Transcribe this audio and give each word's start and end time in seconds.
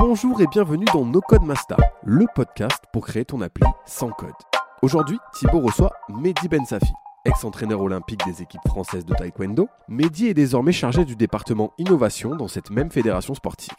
Bonjour 0.00 0.40
et 0.40 0.46
bienvenue 0.46 0.86
dans 0.94 1.04
No 1.04 1.20
Code 1.20 1.42
Master, 1.42 1.76
le 2.02 2.24
podcast 2.34 2.82
pour 2.90 3.06
créer 3.06 3.26
ton 3.26 3.42
appli 3.42 3.66
sans 3.84 4.08
code. 4.08 4.30
Aujourd'hui, 4.80 5.18
Thibaut 5.34 5.60
reçoit 5.60 5.92
Mehdi 6.08 6.48
Ben 6.48 6.64
Safi. 6.64 6.90
Ex-entraîneur 7.26 7.82
olympique 7.82 8.24
des 8.24 8.40
équipes 8.40 8.66
françaises 8.66 9.04
de 9.04 9.12
taekwondo, 9.12 9.68
Mehdi 9.88 10.28
est 10.28 10.34
désormais 10.34 10.72
chargé 10.72 11.04
du 11.04 11.16
département 11.16 11.74
innovation 11.76 12.34
dans 12.34 12.48
cette 12.48 12.70
même 12.70 12.90
fédération 12.90 13.34
sportive. 13.34 13.76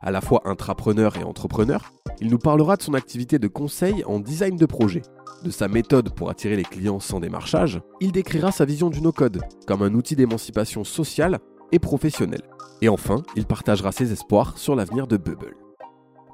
À 0.00 0.10
la 0.10 0.20
fois 0.20 0.42
intrapreneur 0.46 1.16
et 1.16 1.22
entrepreneur, 1.22 1.92
il 2.20 2.28
nous 2.28 2.38
parlera 2.38 2.76
de 2.76 2.82
son 2.82 2.94
activité 2.94 3.38
de 3.38 3.46
conseil 3.46 4.02
en 4.04 4.18
design 4.18 4.56
de 4.56 4.66
projet, 4.66 5.02
de 5.44 5.50
sa 5.50 5.68
méthode 5.68 6.10
pour 6.14 6.30
attirer 6.30 6.56
les 6.56 6.64
clients 6.64 7.00
sans 7.00 7.20
démarchage, 7.20 7.80
il 8.00 8.12
décrira 8.12 8.52
sa 8.52 8.64
vision 8.64 8.90
du 8.90 9.00
no-code 9.00 9.40
comme 9.66 9.82
un 9.82 9.94
outil 9.94 10.16
d'émancipation 10.16 10.84
sociale 10.84 11.38
et 11.72 11.78
professionnelle. 11.78 12.42
Et 12.80 12.88
enfin, 12.88 13.22
il 13.36 13.46
partagera 13.46 13.90
ses 13.92 14.12
espoirs 14.12 14.58
sur 14.58 14.76
l'avenir 14.76 15.06
de 15.06 15.16
Bubble. 15.16 15.56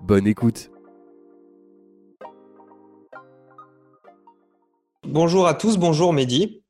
Bonne 0.03 0.27
écoute 0.27 0.71
Bonjour 5.05 5.47
à 5.47 5.55
tous, 5.55 5.79
bonjour 5.79 6.13
Mehdi. 6.13 6.63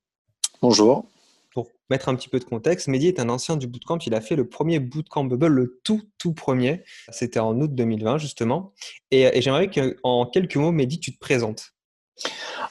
Bonjour. 0.63 1.07
Pour 1.53 1.67
mettre 1.91 2.09
un 2.09 2.15
petit 2.15 2.29
peu 2.29 2.39
de 2.39 2.45
contexte, 2.45 2.87
Mehdi 2.87 3.09
est 3.09 3.19
un 3.19 3.29
ancien 3.29 3.57
du 3.57 3.67
bootcamp. 3.67 3.99
Il 4.07 4.15
a 4.15 4.21
fait 4.21 4.37
le 4.37 4.49
premier 4.49 4.79
bootcamp 4.79 5.25
Bubble, 5.25 5.49
le 5.49 5.81
tout, 5.83 6.03
tout 6.19 6.35
premier. 6.35 6.85
C'était 7.11 7.41
en 7.41 7.61
août 7.61 7.75
2020, 7.75 8.19
justement. 8.19 8.75
Et, 9.11 9.23
et 9.23 9.43
j'aimerais 9.43 9.71
qu'en 9.71 10.27
quelques 10.27 10.57
mots, 10.57 10.71
Mehdi, 10.71 11.01
tu 11.01 11.13
te 11.13 11.19
présentes. 11.19 11.75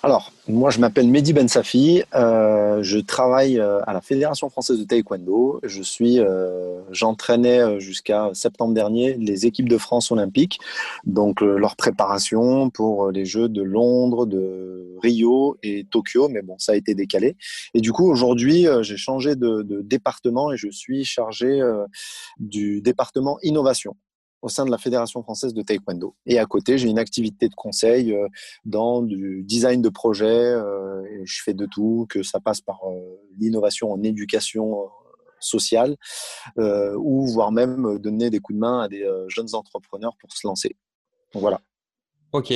Alors, 0.04 0.32
moi, 0.48 0.70
je 0.70 0.80
m'appelle 0.80 1.08
Mehdi 1.08 1.34
Ben 1.34 1.48
Safi. 1.48 2.04
Euh, 2.14 2.84
je 2.84 3.00
travaille 3.00 3.60
euh, 3.60 3.82
à 3.88 3.94
la 3.94 4.02
Fédération 4.02 4.50
française 4.50 4.80
de 4.80 4.84
taekwondo. 4.84 5.60
Je 5.64 5.82
suis, 5.82 6.20
euh, 6.20 6.82
j'entraînais 6.92 7.80
jusqu'à 7.80 8.30
septembre 8.34 8.74
dernier 8.74 9.16
les 9.16 9.46
équipes 9.46 9.70
de 9.70 9.78
France 9.78 10.12
olympiques, 10.12 10.60
donc 11.06 11.42
leur 11.42 11.76
préparation 11.76 12.70
pour 12.70 13.12
les 13.12 13.26
Jeux 13.26 13.50
de 13.50 13.62
Londres, 13.62 14.26
de 14.26 14.96
Rio 15.02 15.58
et 15.64 15.86
Tokyo. 15.90 16.30
Mais 16.30 16.42
bon, 16.42 16.56
ça 16.60 16.74
a 16.74 16.76
été 16.76 16.94
décalé. 16.94 17.36
Et 17.74 17.82
du 17.82 17.92
coup, 17.92 18.10
aujourd'hui, 18.10 18.68
j'ai 18.82 18.98
changé 18.98 19.36
de, 19.36 19.64
de, 19.64 19.82
département 19.82 20.52
et 20.52 20.58
je 20.58 20.70
suis 20.70 21.06
chargé 21.06 21.62
du 22.40 22.82
département 22.82 23.38
innovation 23.42 23.96
au 24.48 24.50
sein 24.50 24.66
de 24.66 24.72
la 24.72 24.78
Fédération 24.78 25.22
française 25.22 25.54
de 25.54 25.62
taekwondo. 25.62 26.16
Et 26.26 26.40
à 26.40 26.46
côté, 26.46 26.78
j'ai 26.78 26.88
une 26.88 27.00
activité 27.00 27.50
de 27.50 27.56
conseil 27.56 28.14
euh, 28.14 28.28
dans 28.64 29.02
du 29.02 29.44
design 29.44 29.82
de 29.82 29.90
projet. 29.90 30.26
Euh, 30.26 31.04
je 31.26 31.44
fais 31.44 31.54
de 31.54 31.66
tout, 31.66 32.08
que 32.10 32.24
ça 32.24 32.40
passe 32.40 32.62
par 32.62 32.80
euh, 32.86 33.20
l'innovation 33.38 33.92
en 33.92 34.02
éducation 34.02 34.88
sociale, 35.40 35.98
ou 36.58 37.28
voire 37.28 37.52
même 37.52 38.00
donner 38.00 38.32
des 38.32 38.40
coups 38.40 38.56
de 38.56 38.60
main 38.60 38.80
à 38.82 38.88
des 38.88 39.06
jeunes 39.28 39.54
entrepreneurs 39.54 40.16
pour 40.20 40.32
se 40.32 40.48
lancer. 40.48 40.76
Donc 41.32 41.42
voilà. 41.42 41.62
Ok. 42.32 42.52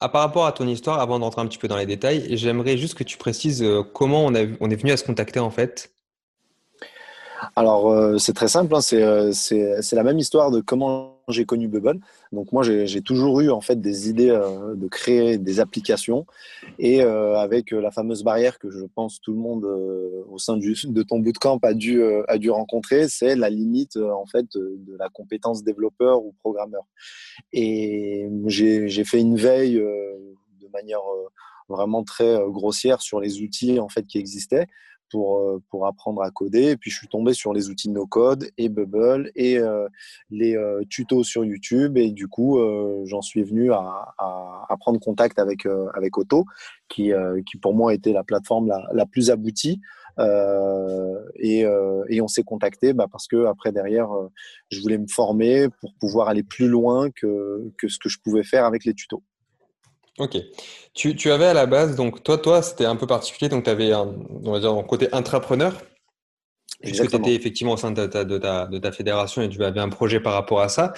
À, 0.00 0.08
par 0.08 0.22
rapport 0.22 0.44
à 0.44 0.50
ton 0.50 0.66
histoire, 0.66 0.98
avant 0.98 1.20
d'entrer 1.20 1.40
un 1.40 1.46
petit 1.46 1.58
peu 1.58 1.68
dans 1.68 1.76
les 1.76 1.86
détails, 1.86 2.36
j'aimerais 2.36 2.76
juste 2.76 2.94
que 2.94 3.04
tu 3.04 3.16
précises 3.16 3.64
comment 3.94 4.26
on, 4.26 4.32
on 4.60 4.70
est 4.70 4.76
venu 4.76 4.90
à 4.90 4.96
se 4.96 5.04
contacter 5.04 5.38
en 5.38 5.50
fait 5.50 5.92
alors, 7.56 7.90
euh, 7.90 8.18
c'est 8.18 8.32
très 8.32 8.48
simple. 8.48 8.74
Hein, 8.74 8.80
euh, 8.92 9.32
c'est 9.32 9.92
la 9.92 10.02
même 10.02 10.18
histoire 10.18 10.50
de 10.50 10.60
comment 10.60 11.16
j'ai 11.28 11.44
connu 11.44 11.68
Bubble. 11.68 12.00
Donc, 12.32 12.52
moi, 12.52 12.62
j'ai 12.62 13.00
toujours 13.02 13.40
eu 13.40 13.50
en 13.50 13.60
fait 13.60 13.80
des 13.80 14.08
idées 14.08 14.30
euh, 14.30 14.74
de 14.74 14.88
créer 14.88 15.38
des 15.38 15.60
applications. 15.60 16.26
Et 16.78 17.02
avec 17.02 17.70
la 17.70 17.90
fameuse 17.90 18.22
barrière 18.22 18.58
que 18.58 18.70
je 18.70 18.84
pense 18.94 19.20
tout 19.20 19.32
le 19.32 19.38
monde 19.38 19.64
au 19.64 20.38
sein 20.38 20.56
du, 20.56 20.74
de 20.84 21.02
ton 21.02 21.18
bootcamp 21.18 21.58
a 21.62 21.74
dû, 21.74 22.02
a 22.28 22.38
dû 22.38 22.50
rencontrer, 22.50 23.08
c'est 23.08 23.36
la 23.36 23.50
limite 23.50 23.96
en 23.96 24.26
fait 24.26 24.46
de 24.54 24.96
la 24.98 25.08
compétence 25.08 25.62
développeur 25.62 26.22
ou 26.22 26.34
programmeur. 26.40 26.84
Et 27.52 28.28
j'ai 28.46 29.04
fait 29.04 29.20
une 29.20 29.36
veille 29.36 29.74
de 29.74 30.68
manière 30.72 31.02
vraiment 31.68 32.02
très 32.04 32.38
grossière 32.48 33.00
sur 33.00 33.20
les 33.20 33.40
outils 33.40 33.78
en 33.78 33.88
fait 33.88 34.06
qui 34.06 34.18
existaient 34.18 34.66
pour, 35.10 35.38
euh, 35.38 35.62
pour 35.68 35.86
apprendre 35.86 36.22
à 36.22 36.30
coder. 36.30 36.70
Et 36.70 36.76
puis, 36.76 36.90
je 36.90 36.96
suis 36.96 37.08
tombé 37.08 37.34
sur 37.34 37.52
les 37.52 37.68
outils 37.68 37.90
no-code 37.90 38.48
et 38.56 38.68
Bubble 38.68 39.30
et 39.34 39.58
euh, 39.58 39.88
les 40.30 40.56
euh, 40.56 40.82
tutos 40.88 41.24
sur 41.24 41.44
YouTube. 41.44 41.98
Et 41.98 42.10
du 42.10 42.28
coup, 42.28 42.58
j'en 43.04 43.20
suis 43.22 43.42
venu 43.42 43.72
à, 43.72 44.14
à, 44.18 44.76
prendre 44.78 45.00
contact 45.00 45.38
avec, 45.38 45.66
avec 45.94 46.16
Otto, 46.16 46.44
qui, 46.88 47.12
qui 47.46 47.58
pour 47.58 47.74
moi 47.74 47.92
était 47.92 48.12
la 48.12 48.24
plateforme 48.24 48.68
la, 48.68 48.82
la 48.92 49.06
plus 49.06 49.30
aboutie. 49.30 49.80
et, 50.18 51.64
et, 52.08 52.20
on 52.20 52.28
s'est 52.28 52.42
contacté 52.42 52.92
bah, 52.92 53.06
parce 53.10 53.26
que 53.26 53.46
après 53.46 53.72
derrière, 53.72 54.08
je 54.70 54.80
voulais 54.80 54.98
me 54.98 55.06
former 55.08 55.68
pour 55.80 55.94
pouvoir 55.94 56.28
aller 56.28 56.42
plus 56.42 56.68
loin 56.68 57.10
que, 57.10 57.70
que 57.78 57.88
ce 57.88 57.98
que 57.98 58.08
je 58.08 58.18
pouvais 58.22 58.44
faire 58.44 58.64
avec 58.64 58.84
les 58.84 58.94
tutos. 58.94 59.22
Ok. 60.20 60.36
Tu, 60.92 61.16
tu, 61.16 61.30
avais 61.30 61.46
à 61.46 61.54
la 61.54 61.64
base, 61.64 61.96
donc 61.96 62.22
toi, 62.22 62.36
toi, 62.36 62.60
c'était 62.60 62.84
un 62.84 62.96
peu 62.96 63.06
particulier, 63.06 63.48
donc 63.48 63.64
tu 63.64 63.70
avais 63.70 63.92
un, 63.92 64.14
on 64.44 64.52
va 64.52 64.60
dire, 64.60 64.70
un 64.72 64.82
côté 64.82 65.08
intrapreneur, 65.12 65.80
puisque 66.82 67.08
tu 67.08 67.16
étais 67.16 67.34
effectivement 67.34 67.72
au 67.72 67.76
sein 67.78 67.90
de 67.90 68.06
ta, 68.06 68.24
de, 68.24 68.36
ta, 68.36 68.66
de 68.66 68.76
ta, 68.76 68.92
fédération 68.92 69.40
et 69.40 69.48
tu 69.48 69.64
avais 69.64 69.80
un 69.80 69.88
projet 69.88 70.20
par 70.20 70.34
rapport 70.34 70.60
à 70.60 70.68
ça. 70.68 70.92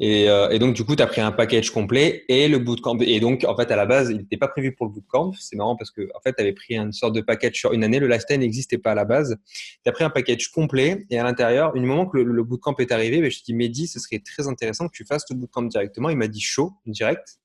Et, 0.00 0.30
euh, 0.30 0.48
et 0.48 0.58
donc, 0.58 0.74
du 0.74 0.84
coup, 0.84 0.96
tu 0.96 1.02
as 1.02 1.06
pris 1.06 1.20
un 1.20 1.32
package 1.32 1.70
complet 1.70 2.24
et 2.28 2.48
le 2.48 2.60
bootcamp. 2.60 2.96
Et 3.00 3.20
donc, 3.20 3.44
en 3.46 3.54
fait, 3.54 3.70
à 3.70 3.76
la 3.76 3.84
base, 3.84 4.08
il 4.08 4.18
n'était 4.18 4.38
pas 4.38 4.48
prévu 4.48 4.74
pour 4.74 4.86
le 4.86 4.92
bootcamp. 4.92 5.32
C'est 5.38 5.56
marrant 5.56 5.76
parce 5.76 5.90
que, 5.90 6.08
en 6.14 6.20
fait, 6.20 6.32
tu 6.32 6.40
avais 6.40 6.54
pris 6.54 6.76
une 6.76 6.92
sorte 6.92 7.14
de 7.14 7.20
package 7.20 7.56
sur 7.56 7.74
une 7.74 7.84
année. 7.84 7.98
Le 7.98 8.06
lifestyle 8.06 8.40
n'existait 8.40 8.78
pas 8.78 8.92
à 8.92 8.94
la 8.94 9.04
base. 9.04 9.36
Tu 9.84 9.88
as 9.90 9.92
pris 9.92 10.04
un 10.04 10.10
package 10.10 10.48
complet 10.48 11.04
et 11.10 11.18
à 11.18 11.24
l'intérieur, 11.24 11.74
du 11.74 11.80
moment 11.80 12.06
que 12.06 12.16
le, 12.16 12.24
le 12.24 12.42
bootcamp 12.42 12.76
est 12.78 12.90
arrivé, 12.90 13.20
ben, 13.20 13.30
je 13.30 13.38
te 13.38 13.44
dis, 13.44 13.54
Mehdi, 13.54 13.86
ce 13.86 14.00
serait 14.00 14.22
très 14.24 14.48
intéressant 14.48 14.86
que 14.86 14.94
tu 14.94 15.04
fasses 15.04 15.24
le 15.28 15.36
bootcamp 15.36 15.62
directement. 15.62 16.08
Il 16.08 16.16
m'a 16.16 16.28
dit 16.28 16.40
chaud, 16.40 16.72
direct. 16.86 17.38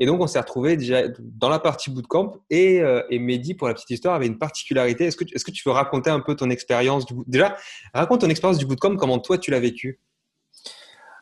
Et 0.00 0.06
donc, 0.06 0.20
on 0.20 0.26
s'est 0.26 0.40
retrouvé 0.40 0.76
déjà 0.76 1.02
dans 1.20 1.48
la 1.48 1.58
partie 1.58 1.90
bootcamp. 1.90 2.32
Et, 2.50 2.80
euh, 2.80 3.02
et 3.10 3.18
Mehdi, 3.18 3.54
pour 3.54 3.68
la 3.68 3.74
petite 3.74 3.90
histoire, 3.90 4.14
avait 4.14 4.26
une 4.26 4.38
particularité. 4.38 5.04
Est-ce 5.04 5.16
que, 5.16 5.24
est 5.24 5.44
que 5.44 5.50
tu 5.50 5.62
veux 5.68 5.74
raconter 5.74 6.10
un 6.10 6.20
peu 6.20 6.34
ton 6.34 6.50
expérience 6.50 7.06
du 7.06 7.14
Déjà, 7.26 7.56
raconte 7.92 8.22
ton 8.22 8.28
expérience 8.28 8.58
du 8.58 8.66
bootcamp, 8.66 8.96
comment 8.96 9.18
toi 9.18 9.38
tu 9.38 9.50
l'as 9.50 9.60
vécu? 9.60 10.00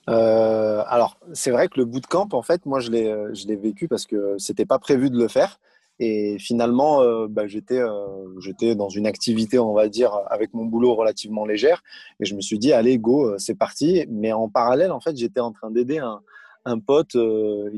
Euh, 0.09 0.83
Alors, 0.87 1.19
c'est 1.33 1.51
vrai 1.51 1.69
que 1.69 1.79
le 1.79 1.85
bootcamp, 1.85 2.29
en 2.33 2.43
fait, 2.43 2.65
moi, 2.67 2.81
je 2.81 2.91
l'ai, 2.91 3.09
euh, 3.09 3.33
je 3.35 3.47
l'ai 3.47 3.57
vécu 3.57 3.89
parce 3.89 4.07
que 4.07 4.37
c'était 4.39 4.67
pas 4.67 4.79
prévu 4.79 5.11
de 5.11 5.19
le 5.19 5.29
faire. 5.29 5.61
Et 5.99 6.39
finalement, 6.41 7.03
euh, 7.03 7.27
bah, 7.29 7.43
euh, 7.43 8.41
j'étais 8.41 8.75
dans 8.75 8.89
une 8.89 9.07
activité, 9.07 9.59
on 9.59 9.75
va 9.75 9.89
dire, 9.89 10.19
avec 10.31 10.55
mon 10.55 10.65
boulot 10.65 10.95
relativement 10.95 11.45
légère. 11.45 11.83
Et 12.21 12.25
je 12.25 12.35
me 12.35 12.41
suis 12.41 12.59
dit, 12.59 12.73
allez, 12.73 12.99
go, 12.99 13.39
c'est 13.39 13.55
parti. 13.55 14.07
Mais 14.09 14.33
en 14.33 14.49
parallèle, 14.49 14.91
en 14.91 15.01
fait, 15.01 15.17
j'étais 15.17 15.41
en 15.41 15.53
train 15.53 15.71
d'aider 15.71 15.99
un, 15.99 16.21
un 16.65 16.79
pote 16.79 17.17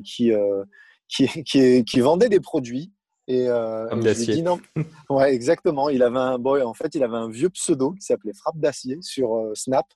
qui, 0.05 0.33
qui, 1.09 1.45
qui, 1.45 1.85
qui, 1.85 2.01
vendait 2.01 2.29
des 2.29 2.41
produits. 2.41 2.93
Et, 3.27 3.49
euh, 3.49 3.89
je 4.03 4.27
lui 4.27 4.35
dit 4.35 4.43
non. 4.43 4.61
Ouais, 5.09 5.35
exactement. 5.35 5.89
Il 5.89 6.03
avait 6.03 6.19
un 6.19 6.39
boy. 6.39 6.63
En 6.63 6.75
fait, 6.75 6.95
il 6.95 7.03
avait 7.03 7.17
un 7.17 7.31
vieux 7.31 7.49
pseudo 7.49 7.93
qui 7.93 8.03
s'appelait 8.03 8.35
Frappe 8.35 8.59
d'acier 8.59 8.99
sur 9.01 9.35
euh, 9.35 9.55
Snap, 9.55 9.87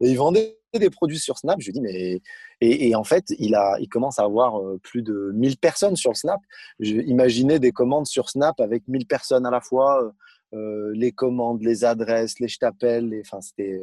et 0.00 0.08
il 0.08 0.16
vendait 0.16 0.58
des 0.74 0.90
produits 0.90 1.18
sur 1.18 1.38
Snap. 1.38 1.56
Je 1.60 1.66
lui 1.66 1.72
dis 1.72 1.80
mais 1.80 2.22
et, 2.60 2.88
et, 2.88 2.94
en 2.94 3.04
fait, 3.04 3.26
il 3.38 3.54
a, 3.54 3.76
il 3.80 3.88
commence 3.88 4.18
à 4.18 4.24
avoir 4.24 4.60
euh, 4.60 4.78
plus 4.82 5.02
de 5.02 5.32
1000 5.34 5.58
personnes 5.58 5.96
sur 5.96 6.16
Snap. 6.16 6.40
Imaginez 6.80 7.58
des 7.58 7.72
commandes 7.72 8.06
sur 8.06 8.30
Snap 8.30 8.58
avec 8.60 8.88
1000 8.88 9.06
personnes 9.06 9.44
à 9.44 9.50
la 9.50 9.60
fois, 9.60 10.12
euh, 10.54 10.90
les 10.94 11.12
commandes, 11.12 11.62
les 11.62 11.84
adresses, 11.84 12.38
les 12.40 12.48
je 12.48 12.58
t'appelle. 12.58 13.14
Enfin, 13.20 13.40
c'était 13.42 13.82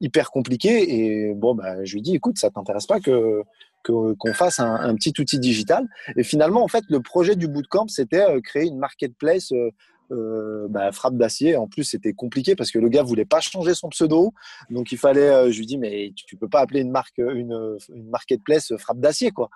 hyper 0.00 0.30
compliqué. 0.30 0.94
Et 0.94 1.34
bon, 1.34 1.54
bah, 1.54 1.84
je 1.84 1.94
lui 1.94 2.02
dis 2.02 2.14
écoute, 2.14 2.38
ça 2.38 2.50
t'intéresse 2.50 2.86
pas 2.86 3.00
que 3.00 3.42
qu'on 3.82 4.34
fasse 4.34 4.60
un, 4.60 4.94
petit 4.94 5.12
outil 5.18 5.38
digital. 5.38 5.88
Et 6.16 6.22
finalement, 6.22 6.62
en 6.62 6.68
fait, 6.68 6.84
le 6.88 7.00
projet 7.00 7.36
du 7.36 7.48
bootcamp, 7.48 7.88
c'était 7.88 8.22
euh, 8.22 8.40
créer 8.40 8.66
une 8.66 8.78
marketplace 8.78 9.52
euh, 9.52 9.70
euh, 10.10 10.66
bah, 10.68 10.92
frappe 10.92 11.16
d'acier. 11.16 11.56
En 11.56 11.66
plus, 11.66 11.84
c'était 11.84 12.12
compliqué 12.12 12.54
parce 12.54 12.70
que 12.70 12.78
le 12.78 12.88
gars 12.88 13.02
voulait 13.02 13.24
pas 13.24 13.40
changer 13.40 13.74
son 13.74 13.88
pseudo. 13.88 14.32
Donc, 14.70 14.92
il 14.92 14.98
fallait, 14.98 15.50
je 15.50 15.58
lui 15.58 15.66
dis, 15.66 15.78
mais 15.78 16.12
tu, 16.14 16.36
peux 16.36 16.48
pas 16.48 16.60
appeler 16.60 16.80
une 16.80 16.90
marque, 16.90 17.18
une, 17.18 17.78
marketplace 18.10 18.76
frappe 18.76 19.00
d'acier, 19.00 19.30
quoi. 19.30 19.48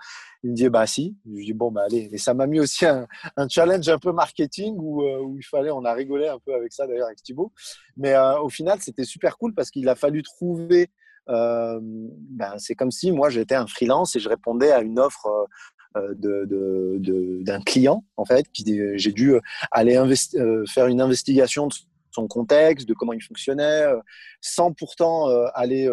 Il 0.43 0.50
me 0.50 0.56
dit, 0.56 0.69
bah 0.69 0.87
si. 0.87 1.17
Je 1.27 1.37
lui 1.37 1.45
dis, 1.47 1.53
bon, 1.53 1.71
bah 1.71 1.83
allez. 1.87 2.09
Et 2.11 2.19
ça 2.19 2.33
m'a 2.33 2.47
mis 2.47 2.61
aussi 2.61 2.87
un, 2.87 3.06
challenge 3.49 3.89
un 3.89 3.99
peu 3.99 4.12
marketing 4.12 4.77
où, 4.79 5.05
où, 5.05 5.37
il 5.37 5.45
fallait, 5.45 5.71
on 5.71 5.85
a 5.85 5.93
rigolé 5.93 6.29
un 6.29 6.39
peu 6.39 6.55
avec 6.55 6.73
ça 6.73 6.87
d'ailleurs 6.87 7.06
avec 7.06 7.23
Thibaut. 7.23 7.53
Mais 7.97 8.15
au 8.43 8.49
final, 8.49 8.79
c'était 8.81 9.05
super 9.05 9.37
cool 9.37 9.55
parce 9.55 9.71
qu'il 9.71 9.89
a 9.89 9.95
fallu 9.95 10.23
trouver 10.23 10.91
ben, 11.28 12.55
c'est 12.58 12.75
comme 12.75 12.90
si 12.90 13.12
moi 13.12 13.31
j'étais 13.31 13.55
un 13.55 13.67
freelance 13.67 14.17
et 14.17 14.20
je 14.20 14.28
répondais 14.28 14.70
à 14.70 14.81
une 14.81 14.99
offre 14.99 15.46
d'un 15.94 17.61
client 17.62 18.05
en 18.17 18.25
fait 18.25 18.46
j'ai 18.55 19.12
dû 19.12 19.34
aller 19.70 20.14
faire 20.69 20.87
une 20.87 21.00
investigation 21.00 21.69
de 21.69 21.75
son 22.11 22.28
contexte, 22.28 22.88
de 22.88 22.94
comment 22.94 23.12
il 23.12 23.23
fonctionnait, 23.23 23.87
sans 24.40 24.73
pourtant 24.73 25.28
aller 25.55 25.87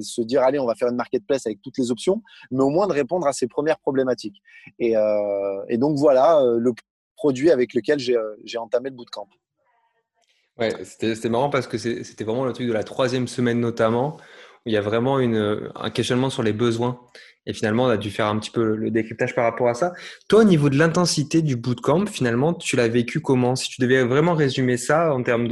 se 0.00 0.22
dire 0.22 0.42
allez 0.42 0.58
on 0.58 0.66
va 0.66 0.74
faire 0.74 0.88
une 0.88 0.96
marketplace 0.96 1.46
avec 1.46 1.60
toutes 1.62 1.78
les 1.78 1.90
options, 1.90 2.22
mais 2.50 2.62
au 2.62 2.70
moins 2.70 2.86
de 2.86 2.92
répondre 2.92 3.26
à 3.26 3.32
ses 3.32 3.46
premières 3.46 3.78
problématiques. 3.78 4.40
Et, 4.78 4.94
et 5.68 5.78
donc 5.78 5.98
voilà 5.98 6.42
le 6.56 6.72
produit 7.16 7.50
avec 7.50 7.74
lequel 7.74 7.98
j'ai 7.98 8.58
entamé 8.58 8.90
le 8.90 8.96
bootcamp. 8.96 9.28
Ouais, 10.58 10.72
c'était 10.82 11.28
marrant 11.28 11.50
parce 11.50 11.68
que 11.68 11.78
c'était 11.78 12.24
vraiment 12.24 12.44
le 12.44 12.52
truc 12.52 12.66
de 12.66 12.72
la 12.72 12.82
troisième 12.82 13.28
semaine 13.28 13.60
notamment 13.60 14.16
il 14.66 14.72
y 14.72 14.76
a 14.76 14.80
vraiment 14.80 15.18
une, 15.18 15.70
un 15.74 15.90
questionnement 15.90 16.30
sur 16.30 16.42
les 16.42 16.52
besoins. 16.52 17.00
Et 17.46 17.54
finalement, 17.54 17.84
on 17.84 17.88
a 17.88 17.96
dû 17.96 18.10
faire 18.10 18.26
un 18.26 18.38
petit 18.38 18.50
peu 18.50 18.76
le 18.76 18.90
décryptage 18.90 19.34
par 19.34 19.44
rapport 19.44 19.68
à 19.68 19.74
ça. 19.74 19.94
Toi, 20.28 20.40
au 20.40 20.44
niveau 20.44 20.68
de 20.68 20.76
l'intensité 20.76 21.40
du 21.40 21.56
bootcamp, 21.56 22.04
finalement, 22.04 22.52
tu 22.52 22.76
l'as 22.76 22.88
vécu 22.88 23.20
comment? 23.20 23.56
Si 23.56 23.70
tu 23.70 23.80
devais 23.80 24.04
vraiment 24.04 24.34
résumer 24.34 24.76
ça 24.76 25.14
en 25.14 25.22
termes 25.22 25.48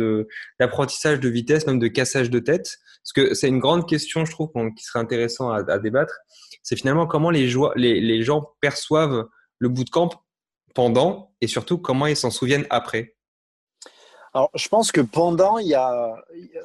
d'apprentissage 0.61 1.21
de 1.21 1.29
vitesse, 1.31 1.67
même 1.67 1.79
de 1.79 1.89
cassage 1.89 2.29
de 2.29 2.39
tête, 2.39 2.77
parce 3.03 3.13
que 3.15 3.35
c'est 3.35 3.49
une 3.49 3.61
grande 3.61 3.89
question, 3.89 4.27
je 4.27 4.31
trouve, 4.31 4.51
qui 4.77 4.85
serait 4.85 4.99
intéressant 4.99 5.51
à, 5.51 5.65
à 5.71 5.79
débattre. 5.79 6.19
C'est 6.63 6.77
finalement 6.77 7.07
comment 7.07 7.31
les, 7.31 7.51
les, 7.77 8.01
les 8.01 8.23
gens 8.23 8.47
perçoivent 8.61 9.27
le 9.59 9.69
bootcamp 9.71 10.11
pendant 10.75 11.33
et 11.41 11.47
surtout 11.47 11.79
comment 11.79 12.07
ils 12.07 12.17
s'en 12.17 12.31
souviennent 12.31 12.67
après. 12.69 13.16
Alors, 14.37 14.51
je 14.55 14.69
pense 14.69 14.93
que 14.93 15.01
pendant, 15.01 15.57
il 15.57 15.69
y 15.69 15.75
a. 15.75 16.15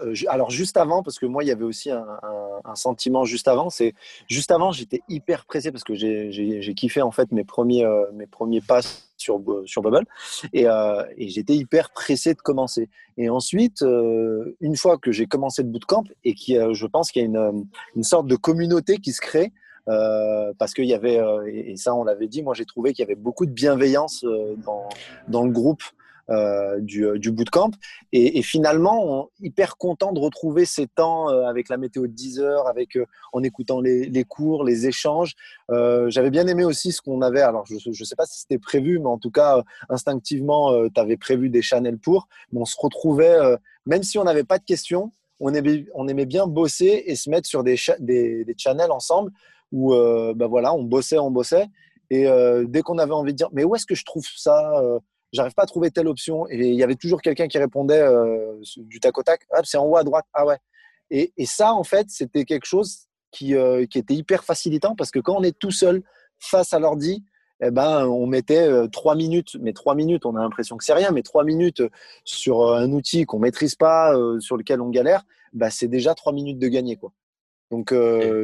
Euh, 0.04 0.14
alors, 0.28 0.50
juste 0.50 0.76
avant, 0.76 1.04
parce 1.04 1.18
que 1.18 1.26
moi, 1.26 1.42
il 1.42 1.48
y 1.48 1.52
avait 1.52 1.64
aussi 1.64 1.90
un, 1.90 2.76
sentiment 2.76 3.24
juste 3.24 3.48
avant. 3.48 3.70
C'est 3.70 3.94
juste 4.28 4.52
avant, 4.52 4.74
j'étais 4.74 5.00
hyper 5.08 5.46
pressé 5.46 5.72
parce 5.72 5.86
que 5.86 5.96
j'ai 5.96 6.74
kiffé 6.76 7.02
en 7.02 7.12
fait 7.12 7.32
mes 7.32 7.46
premiers, 7.46 7.86
euh, 7.86 8.12
mes 8.14 8.28
premiers 8.28 8.60
pas 8.60 8.82
sur, 9.16 9.42
sur 9.66 9.82
Bubble 9.82 10.06
et, 10.52 10.68
euh, 10.68 11.06
et 11.16 11.30
j'étais 11.30 11.56
hyper 11.56 11.92
pressé 11.92 12.34
de 12.34 12.42
commencer. 12.42 12.90
Et 13.18 13.30
ensuite, 13.30 13.82
une 13.82 14.76
fois 14.76 14.98
que 14.98 15.14
j'ai 15.14 15.26
commencé 15.26 15.64
le 15.64 15.70
bootcamp 15.70 16.04
et 16.26 16.34
qui, 16.34 16.56
je 16.56 16.86
pense 16.88 17.10
qu'il 17.10 17.22
y 17.22 17.26
a 17.26 17.28
une, 17.28 17.66
une, 17.96 18.04
sorte 18.04 18.28
de 18.28 18.36
communauté 18.36 18.98
qui 18.98 19.14
se 19.14 19.22
crée. 19.22 19.54
parce 19.86 20.74
qu'il 20.74 20.86
y 20.86 20.94
avait, 20.94 21.22
et 21.48 21.78
ça 21.78 21.96
on 21.96 22.04
l'avait 22.04 22.28
dit, 22.28 22.44
moi 22.44 22.54
j'ai 22.54 22.66
trouvé 22.66 22.92
qu'il 22.92 23.04
y 23.04 23.06
avait 23.06 23.16
beaucoup 23.16 23.46
de 23.46 23.52
bienveillance 23.52 24.26
dans, 24.66 24.90
dans 25.30 25.44
le 25.44 25.52
groupe 25.52 25.84
euh, 26.32 26.80
du, 26.80 27.06
euh, 27.06 27.20
du, 27.20 27.30
bootcamp. 27.30 27.72
Et, 28.14 28.40
et, 28.40 28.42
finalement, 28.42 29.32
hyper 29.42 29.76
content 29.76 30.14
de 30.14 30.20
retrouver 30.20 30.64
ces 30.64 30.88
temps 30.88 31.30
euh, 31.30 31.44
avec 31.44 31.68
la 31.68 31.76
météo 31.76 32.08
de 32.08 32.14
10 32.14 32.40
heures, 32.40 32.68
avec, 32.68 32.98
en 33.34 33.44
écoutant 33.44 33.82
les, 33.82 34.06
les, 34.06 34.24
cours, 34.24 34.64
les 34.64 34.88
échanges. 34.88 35.34
J'avais 35.70 36.30
bien 36.30 36.48
aimé 36.48 36.64
aussi 36.64 36.94
ce 36.94 37.02
qu'on 37.02 37.22
avait. 37.22 37.42
Alors, 37.42 37.66
je 37.66 37.90
ne 37.90 37.94
sais 37.94 38.16
pas 38.16 38.26
si 38.26 38.40
c'était 38.40 38.60
prévu, 38.60 39.00
mais 39.00 39.08
en 39.08 39.18
tout 39.18 39.32
cas, 39.32 39.62
instinctivement, 39.90 40.88
tu 40.90 41.02
avais 41.02 41.18
prévu 41.18 41.50
des 41.50 41.62
channels 41.62 41.98
pour. 41.98 42.30
Mais 42.54 42.62
on 42.62 42.66
se 42.66 42.78
retrouvait, 42.80 43.38
même 43.86 44.04
si 44.04 44.18
on 44.18 44.24
n'avait 44.24 44.46
pas 44.46 44.58
de 44.58 44.64
questions, 44.64 45.12
on 45.40 45.54
aimait, 45.54 45.86
on 45.96 46.08
aimait 46.08 46.26
bien 46.26 46.48
bosser 46.48 47.04
et 47.08 47.16
se 47.16 47.30
mettre 47.30 47.48
sur 47.48 47.64
des, 47.64 47.76
des, 48.00 48.56
channels 48.58 48.92
ensemble 48.92 49.32
où 49.72 49.94
ben 49.94 50.48
voilà, 50.48 50.74
on 50.74 50.84
bossait, 50.84 51.18
on 51.18 51.32
bossait. 51.32 51.68
Et 52.10 52.26
dès 52.68 52.82
qu'on 52.82 53.00
avait 53.00 53.14
envie 53.14 53.34
de 53.34 53.38
dire, 53.38 53.50
mais 53.52 53.64
où 53.64 53.76
est-ce 53.76 53.86
que 53.86 53.96
je 53.96 54.06
trouve 54.06 54.26
ça 54.36 54.82
j'arrive 55.34 55.54
pas 55.54 55.64
à 55.64 55.66
trouver 55.66 55.92
telle 55.92 56.08
option. 56.08 56.48
Et 56.50 56.70
il 56.70 56.76
y 56.76 56.84
avait 56.84 56.96
toujours 56.96 57.22
quelqu'un 57.22 57.48
qui 57.48 57.58
répondait 57.58 58.02
euh, 58.02 58.60
du 58.78 59.00
tac 59.00 59.18
au 59.18 59.24
tac. 59.24 59.42
Ah, 59.52 59.62
c'est 59.64 59.78
en 59.78 59.86
haut 59.86 59.98
à 59.98 60.04
droite. 60.04 60.26
Ah 60.34 60.46
ouais. 60.46 60.58
Et, 61.10 61.34
et 61.38 61.46
ça, 61.46 61.74
en 61.74 61.84
fait, 61.84 62.08
c'était 62.10 62.46
quelque 62.46 62.66
chose 62.66 63.08
qui, 63.32 63.56
euh, 63.56 63.86
qui, 63.86 63.98
était 63.98 64.14
hyper 64.14 64.44
facilitant 64.44 64.96
parce 64.96 65.12
que 65.12 65.20
quand 65.20 65.36
on 65.38 65.44
est 65.44 65.58
tout 65.58 65.72
seul 65.72 66.04
face 66.40 66.74
à 66.74 66.80
l'ordi, 66.80 67.24
eh 67.64 67.70
ben, 67.70 68.08
on 68.08 68.26
mettait 68.26 68.68
euh, 68.68 68.88
trois 68.88 69.16
minutes, 69.16 69.58
mais 69.60 69.74
trois 69.74 69.94
minutes, 69.94 70.26
on 70.26 70.36
a 70.36 70.42
l'impression 70.42 70.78
que 70.78 70.84
c'est 70.84 70.94
rien, 70.94 71.12
mais 71.12 71.22
trois 71.22 71.44
minutes 71.44 71.84
sur 72.24 72.74
un 72.74 72.92
outil 72.92 73.26
qu'on 73.26 73.40
maîtrise 73.40 73.76
pas, 73.76 74.16
sur 74.40 74.58
lequel 74.58 74.82
on 74.82 74.90
galère, 74.90 75.24
bah, 75.54 75.70
c'est 75.70 75.88
déjà 75.88 76.16
trois 76.16 76.34
minutes 76.34 76.60
de 76.60 76.68
gagner, 76.68 76.96
quoi. 76.96 77.12
Donc 77.70 77.94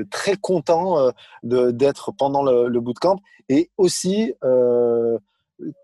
très 0.09 0.37
content 0.37 1.11
d'être 1.43 2.13
pendant 2.13 2.43
le, 2.43 2.69
le, 2.69 2.79
bootcamp 2.79 3.17
et 3.49 3.69
aussi 3.75 4.33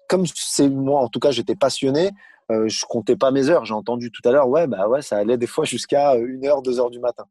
comme 0.08 0.26
c'est 0.36 0.70
moi, 0.70 1.02
en 1.02 1.10
tout 1.10 1.20
cas, 1.20 1.32
j'étais 1.32 1.56
passionné, 1.56 2.12
euh, 2.52 2.68
je 2.68 2.86
comptais 2.86 3.16
pas 3.16 3.32
mes 3.32 3.50
heures. 3.50 3.66
J'ai 3.66 3.74
entendu 3.74 4.12
tout 4.12 4.28
à 4.28 4.32
l'heure, 4.32 4.48
ouais, 4.48 4.68
bah 4.68 4.88
ouais, 4.88 5.02
ça 5.02 5.18
allait 5.18 5.38
des 5.38 5.48
fois 5.48 5.66
jusqu'à 5.66 6.16
1h, 6.16 6.64
2h 6.64 6.92
du 6.92 7.00
matin. 7.00 7.26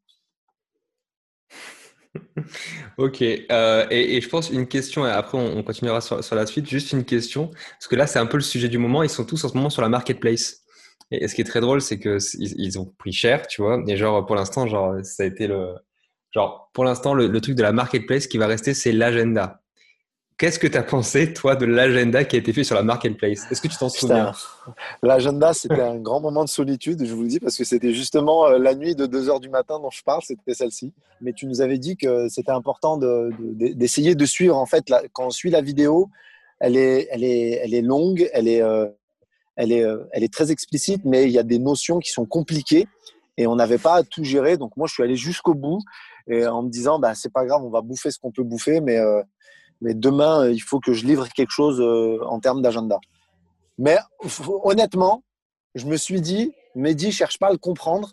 ok, 2.98 3.22
euh, 3.22 3.86
et, 3.90 4.20
je 4.20 4.28
pense 4.28 4.50
une 4.50 4.66
question, 4.68 5.06
et 5.06 5.10
après 5.10 5.38
on, 5.38 5.62
continuera 5.62 6.02
sur, 6.02 6.34
la 6.34 6.44
suite, 6.44 6.68
juste 6.68 6.92
une 6.92 7.06
question, 7.06 7.48
parce 7.48 7.88
que 7.88 7.96
là 7.96 8.06
c'est 8.06 8.18
un 8.18 8.26
peu 8.26 8.36
le 8.36 8.42
sujet 8.42 8.68
du 8.68 8.76
moment, 8.76 9.02
ils 9.02 9.08
sont 9.08 9.24
tous 9.24 9.42
en 9.44 9.48
ce 9.48 9.56
moment 9.56 9.70
sur 9.70 9.80
la 9.80 9.88
marketplace. 9.88 10.60
Et, 11.10 11.26
ce 11.26 11.34
qui 11.34 11.40
est 11.40 11.44
très 11.44 11.62
drôle, 11.62 11.80
c'est 11.80 11.98
qu'ils 11.98 12.20
ils 12.38 12.78
ont 12.78 12.84
pris 12.98 13.12
cher, 13.12 13.46
tu 13.46 13.62
vois, 13.62 13.82
et 13.86 13.96
genre 13.96 14.26
pour 14.26 14.36
l'instant, 14.36 14.66
genre 14.66 14.96
ça 15.02 15.22
a 15.22 15.26
été 15.26 15.46
le, 15.46 15.74
genre 16.32 16.70
pour 16.74 16.84
l'instant 16.84 17.14
le 17.14 17.40
truc 17.40 17.54
de 17.54 17.62
la 17.62 17.72
marketplace 17.72 18.26
qui 18.26 18.36
va 18.36 18.46
rester, 18.46 18.74
c'est 18.74 18.92
l'agenda. 18.92 19.61
Qu'est-ce 20.42 20.58
que 20.58 20.66
tu 20.66 20.76
as 20.76 20.82
pensé, 20.82 21.32
toi, 21.32 21.54
de 21.54 21.64
l'agenda 21.66 22.24
qui 22.24 22.34
a 22.34 22.40
été 22.40 22.52
fait 22.52 22.64
sur 22.64 22.74
la 22.74 22.82
marketplace 22.82 23.46
Est-ce 23.52 23.60
que 23.60 23.68
tu 23.68 23.76
t'en 23.76 23.88
souviens? 23.88 24.32
L'agenda, 25.00 25.54
c'était 25.54 25.82
un 25.82 26.00
grand 26.00 26.20
moment 26.20 26.42
de 26.42 26.48
solitude, 26.48 27.06
je 27.06 27.14
vous 27.14 27.22
le 27.22 27.28
dis, 27.28 27.38
parce 27.38 27.56
que 27.56 27.62
c'était 27.62 27.92
justement 27.92 28.46
euh, 28.48 28.58
la 28.58 28.74
nuit 28.74 28.96
de 28.96 29.06
2 29.06 29.30
heures 29.30 29.38
du 29.38 29.48
matin 29.48 29.78
dont 29.78 29.90
je 29.90 30.02
parle, 30.02 30.20
c'était 30.24 30.52
celle-ci. 30.52 30.92
Mais 31.20 31.32
tu 31.32 31.46
nous 31.46 31.60
avais 31.60 31.78
dit 31.78 31.96
que 31.96 32.28
c'était 32.28 32.50
important 32.50 32.98
d'essayer 32.98 34.16
de, 34.16 34.24
suivre, 34.26 34.56
en 34.56 34.66
fait, 34.66 34.92
quand 35.12 35.26
on 35.26 35.30
suit 35.30 35.50
la 35.50 35.60
vidéo, 35.60 36.10
elle 36.58 36.76
est, 36.76 37.06
elle 37.12 37.22
est, 37.22 37.60
elle 37.62 37.72
est 37.72 37.82
longue, 37.82 38.28
elle 38.32 38.48
est, 38.48 38.62
euh, 38.62 38.88
elle, 39.54 39.70
est, 39.70 39.84
euh, 39.84 40.02
elle 40.10 40.24
est 40.24 40.32
très 40.32 40.50
explicite, 40.50 41.02
mais 41.04 41.22
il 41.22 41.30
y 41.30 41.38
a 41.38 41.44
des 41.44 41.60
notions 41.60 42.00
qui 42.00 42.10
sont 42.10 42.26
compliquées 42.26 42.88
et 43.36 43.46
on 43.46 43.54
n'avait 43.54 43.78
pas 43.78 43.94
à 43.94 44.02
tout 44.02 44.24
gérer. 44.24 44.56
Donc 44.56 44.76
moi, 44.76 44.88
je 44.88 44.94
suis 44.94 45.04
allé 45.04 45.14
jusqu'au 45.14 45.54
bout 45.54 45.78
et 46.26 46.44
en 46.48 46.64
me 46.64 46.68
disant, 46.68 46.98
bah, 46.98 47.14
c'est 47.14 47.32
pas 47.32 47.44
grave, 47.46 47.62
on 47.62 47.70
va 47.70 47.80
bouffer 47.80 48.10
ce 48.10 48.18
qu'on 48.18 48.32
peut 48.32 48.42
bouffer, 48.42 48.80
mais 48.80 48.98
mais 49.82 49.94
demain, 49.94 50.44
euh, 50.44 50.52
il 50.52 50.60
faut 50.60 50.80
que 50.80 50.92
je 50.92 51.04
livre 51.04 51.28
quelque 51.28 51.50
chose 51.50 51.80
euh, 51.80 52.18
en 52.26 52.40
termes 52.40 52.62
d'agenda. 52.62 52.98
Mais 53.78 53.98
honnêtement, 54.64 55.22
je 55.74 55.86
me 55.86 55.96
suis 55.96 56.20
dit, 56.20 56.52
Mehdi, 56.74 57.12
cherche 57.12 57.38
pas 57.38 57.48
à 57.48 57.52
le 57.52 57.58
comprendre. 57.58 58.12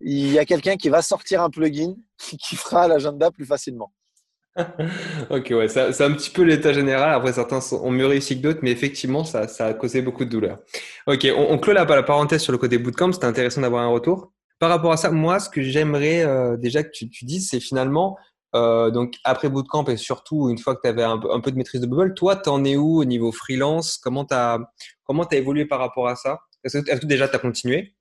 Il 0.00 0.32
y 0.32 0.38
a 0.38 0.44
quelqu'un 0.44 0.76
qui 0.76 0.88
va 0.88 1.02
sortir 1.02 1.42
un 1.42 1.50
plugin 1.50 1.94
qui 2.18 2.56
fera 2.56 2.88
l'agenda 2.88 3.30
plus 3.30 3.46
facilement. 3.46 3.92
ok, 5.30 5.46
ouais, 5.50 5.68
c'est 5.68 6.02
un 6.02 6.12
petit 6.12 6.30
peu 6.30 6.42
l'état 6.42 6.72
général. 6.72 7.12
Après, 7.14 7.32
certains 7.32 7.58
ont 7.72 7.90
mieux 7.90 8.06
réussi 8.06 8.36
que 8.36 8.42
d'autres, 8.42 8.60
mais 8.62 8.70
effectivement, 8.70 9.24
ça, 9.24 9.46
a 9.58 9.74
causé 9.74 10.00
beaucoup 10.00 10.24
de 10.24 10.30
douleur. 10.30 10.58
Ok, 11.06 11.26
on, 11.36 11.52
on 11.52 11.58
clôt 11.58 11.72
la, 11.72 11.84
la 11.84 12.02
parenthèse 12.04 12.42
sur 12.42 12.52
le 12.52 12.58
côté 12.58 12.78
bootcamp. 12.78 13.12
C'était 13.12 13.26
intéressant 13.26 13.62
d'avoir 13.62 13.82
un 13.82 13.88
retour. 13.88 14.32
Par 14.60 14.70
rapport 14.70 14.92
à 14.92 14.96
ça, 14.96 15.10
moi, 15.10 15.40
ce 15.40 15.50
que 15.50 15.60
j'aimerais 15.60 16.24
euh, 16.24 16.56
déjà 16.56 16.84
que 16.84 16.90
tu 16.90 17.24
dises, 17.24 17.50
c'est 17.50 17.58
finalement, 17.58 18.16
euh, 18.54 18.90
donc 18.90 19.14
après 19.24 19.48
bootcamp 19.48 19.84
et 19.86 19.96
surtout 19.96 20.48
une 20.48 20.58
fois 20.58 20.76
que 20.76 20.82
tu 20.82 20.88
avais 20.88 21.02
un, 21.02 21.18
peu 21.18 21.50
de 21.50 21.56
maîtrise 21.56 21.80
de 21.80 21.86
Bubble, 21.86 22.14
toi, 22.14 22.36
tu 22.36 22.48
en 22.48 22.64
es 22.64 22.76
où 22.76 23.00
au 23.00 23.04
niveau 23.04 23.32
freelance? 23.32 23.96
Comment 23.96 24.24
tu 24.24 24.34
as, 24.34 24.58
comment 25.04 25.24
as 25.24 25.36
évolué 25.36 25.66
par 25.66 25.80
rapport 25.80 26.08
à 26.08 26.16
ça? 26.16 26.38
Est-ce 26.62 26.78
que, 26.78 27.06
déjà 27.06 27.28
tu 27.28 27.36
as 27.36 27.40
continué? 27.40 27.94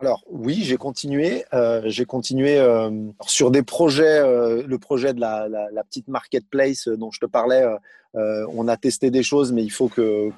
Alors 0.00 0.24
oui, 0.28 0.60
j'ai 0.62 0.76
continué. 0.76 1.44
Euh, 1.54 1.82
j'ai 1.86 2.04
continué 2.04 2.58
euh, 2.58 2.90
sur 3.26 3.50
des 3.50 3.62
projets, 3.62 4.20
le 4.20 4.78
projet 4.78 5.14
de 5.14 5.20
la, 5.20 5.48
la, 5.48 5.84
petite 5.84 6.08
marketplace 6.08 6.88
dont 6.88 7.10
je 7.10 7.20
te 7.20 7.26
parlais 7.26 7.64
euh, 8.16 8.46
on 8.52 8.68
a 8.68 8.76
testé 8.76 9.10
des 9.10 9.24
choses, 9.24 9.52
mais 9.52 9.64
il 9.64 9.70
faut 9.70 9.88
que 9.88 10.30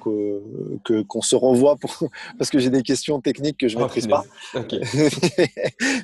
qu'on 1.03 1.21
se 1.21 1.35
revoie 1.35 1.75
pour, 1.75 1.91
parce 2.37 2.49
que 2.49 2.57
j'ai 2.57 2.71
des 2.71 2.81
questions 2.81 3.21
techniques 3.21 3.57
que 3.57 3.67
je 3.67 3.77
ne 3.77 3.81
oh, 3.81 3.85
maîtrise 3.85 4.07
pas. 4.07 4.23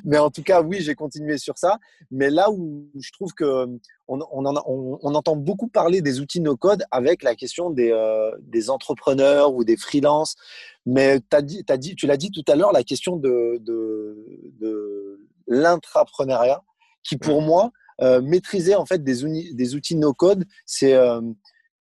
mais 0.04 0.18
en 0.18 0.30
tout 0.30 0.42
cas, 0.42 0.62
oui, 0.62 0.80
j'ai 0.80 0.94
continué 0.94 1.36
sur 1.36 1.58
ça. 1.58 1.78
Mais 2.12 2.30
là 2.30 2.50
où 2.50 2.86
je 2.98 3.10
trouve 3.12 3.32
que 3.32 3.66
on, 4.08 4.44
entend 5.14 5.36
beaucoup 5.36 5.68
parler 5.68 6.02
des 6.02 6.20
outils 6.20 6.40
no-code 6.40 6.84
avec 6.90 7.22
la 7.22 7.34
question 7.34 7.70
des, 7.70 7.90
euh, 7.90 8.30
des 8.40 8.70
entrepreneurs 8.70 9.54
ou 9.54 9.64
des 9.64 9.76
freelances. 9.76 10.36
Mais 10.86 11.20
as 11.32 11.42
dit, 11.42 11.64
as 11.68 11.76
dit, 11.76 11.96
tu 11.96 12.06
l'as 12.06 12.16
dit 12.16 12.30
tout 12.30 12.44
à 12.48 12.56
l'heure, 12.56 12.72
la 12.72 12.82
question 12.82 13.16
de, 13.16 13.58
de, 13.60 15.20
l'intrapreneuriat, 15.46 16.62
qui 17.02 17.16
pour 17.16 17.42
moi, 17.42 17.70
euh, 18.00 18.20
maîtriser 18.22 18.74
en 18.74 18.86
fait 18.86 19.04
des, 19.04 19.52
des 19.52 19.74
outils 19.74 19.96
no-code, 19.96 20.44
c'est 20.64 20.94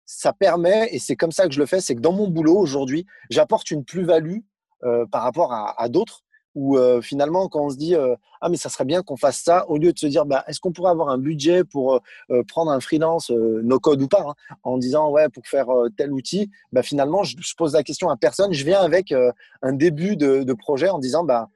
ça 0.07 0.31
permet, 0.31 0.88
et 0.93 1.00
c'est 1.00 1.17
comme 1.17 1.33
ça 1.33 1.47
que 1.47 1.53
je 1.53 1.59
le 1.59 1.65
fais, 1.65 1.81
c'est 1.81 1.93
que 1.93 2.00
dans 2.00 2.13
mon 2.13 2.29
boulot 2.29 2.57
aujourd'hui, 2.57 3.05
j'apporte 3.29 3.69
une 3.71 3.83
plus-value 3.83 4.39
euh, 4.83 5.05
par 5.05 5.21
rapport 5.21 5.51
à, 5.51 5.89
d'autres, 5.89 6.24
où 6.57 6.77
euh, 6.77 7.01
finalement, 7.01 7.47
quand 7.47 7.65
on 7.65 7.69
se 7.69 7.77
dit 7.77 7.95
euh, 7.95 8.15
ah 8.41 8.49
mais 8.49 8.57
ça 8.57 8.69
serait 8.69 8.85
bien 8.85 9.03
qu'on 9.03 9.15
fasse 9.15 9.37
ça, 9.37 9.69
au 9.69 9.77
lieu 9.77 9.93
de 9.93 9.99
se 9.99 10.07
dire 10.07 10.25
bah, 10.25 10.43
est-ce 10.47 10.59
qu'on 10.59 10.71
pourrait 10.71 10.91
avoir 10.91 11.09
un 11.09 11.17
budget 11.17 11.63
pour 11.63 12.01
prendre 12.47 12.71
un 12.71 12.79
freelance, 12.79 13.29
no 13.29 13.79
code 13.79 14.01
ou 14.01 14.07
pas, 14.07 14.25
hein, 14.27 14.55
en 14.63 14.77
disant 14.77 15.09
ouais 15.11 15.29
pour 15.29 15.45
faire 15.47 15.67
tel 15.97 16.11
outil, 16.11 16.49
bah, 16.71 16.83
finalement 16.83 17.23
je, 17.23 17.35
pose 17.57 17.73
la 17.73 17.83
question 17.83 18.09
à 18.09 18.17
personne, 18.17 18.53
je 18.53 18.65
viens 18.65 18.81
avec 18.81 19.13
un 19.61 19.73
début 19.73 20.15
de, 20.17 20.53
projet 20.53 20.89
en 20.89 20.99
disant 20.99 21.23
bah 21.23 21.49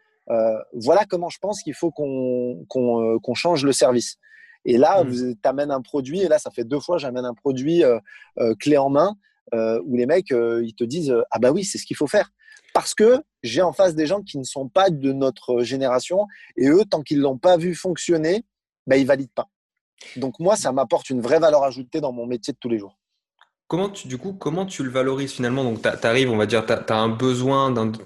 voilà 0.74 1.06
comment 1.10 1.30
je 1.30 1.40
pense 1.40 1.62
qu'il 1.62 1.74
faut 1.74 1.92
qu'on 1.92 3.34
change 3.34 3.66
le 3.66 3.74
service. 3.74 4.18
Et 4.66 4.78
là, 4.78 5.04
mmh. 5.04 5.10
vous 5.10 5.34
t'amènes 5.36 5.72
un 5.72 5.82
produit, 5.82 6.22
et 6.22 6.28
là, 6.28 6.38
ça 6.40 6.52
fait 6.52 6.64
deux 6.64 6.80
fois, 6.80 6.98
j'amène 6.98 7.26
un 7.26 7.34
produit 7.34 7.84
euh, 7.84 8.00
euh, 8.40 8.54
clé 8.56 8.78
en 8.78 8.90
main, 8.90 9.16
euh, 9.54 9.82
où 9.86 9.96
les 9.96 10.06
mecs, 10.06 10.32
ils 10.32 10.74
te 10.76 10.84
disent, 10.84 11.14
ah 11.32 11.40
bah 11.40 11.52
oui, 11.52 11.64
c'est 11.64 11.78
ce 11.78 11.86
qu'il 11.86 11.98
faut 11.98 12.08
faire. 12.08 12.30
Parce 12.74 12.94
que 12.94 13.22
j'ai 13.44 13.62
en 13.62 13.74
face 13.74 13.96
des 13.96 14.06
gens 14.06 14.22
qui 14.22 14.38
ne 14.38 14.44
sont 14.44 14.68
pas 14.68 14.90
de 14.90 15.12
notre 15.12 15.62
génération, 15.64 16.28
et 16.58 16.68
eux, 16.68 16.84
tant 16.90 17.02
qu'ils 17.02 17.20
l'ont 17.20 17.38
pas 17.38 17.58
vu 17.58 17.76
fonctionner, 17.76 18.46
bah, 18.88 18.98
ils 18.98 19.06
valident 19.06 19.34
pas. 19.34 19.50
Donc 20.16 20.40
moi, 20.40 20.56
ça 20.56 20.72
m'apporte 20.72 21.10
une 21.10 21.22
vraie 21.22 21.40
valeur 21.40 21.64
ajoutée 21.64 22.02
dans 22.02 22.12
mon 22.12 22.26
métier 22.26 22.54
de 22.54 22.58
tous 22.60 22.70
les 22.70 22.80
jours. 22.80 22.98
Comment 23.68 23.90
tu, 23.90 24.08
du 24.08 24.18
coup, 24.18 24.34
comment 24.34 24.66
tu 24.66 24.84
le 24.84 24.90
valorises 24.90 25.32
finalement? 25.32 25.64
Donc, 25.64 25.82
tu 25.82 26.08
arrives, 26.08 26.30
on 26.30 26.38
va 26.38 26.46
dire, 26.46 26.66
tu 26.66 26.74
as, 26.74 26.96
un 26.96 27.08
besoin 27.08 27.72
d'un 27.72 27.86
de 27.86 27.98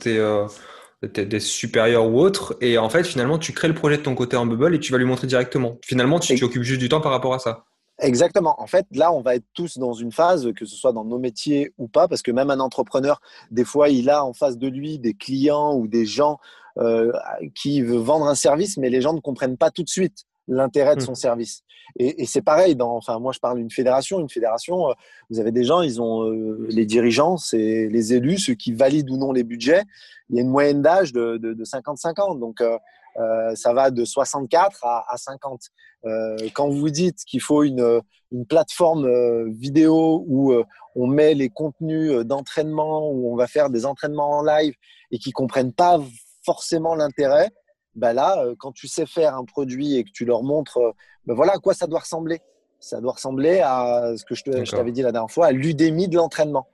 tes, 1.07 1.25
des 1.25 1.39
supérieurs 1.39 2.07
ou 2.07 2.19
autres. 2.19 2.55
Et 2.61 2.77
en 2.77 2.89
fait, 2.89 3.03
finalement, 3.03 3.39
tu 3.39 3.51
crées 3.51 3.67
le 3.67 3.73
projet 3.73 3.97
de 3.97 4.03
ton 4.03 4.13
côté 4.13 4.37
en 4.37 4.45
bubble 4.45 4.75
et 4.75 4.79
tu 4.79 4.91
vas 4.91 4.99
lui 4.99 5.05
montrer 5.05 5.25
directement. 5.25 5.79
Finalement, 5.83 6.19
tu, 6.19 6.35
tu 6.35 6.43
occupes 6.43 6.61
juste 6.61 6.79
du 6.79 6.89
temps 6.89 7.01
par 7.01 7.11
rapport 7.11 7.33
à 7.33 7.39
ça. 7.39 7.65
Exactement. 7.99 8.61
En 8.61 8.67
fait, 8.67 8.85
là, 8.91 9.13
on 9.13 9.21
va 9.21 9.35
être 9.35 9.45
tous 9.53 9.77
dans 9.77 9.93
une 9.93 10.11
phase, 10.11 10.51
que 10.53 10.65
ce 10.65 10.75
soit 10.75 10.91
dans 10.91 11.05
nos 11.05 11.17
métiers 11.17 11.71
ou 11.77 11.87
pas, 11.87 12.07
parce 12.07 12.21
que 12.21 12.31
même 12.31 12.49
un 12.49 12.59
entrepreneur, 12.59 13.21
des 13.51 13.63
fois, 13.63 13.89
il 13.89 14.09
a 14.09 14.25
en 14.25 14.33
face 14.33 14.57
de 14.57 14.67
lui 14.67 14.99
des 14.99 15.13
clients 15.13 15.73
ou 15.75 15.87
des 15.87 16.05
gens 16.05 16.37
euh, 16.77 17.13
qui 17.55 17.81
veulent 17.81 17.99
vendre 17.99 18.27
un 18.27 18.35
service, 18.35 18.77
mais 18.77 18.89
les 18.89 18.99
gens 18.99 19.13
ne 19.13 19.21
comprennent 19.21 19.57
pas 19.57 19.71
tout 19.71 19.83
de 19.83 19.89
suite 19.89 20.25
l'intérêt 20.47 20.95
de 20.95 21.01
son 21.01 21.13
mmh. 21.13 21.15
service. 21.15 21.63
Et, 21.97 22.23
et 22.23 22.25
c'est 22.25 22.41
pareil. 22.41 22.75
Dans, 22.75 22.95
enfin, 22.95 23.17
moi, 23.19 23.31
je 23.31 23.39
parle 23.39 23.57
d'une 23.57 23.71
fédération. 23.71 24.19
Une 24.19 24.29
fédération, 24.29 24.89
euh, 24.89 24.93
vous 25.29 25.39
avez 25.39 25.51
des 25.51 25.63
gens, 25.63 25.81
ils 25.81 26.01
ont 26.01 26.23
euh, 26.23 26.65
les 26.69 26.85
dirigeants, 26.85 27.37
c'est 27.37 27.87
les 27.87 28.13
élus, 28.13 28.39
ceux 28.39 28.55
qui 28.55 28.73
valident 28.73 29.09
ou 29.11 29.17
non 29.17 29.31
les 29.31 29.43
budgets. 29.43 29.83
Il 30.29 30.35
y 30.35 30.39
a 30.39 30.41
une 30.41 30.49
moyenne 30.49 30.81
d'âge 30.81 31.13
de, 31.13 31.37
de, 31.37 31.53
de 31.53 31.63
50-50. 31.65 32.39
Donc, 32.39 32.61
euh, 32.61 32.77
euh, 33.17 33.55
ça 33.55 33.73
va 33.73 33.91
de 33.91 34.03
64 34.03 34.83
à, 34.83 35.05
à 35.07 35.17
50. 35.17 35.61
Euh, 36.05 36.35
quand 36.53 36.69
vous 36.69 36.89
dites 36.89 37.23
qu'il 37.25 37.41
faut 37.41 37.63
une, 37.63 38.01
une 38.31 38.45
plateforme 38.45 39.05
euh, 39.05 39.45
vidéo 39.49 40.23
où 40.27 40.53
on 40.95 41.07
met 41.07 41.33
les 41.33 41.49
contenus 41.49 42.11
d'entraînement, 42.25 43.09
où 43.09 43.31
on 43.31 43.35
va 43.35 43.47
faire 43.47 43.69
des 43.69 43.85
entraînements 43.85 44.31
en 44.31 44.43
live 44.43 44.73
et 45.11 45.17
qui 45.17 45.31
comprennent 45.31 45.73
pas 45.73 45.99
forcément 46.45 46.95
l'intérêt, 46.95 47.49
ben 47.95 48.13
là, 48.13 48.45
quand 48.59 48.73
tu 48.73 48.87
sais 48.87 49.05
faire 49.05 49.35
un 49.35 49.45
produit 49.45 49.95
et 49.95 50.03
que 50.03 50.11
tu 50.13 50.25
leur 50.25 50.43
montres, 50.43 50.79
ben 51.25 51.33
voilà 51.33 51.53
à 51.53 51.57
quoi 51.57 51.73
ça 51.73 51.87
doit 51.87 51.99
ressembler. 51.99 52.41
Ça 52.79 52.99
doit 52.99 53.13
ressembler 53.13 53.61
à 53.61 54.13
ce 54.17 54.25
que 54.25 54.35
je 54.35 54.71
t'avais 54.71 54.91
dit 54.91 55.01
la 55.01 55.13
dernière 55.13 55.31
fois, 55.31 55.47
à 55.47 55.51
l'udémie 55.51 56.09
de 56.09 56.17
l'entraînement 56.17 56.67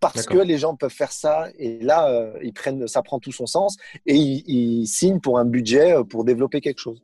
parce 0.00 0.26
que 0.26 0.38
les 0.38 0.58
gens 0.58 0.74
peuvent 0.74 0.90
faire 0.90 1.12
ça. 1.12 1.48
Et 1.58 1.78
là 1.80 2.08
euh, 2.08 2.32
ils 2.42 2.52
prennent 2.52 2.88
ça 2.88 3.02
prend 3.02 3.18
tout 3.18 3.32
son 3.32 3.46
sens 3.46 3.76
et 4.06 4.16
ils, 4.16 4.86
signent 4.86 5.20
pour 5.20 5.38
un 5.38 5.44
budget 5.44 5.92
euh, 5.92 6.04
pour 6.04 6.24
développer 6.24 6.60
quelque 6.60 6.80
chose. 6.80 7.02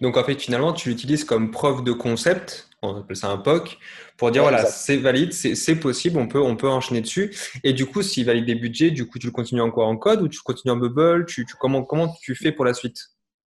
Donc 0.00 0.16
en 0.16 0.24
fait 0.24 0.40
finalement 0.40 0.72
tu 0.72 0.90
l'utilises 0.90 1.24
comme 1.24 1.50
preuve 1.50 1.82
de 1.82 1.92
concept, 1.92 2.68
on 2.82 2.96
appelle 2.96 3.16
ça 3.16 3.28
un 3.28 3.38
POC, 3.38 3.78
pour 4.16 4.30
dire 4.30 4.42
voilà 4.42 4.66
c'est 4.66 4.96
valide, 4.96 5.32
c'est 5.32 5.76
possible, 5.76 6.18
on 6.18 6.28
peut 6.28 6.40
on 6.40 6.56
peut 6.56 6.68
enchaîner 6.68 7.00
dessus. 7.00 7.34
Et 7.64 7.72
du 7.72 7.86
coup 7.86 8.02
s'il 8.02 8.26
valide 8.26 8.46
des 8.46 8.54
budgets, 8.54 8.90
du 8.90 9.06
coup 9.06 9.18
tu 9.18 9.26
le 9.26 9.32
continues 9.32 9.62
encore 9.62 9.88
en 9.88 9.96
code 9.96 10.22
ou 10.22 10.28
tu 10.28 10.40
continues 10.40 10.72
en 10.72 10.76
bubble, 10.76 11.26
tu, 11.26 11.46
comment 11.58 11.82
comment 11.82 12.14
tu 12.20 12.34
fais 12.34 12.52
pour 12.52 12.64
la 12.64 12.74
suite? 12.74 12.98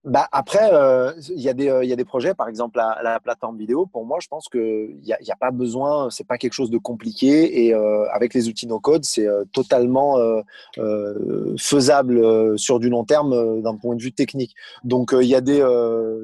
Bah 0.05 0.27
après, 0.33 0.69
euh, 0.73 1.13
il 1.29 1.39
y, 1.39 1.47
a 1.47 1.53
des, 1.53 1.69
euh, 1.69 1.85
y 1.85 1.93
a 1.93 1.95
des 1.95 2.03
projets, 2.03 2.33
par 2.33 2.49
exemple 2.49 2.77
la, 2.77 2.99
la 3.03 3.21
plateforme 3.21 3.57
vidéo. 3.57 3.85
Pour 3.85 4.05
moi, 4.05 4.17
je 4.21 4.27
pense 4.27 4.49
qu'il 4.49 4.97
n'y 5.01 5.13
a, 5.13 5.17
y 5.21 5.31
a 5.31 5.35
pas 5.37 5.51
besoin, 5.51 6.09
c'est 6.09 6.27
pas 6.27 6.37
quelque 6.37 6.51
chose 6.51 6.69
de 6.69 6.77
compliqué. 6.77 7.65
Et 7.65 7.73
euh, 7.73 8.05
avec 8.11 8.33
les 8.33 8.49
outils 8.49 8.67
no-code, 8.67 9.05
c'est 9.05 9.25
euh, 9.25 9.45
totalement 9.53 10.17
euh, 10.17 11.55
faisable 11.57 12.59
sur 12.59 12.79
du 12.79 12.89
long 12.89 13.05
terme 13.05 13.61
d'un 13.61 13.77
point 13.77 13.95
de 13.95 14.01
vue 14.01 14.11
technique. 14.11 14.55
Donc 14.83 15.15
il 15.17 15.27
y, 15.27 15.35
a 15.35 15.41
des, 15.41 15.63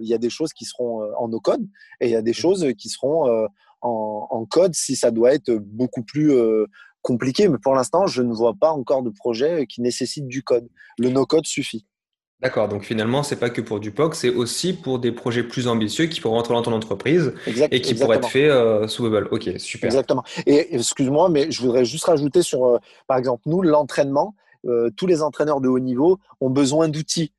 y 0.02 0.14
a 0.14 0.18
des 0.18 0.30
choses 0.30 0.52
qui 0.52 0.66
seront 0.66 1.10
en 1.18 1.30
no-code 1.30 1.66
et 2.02 2.08
il 2.08 2.12
y 2.12 2.18
a 2.18 2.22
des 2.22 2.34
choses 2.34 2.74
qui 2.78 2.90
seront 2.90 3.48
en, 3.82 4.28
en, 4.30 4.46
code 4.46 4.76
si 4.76 4.98
ça 4.98 5.10
doit 5.10 5.34
être 5.34 5.54
beaucoup 5.54 6.04
plus 6.04 6.34
compliqué. 7.02 7.48
Mais 7.48 7.58
pour 7.58 7.76
l'instant, 7.76 8.08
je 8.08 8.22
ne 8.24 8.34
vois 8.34 8.56
pas 8.60 8.72
encore 8.72 9.04
de 9.04 9.10
projet 9.10 9.68
qui 9.68 9.82
nécessite 9.82 10.28
du 10.28 10.44
code. 10.44 10.68
Le 10.98 11.10
no-code 11.10 11.46
suffit. 11.46 11.86
D'accord, 12.42 12.70
donc 12.70 12.84
finalement, 12.84 13.22
c'est 13.22 13.36
pas 13.36 13.50
que 13.50 13.60
pour 13.60 13.82
du 13.82 13.92
POC, 13.92 14.16
c'est 14.16 14.30
aussi 14.30 14.72
pour 14.72 15.00
des 15.00 15.12
projets 15.12 15.44
plus 15.44 15.68
ambitieux 15.68 16.06
qui 16.06 16.22
pourront 16.22 16.36
rentrer 16.36 16.54
dans 16.54 16.62
ton 16.62 16.72
entreprise 16.72 17.34
et 17.70 17.82
qui 17.82 17.96
pourraient 17.96 18.16
être 18.16 18.30
faits 18.30 18.50
euh, 18.50 18.88
sous 18.88 19.04
Bubble. 19.04 19.28
Ok, 19.32 19.50
super. 19.58 19.88
Exactement. 19.88 20.24
Et 20.46 20.74
excuse-moi, 20.76 21.28
mais 21.28 21.52
je 21.52 21.62
voudrais 21.62 21.84
juste 21.84 22.06
rajouter 22.06 22.42
sur, 22.42 22.66
euh, 22.66 22.78
par 23.08 23.18
exemple, 23.18 23.42
nous, 23.46 23.62
l'entraînement, 23.62 24.36
euh, 24.66 24.90
tous 24.96 25.06
les 25.06 25.22
entraîneurs 25.22 25.60
de 25.60 25.68
haut 25.68 25.80
niveau 25.80 26.18
ont 26.40 26.50
besoin 26.50 26.88
d'outils 26.88 27.34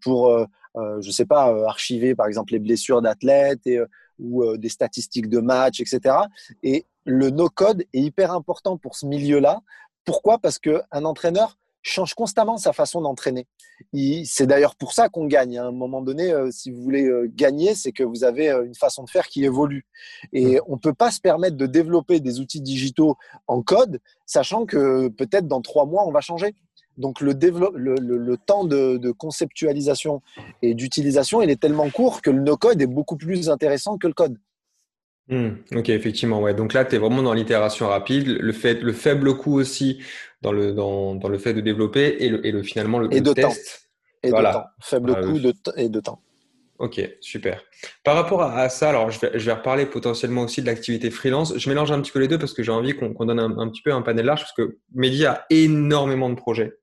pour, 0.00 0.46
je 0.76 1.10
sais 1.10 1.24
pas, 1.24 1.52
archiver 1.66 2.14
par 2.14 2.28
exemple 2.28 2.52
les 2.52 2.60
blessures 2.60 3.02
d'athlètes 3.02 3.66
et, 3.66 3.80
ou 4.20 4.56
des 4.56 4.68
statistiques 4.68 5.28
de 5.28 5.40
match, 5.40 5.80
etc. 5.80 6.14
Et 6.62 6.86
le 7.04 7.30
no-code 7.30 7.82
est 7.92 8.00
hyper 8.00 8.30
important 8.30 8.76
pour 8.76 8.94
ce 8.94 9.06
milieu-là. 9.06 9.60
Pourquoi? 10.04 10.38
Parce 10.38 10.60
qu'un 10.60 11.04
entraîneur 11.04 11.58
change 11.82 12.14
constamment 12.14 12.56
sa 12.56 12.72
façon 12.72 13.00
d'entraîner. 13.00 13.46
C'est 14.24 14.46
d'ailleurs 14.46 14.76
pour 14.76 14.92
ça 14.92 15.08
qu'on 15.08 15.26
gagne. 15.26 15.58
À 15.58 15.66
un 15.66 15.72
moment 15.72 16.02
donné, 16.02 16.32
euh, 16.32 16.50
si 16.50 16.70
vous 16.70 16.82
voulez 16.82 17.04
euh, 17.04 17.30
gagner, 17.32 17.74
c'est 17.74 17.92
que 17.92 18.02
vous 18.02 18.24
avez 18.24 18.50
euh, 18.50 18.64
une 18.64 18.74
façon 18.74 19.04
de 19.04 19.10
faire 19.10 19.26
qui 19.28 19.44
évolue. 19.44 19.86
Et 20.32 20.56
mmh. 20.56 20.60
on 20.66 20.72
ne 20.74 20.78
peut 20.78 20.94
pas 20.94 21.10
se 21.10 21.20
permettre 21.20 21.56
de 21.56 21.66
développer 21.66 22.20
des 22.20 22.40
outils 22.40 22.60
digitaux 22.60 23.16
en 23.46 23.62
code, 23.62 24.00
sachant 24.26 24.66
que 24.66 25.08
peut-être 25.08 25.46
dans 25.46 25.62
trois 25.62 25.86
mois, 25.86 26.06
on 26.06 26.12
va 26.12 26.20
changer. 26.20 26.54
Donc 26.98 27.20
le, 27.20 27.32
le, 27.32 28.36
temps 28.36 28.64
de, 28.64 29.10
conceptualisation 29.12 30.20
et 30.62 30.74
d'utilisation, 30.74 31.40
il 31.40 31.48
est 31.48 31.60
tellement 31.60 31.88
court 31.90 32.22
que 32.22 32.30
le 32.30 32.40
no-code 32.40 32.82
est 32.82 32.88
beaucoup 32.88 33.16
plus 33.16 33.48
intéressant 33.48 33.98
que 33.98 34.08
le 34.08 34.14
code. 34.14 34.36
Mmh. 35.28 35.48
ok, 35.76 35.88
effectivement. 35.90 36.40
Ouais. 36.40 36.54
Donc 36.54 36.72
là, 36.72 36.84
tu 36.84 36.96
es 36.96 36.98
vraiment 36.98 37.22
dans 37.22 37.34
l'itération 37.34 37.88
rapide. 37.88 38.28
Le, 38.28 38.52
fait, 38.52 38.82
le 38.82 38.92
faible 38.92 39.36
coût 39.36 39.58
aussi 39.58 40.00
dans 40.40 40.52
le, 40.52 40.72
dans, 40.72 41.14
dans 41.14 41.28
le 41.28 41.38
fait 41.38 41.52
de 41.52 41.60
développer 41.60 42.16
et, 42.20 42.28
le, 42.28 42.46
et 42.46 42.52
le, 42.52 42.62
finalement 42.62 42.98
le, 42.98 43.12
et 43.12 43.20
de 43.20 43.32
test. 43.32 43.46
Temps. 43.46 44.28
Et 44.28 44.30
voilà. 44.30 44.50
de 44.50 44.54
temps. 44.54 44.64
Faible 44.80 45.14
ah, 45.16 45.22
coût 45.22 45.38
de 45.38 45.54
et 45.76 45.88
de 45.88 46.00
temps. 46.00 46.22
Ok, 46.78 47.00
super. 47.20 47.64
Par 48.04 48.14
rapport 48.14 48.40
à, 48.42 48.68
ça, 48.68 48.90
alors 48.90 49.10
je 49.10 49.18
vais, 49.18 49.32
je 49.34 49.44
vais 49.44 49.52
reparler 49.52 49.84
potentiellement 49.84 50.42
aussi 50.42 50.62
de 50.62 50.66
l'activité 50.66 51.10
freelance. 51.10 51.58
Je 51.58 51.68
mélange 51.68 51.90
un 51.90 52.00
petit 52.00 52.12
peu 52.12 52.20
les 52.20 52.28
deux 52.28 52.38
parce 52.38 52.52
que 52.52 52.62
j'ai 52.62 52.70
envie 52.70 52.94
qu'on 52.94 53.24
donne 53.24 53.40
un, 53.40 53.58
un, 53.58 53.68
petit 53.68 53.82
peu 53.82 53.92
un 53.92 54.00
panel 54.00 54.24
large 54.24 54.40
parce 54.40 54.52
que 54.52 54.78
Mehdi 54.94 55.26
a 55.26 55.44
énormément 55.50 56.30
de 56.30 56.36
projets. 56.36 56.78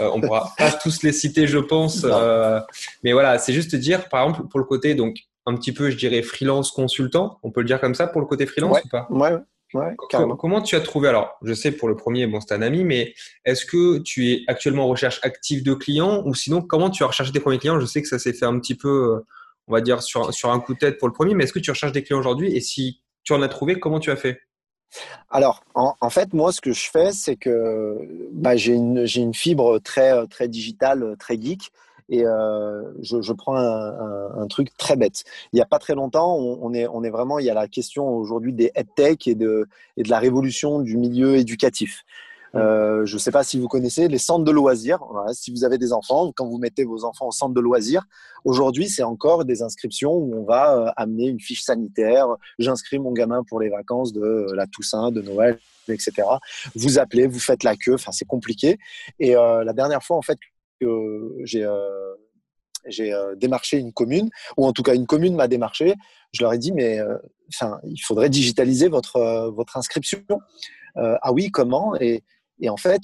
Euh, 0.00 0.10
on 0.14 0.20
pourra 0.20 0.52
pas 0.56 0.70
tous 0.70 1.02
les 1.02 1.12
citer, 1.12 1.46
je 1.46 1.58
pense. 1.58 2.04
Euh, 2.04 2.60
mais 3.02 3.12
voilà, 3.12 3.38
c'est 3.38 3.52
juste 3.52 3.74
dire, 3.74 4.08
par 4.08 4.22
exemple, 4.26 4.48
pour 4.48 4.60
le 4.60 4.66
côté, 4.66 4.94
donc 4.94 5.16
un 5.46 5.54
petit 5.56 5.72
peu, 5.72 5.90
je 5.90 5.96
dirais, 5.96 6.22
freelance 6.22 6.70
consultant. 6.70 7.38
On 7.42 7.50
peut 7.50 7.60
le 7.60 7.66
dire 7.66 7.80
comme 7.80 7.94
ça 7.94 8.06
pour 8.06 8.20
le 8.20 8.26
côté 8.26 8.46
freelance 8.46 8.78
ou 8.84 8.88
pas? 8.88 9.06
Ouais, 9.10 9.96
comment 10.38 10.62
tu 10.62 10.76
as 10.76 10.80
trouvé 10.80 11.08
Alors, 11.08 11.36
je 11.42 11.52
sais 11.52 11.72
pour 11.72 11.88
le 11.88 11.96
premier, 11.96 12.26
bon, 12.26 12.40
c'est 12.40 12.54
un 12.54 12.62
ami, 12.62 12.84
mais 12.84 13.14
est-ce 13.44 13.66
que 13.66 13.98
tu 13.98 14.30
es 14.30 14.44
actuellement 14.46 14.84
en 14.84 14.88
recherche 14.88 15.18
active 15.22 15.64
de 15.64 15.74
clients 15.74 16.22
ou 16.24 16.34
sinon, 16.34 16.62
comment 16.62 16.90
tu 16.90 17.02
as 17.02 17.06
recherché 17.06 17.32
tes 17.32 17.40
premiers 17.40 17.58
clients? 17.58 17.80
Je 17.80 17.86
sais 17.86 18.00
que 18.00 18.08
ça 18.08 18.18
s'est 18.18 18.32
fait 18.32 18.46
un 18.46 18.58
petit 18.60 18.76
peu, 18.76 18.88
euh, 18.88 19.26
on 19.66 19.72
va 19.72 19.80
dire, 19.80 20.02
sur, 20.02 20.32
sur 20.32 20.50
un 20.50 20.60
coup 20.60 20.74
de 20.74 20.78
tête 20.78 20.98
pour 20.98 21.08
le 21.08 21.14
premier, 21.14 21.34
mais 21.34 21.44
est-ce 21.44 21.52
que 21.52 21.58
tu 21.58 21.70
recherches 21.70 21.92
des 21.92 22.04
clients 22.04 22.20
aujourd'hui? 22.20 22.54
Et 22.54 22.60
si 22.60 23.02
tu 23.24 23.32
en 23.32 23.42
as 23.42 23.48
trouvé, 23.48 23.80
comment 23.80 23.98
tu 23.98 24.10
as 24.10 24.16
fait? 24.16 24.40
Alors, 25.28 25.64
en, 25.74 26.10
fait, 26.10 26.32
moi, 26.34 26.52
ce 26.52 26.60
que 26.60 26.72
je 26.72 26.88
fais, 26.88 27.10
c'est 27.10 27.34
que 27.34 27.98
bah, 28.30 28.54
j'ai 28.54 28.74
une, 28.74 29.06
une, 29.16 29.34
fibre 29.34 29.80
très, 29.80 30.24
très 30.28 30.46
digitale, 30.46 31.16
très 31.18 31.40
geek. 31.40 31.72
Et 32.08 32.24
euh, 32.24 32.82
je, 33.02 33.22
je, 33.22 33.32
prends 33.32 33.56
un, 33.56 33.62
un, 33.62 34.42
un, 34.42 34.46
truc 34.46 34.76
très 34.76 34.96
bête. 34.96 35.24
Il 35.52 35.56
n'y 35.56 35.62
a 35.62 35.66
pas 35.66 35.78
très 35.78 35.94
longtemps, 35.94 36.36
on, 36.36 36.58
on, 36.60 36.74
est, 36.74 36.86
on 36.86 37.02
est 37.02 37.10
vraiment, 37.10 37.38
il 37.38 37.46
y 37.46 37.50
a 37.50 37.54
la 37.54 37.66
question 37.66 38.08
aujourd'hui 38.08 38.52
des 38.52 38.72
tech 38.94 39.26
et 39.26 39.34
de, 39.34 39.66
et 39.96 40.02
de 40.02 40.10
la 40.10 40.18
révolution 40.18 40.80
du 40.80 40.96
milieu 40.96 41.36
éducatif. 41.36 42.04
Mmh. 42.52 42.58
Euh, 42.58 43.06
je 43.06 43.14
ne 43.14 43.18
sais 43.18 43.32
pas 43.32 43.42
si 43.42 43.58
vous 43.58 43.66
connaissez 43.66 44.06
les 44.06 44.18
centres 44.18 44.44
de 44.44 44.50
loisirs. 44.52 45.00
Voilà, 45.10 45.32
si 45.32 45.50
vous 45.50 45.64
avez 45.64 45.76
des 45.76 45.92
enfants, 45.92 46.30
quand 46.32 46.46
vous 46.46 46.58
mettez 46.58 46.84
vos 46.84 47.04
enfants 47.04 47.26
au 47.28 47.32
centre 47.32 47.54
de 47.54 47.60
loisirs, 47.60 48.04
aujourd'hui, 48.44 48.88
c'est 48.88 49.02
encore 49.02 49.44
des 49.44 49.62
inscriptions 49.62 50.12
où 50.12 50.34
on 50.36 50.44
va 50.44 50.76
euh, 50.76 50.90
amener 50.96 51.26
une 51.26 51.40
fiche 51.40 51.62
sanitaire. 51.62 52.28
J'inscris 52.58 52.98
mon 52.98 53.12
gamin 53.12 53.42
pour 53.42 53.60
les 53.60 53.70
vacances 53.70 54.12
de 54.12 54.20
euh, 54.20 54.54
la 54.54 54.66
Toussaint, 54.68 55.10
de 55.10 55.20
Noël, 55.20 55.58
etc. 55.88 56.12
Vous 56.76 56.98
appelez, 56.98 57.26
vous 57.26 57.40
faites 57.40 57.64
la 57.64 57.74
queue. 57.74 57.94
Enfin, 57.94 58.12
c'est 58.12 58.24
compliqué. 58.24 58.78
Et 59.18 59.34
la 59.34 59.72
dernière 59.72 60.02
fois, 60.02 60.16
en 60.16 60.22
fait, 60.22 60.38
j'ai 61.44 61.64
euh, 61.64 62.14
euh, 63.00 63.34
démarché 63.36 63.78
une 63.78 63.92
commune, 63.92 64.30
ou 64.56 64.66
en 64.66 64.72
tout 64.72 64.82
cas 64.82 64.94
une 64.94 65.06
commune 65.06 65.34
m'a 65.34 65.48
démarché. 65.48 65.94
Je 66.32 66.42
leur 66.42 66.52
ai 66.52 66.58
dit, 66.58 66.72
mais 66.72 66.98
euh, 66.98 67.16
il 67.84 68.00
faudrait 68.00 68.30
digitaliser 68.30 68.88
votre, 68.88 69.50
votre 69.50 69.76
inscription. 69.76 70.22
ah 70.96 71.32
oui, 71.32 71.50
comment? 71.50 71.94
Et, 72.00 72.22
et, 72.60 72.68
en 72.68 72.76
fait, 72.76 73.02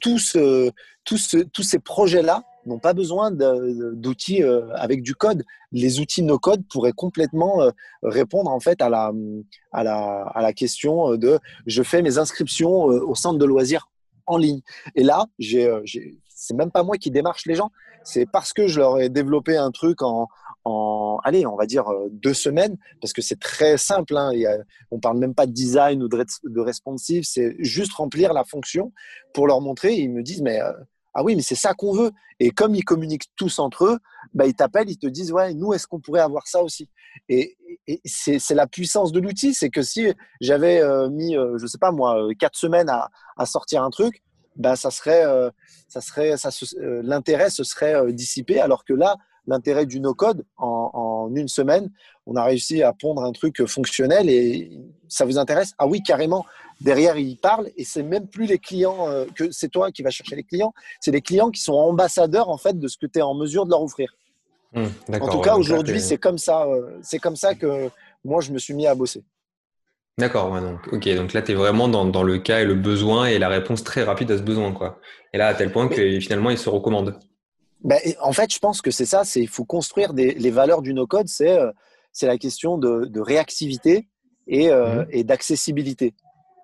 tous 0.00 0.18
ces 0.18 1.78
projets-là 1.78 2.42
n'ont 2.66 2.78
pas 2.78 2.94
besoin 2.94 3.30
d'outils 3.30 4.42
avec 4.74 5.02
du 5.02 5.14
code. 5.14 5.44
Les 5.72 6.00
outils 6.00 6.22
no-code 6.22 6.66
pourraient 6.68 6.92
complètement 6.92 7.70
répondre 8.02 8.50
en 8.50 8.60
fait 8.60 8.82
à 8.82 8.88
la, 8.88 9.12
à 9.72 9.84
la, 9.84 10.22
à 10.34 10.42
la 10.42 10.52
question 10.52 11.16
de 11.16 11.38
je 11.66 11.82
fais 11.82 12.02
mes 12.02 12.18
inscriptions 12.18 12.82
au 12.84 13.14
centre 13.14 13.38
de 13.38 13.44
loisirs 13.44 13.88
en 14.26 14.36
ligne. 14.38 14.60
Et 14.94 15.04
là, 15.04 15.26
j'ai 15.38 15.70
c'est 16.36 16.54
même 16.54 16.70
pas 16.70 16.82
moi 16.82 16.98
qui 16.98 17.10
démarche 17.10 17.46
les 17.46 17.54
gens. 17.54 17.72
C'est 18.04 18.26
parce 18.26 18.52
que 18.52 18.68
je 18.68 18.78
leur 18.78 19.00
ai 19.00 19.08
développé 19.08 19.56
un 19.56 19.70
truc 19.70 20.02
en, 20.02 20.28
en 20.64 21.18
allez, 21.24 21.46
on 21.46 21.56
va 21.56 21.66
dire 21.66 21.88
euh, 21.88 22.08
deux 22.10 22.34
semaines, 22.34 22.76
parce 23.00 23.12
que 23.12 23.22
c'est 23.22 23.40
très 23.40 23.78
simple. 23.78 24.16
Hein. 24.16 24.30
Il 24.34 24.46
on 24.90 25.00
parle 25.00 25.18
même 25.18 25.34
pas 25.34 25.46
de 25.46 25.52
design 25.52 26.02
ou 26.02 26.08
de, 26.08 26.60
responsive, 26.60 27.24
c'est 27.24 27.56
juste 27.58 27.94
remplir 27.94 28.32
la 28.34 28.44
fonction 28.44 28.92
pour 29.32 29.46
leur 29.46 29.60
montrer. 29.60 29.94
ils 29.94 30.10
me 30.10 30.22
disent, 30.22 30.42
mais 30.42 30.60
euh, 30.60 30.72
ah 31.14 31.24
oui, 31.24 31.34
mais 31.34 31.42
c'est 31.42 31.54
ça 31.54 31.72
qu'on 31.72 31.92
veut. 31.92 32.12
Et 32.38 32.50
comme 32.50 32.74
ils 32.74 32.84
communiquent 32.84 33.30
tous 33.36 33.58
entre 33.58 33.86
eux, 33.86 33.98
bah, 34.34 34.46
ils 34.46 34.54
t'appellent, 34.54 34.90
ils 34.90 34.98
te 34.98 35.06
disent, 35.06 35.32
ouais, 35.32 35.54
nous, 35.54 35.72
est-ce 35.72 35.86
qu'on 35.86 36.00
pourrait 36.00 36.20
avoir 36.20 36.46
ça 36.46 36.62
aussi? 36.62 36.90
Et, 37.30 37.56
c'est 38.04 38.54
la 38.54 38.66
puissance 38.66 39.12
de 39.12 39.20
l'outil, 39.20 39.54
c'est 39.54 39.70
que 39.70 39.80
si 39.80 40.12
j'avais 40.40 40.80
euh, 40.82 41.08
mis, 41.08 41.34
je 41.34 41.66
sais 41.66 41.78
pas 41.78 41.92
moi, 41.92 42.18
quatre 42.36 42.56
semaines 42.56 42.90
à 42.90 43.46
sortir 43.46 43.84
un 43.84 43.90
truc, 43.90 44.22
ben 44.56 44.76
ça 44.76 44.90
serait, 44.90 45.24
ça 45.88 46.00
serait, 46.00 46.36
ça 46.36 46.50
l'intérêt 47.02 47.50
se 47.50 47.64
serait 47.64 48.12
dissipé. 48.12 48.60
Alors 48.60 48.84
que 48.84 48.94
là, 48.94 49.16
l'intérêt 49.46 49.86
du 49.86 50.00
no-code, 50.00 50.44
en, 50.56 50.90
en, 50.92 51.34
une 51.34 51.48
semaine, 51.48 51.90
on 52.26 52.36
a 52.36 52.44
réussi 52.44 52.82
à 52.82 52.92
pondre 52.92 53.22
un 53.22 53.32
truc 53.32 53.64
fonctionnel 53.66 54.28
et 54.28 54.70
ça 55.08 55.24
vous 55.24 55.38
intéresse? 55.38 55.72
Ah 55.78 55.86
oui, 55.86 56.02
carrément. 56.02 56.44
Derrière, 56.80 57.16
il 57.16 57.36
parle 57.36 57.70
et 57.76 57.84
c'est 57.84 58.02
même 58.02 58.26
plus 58.26 58.46
les 58.46 58.58
clients 58.58 59.08
euh, 59.08 59.24
que 59.34 59.50
c'est 59.50 59.68
toi 59.68 59.90
qui 59.90 60.02
vas 60.02 60.10
chercher 60.10 60.36
les 60.36 60.42
clients, 60.42 60.74
c'est 61.00 61.10
les 61.10 61.22
clients 61.22 61.50
qui 61.50 61.62
sont 61.62 61.74
ambassadeurs 61.74 62.50
en 62.50 62.58
fait 62.58 62.78
de 62.78 62.88
ce 62.88 62.98
que 62.98 63.06
tu 63.06 63.18
es 63.18 63.22
en 63.22 63.34
mesure 63.34 63.64
de 63.64 63.70
leur 63.70 63.82
offrir. 63.82 64.14
Mmh, 64.72 64.86
en 65.20 65.28
tout 65.28 65.40
cas, 65.40 65.56
aujourd'hui, 65.56 66.00
c'est 66.00 66.18
comme 66.18 66.38
ça. 66.38 66.64
Euh, 66.66 66.98
c'est 67.02 67.18
comme 67.18 67.36
ça 67.36 67.54
que 67.54 67.88
moi, 68.24 68.42
je 68.42 68.52
me 68.52 68.58
suis 68.58 68.74
mis 68.74 68.86
à 68.86 68.94
bosser. 68.94 69.22
D'accord, 70.18 70.60
donc, 70.60 70.80
ok, 70.92 71.14
donc 71.14 71.32
là, 71.34 71.42
tu 71.42 71.52
es 71.52 71.54
vraiment 71.54 71.88
dans, 71.88 72.06
dans, 72.06 72.22
le 72.22 72.38
cas 72.38 72.60
et 72.60 72.64
le 72.64 72.74
besoin 72.74 73.26
et 73.26 73.38
la 73.38 73.48
réponse 73.48 73.84
très 73.84 74.02
rapide 74.02 74.30
à 74.30 74.38
ce 74.38 74.42
besoin. 74.42 74.72
Quoi. 74.72 74.98
Et 75.34 75.38
là, 75.38 75.48
à 75.48 75.54
tel 75.54 75.70
point 75.70 75.88
que 75.88 76.20
finalement, 76.20 76.48
il 76.50 76.56
se 76.56 76.70
recommande. 76.70 77.18
Ben, 77.84 77.98
en 78.22 78.32
fait, 78.32 78.52
je 78.52 78.58
pense 78.58 78.80
que 78.80 78.90
c'est 78.90 79.04
ça, 79.04 79.24
c'est 79.24 79.40
il 79.40 79.48
faut 79.48 79.64
construire 79.64 80.14
des, 80.14 80.32
les 80.32 80.50
valeurs 80.50 80.80
du 80.80 80.94
no-code, 80.94 81.28
c'est 81.28 81.58
euh, 81.58 81.70
c'est 82.12 82.26
la 82.26 82.38
question 82.38 82.78
de, 82.78 83.04
de 83.04 83.20
réactivité 83.20 84.08
et, 84.46 84.70
euh, 84.70 85.02
mmh. 85.02 85.06
et 85.10 85.24
d'accessibilité 85.24 86.14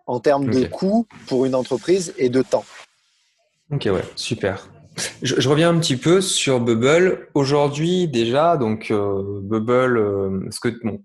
en 0.07 0.19
termes 0.19 0.49
de 0.49 0.65
coût 0.65 1.07
pour 1.27 1.45
une 1.45 1.55
entreprise 1.55 2.15
et 2.17 2.31
de 2.31 2.41
temps. 2.41 2.65
Ok, 3.71 3.85
ouais, 3.93 4.05
super. 4.17 4.69
Je, 5.23 5.49
reviens 5.49 5.71
un 5.71 5.79
petit 5.79 5.97
peu 5.97 6.21
sur 6.21 6.61
Bubble. 6.61 7.29
Aujourd'hui, 7.35 8.09
déjà, 8.09 8.57
donc 8.57 8.91
euh, 8.91 9.41
Bubble, 9.43 9.99
euh, 9.99 10.47
est-ce 10.49 10.61
que 10.61 10.69
bon, 10.85 11.03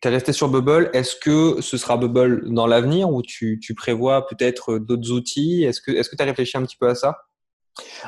tu 0.00 0.08
es 0.08 0.10
resté 0.10 0.32
sur 0.32 0.48
Bubble 0.48 0.90
Est-ce 0.92 1.16
que 1.16 1.60
ce 1.60 1.76
sera 1.76 1.96
Bubble 1.96 2.52
dans 2.52 2.66
l'avenir 2.66 3.10
ou 3.10 3.22
tu, 3.22 3.58
tu 3.60 3.74
prévois 3.74 4.26
peut-être 4.26 4.78
d'autres 4.78 5.10
outils? 5.12 5.64
Est-ce 5.64 5.80
que 5.80 6.16
tu 6.16 6.22
as 6.22 6.24
réfléchi 6.24 6.56
un 6.56 6.62
petit 6.62 6.76
peu 6.76 6.88
à 6.88 6.94
ça? 6.94 7.18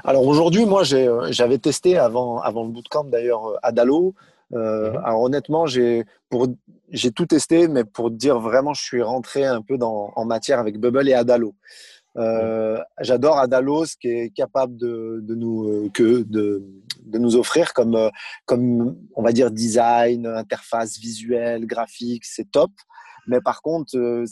Alors 0.05 0.27
aujourd'hui, 0.27 0.67
moi, 0.67 0.83
j'avais 0.85 1.59
testé 1.59 1.97
avant, 1.99 2.41
avant 2.41 2.65
le 2.65 2.71
bootcamp 2.71 3.05
d'ailleurs 3.05 3.59
Adalo, 3.63 4.15
euh, 4.55 4.91
mhm. 4.91 5.01
alors 5.05 5.23
honnêtement, 5.23 5.67
j'ai 5.67 6.05
tout 7.15 7.27
testé, 7.27 7.69
mais 7.69 7.85
pour 7.85 8.11
dire 8.11 8.39
vraiment, 8.39 8.75
je 8.75 8.83
suis 8.83 9.03
rentré 9.03 9.45
un 9.45 9.63
peu 9.63 9.79
dans, 9.79 10.13
en 10.15 10.25
matière 10.25 10.59
avec 10.59 10.79
Bubble 10.79 11.09
et 11.09 11.15
Adalo. 11.15 11.55
Euh, 12.17 12.79
J'adore 13.01 13.39
Adalo, 13.39 13.87
ce 13.87 13.97
qui 13.97 14.09
est 14.09 14.31
capable 14.31 14.77
de, 14.77 15.23
nous 15.29 15.69
euh, 15.69 15.91
que 15.95 16.23
de, 16.23 16.63
de, 17.05 17.19
nous 17.19 17.37
offrir 17.37 17.73
comme 17.73 17.95
euh, 17.95 18.11
comme 18.45 18.97
on 19.15 19.23
va 19.23 19.33
dire 19.33 19.51
design, 19.51 20.27
interface 20.27 20.99
visuelle, 20.99 21.67
graphique, 21.67 22.25
c'est 22.25 22.51
top. 22.51 22.71
Mais 23.27 23.41
par 23.41 23.63
contre, 23.63 24.25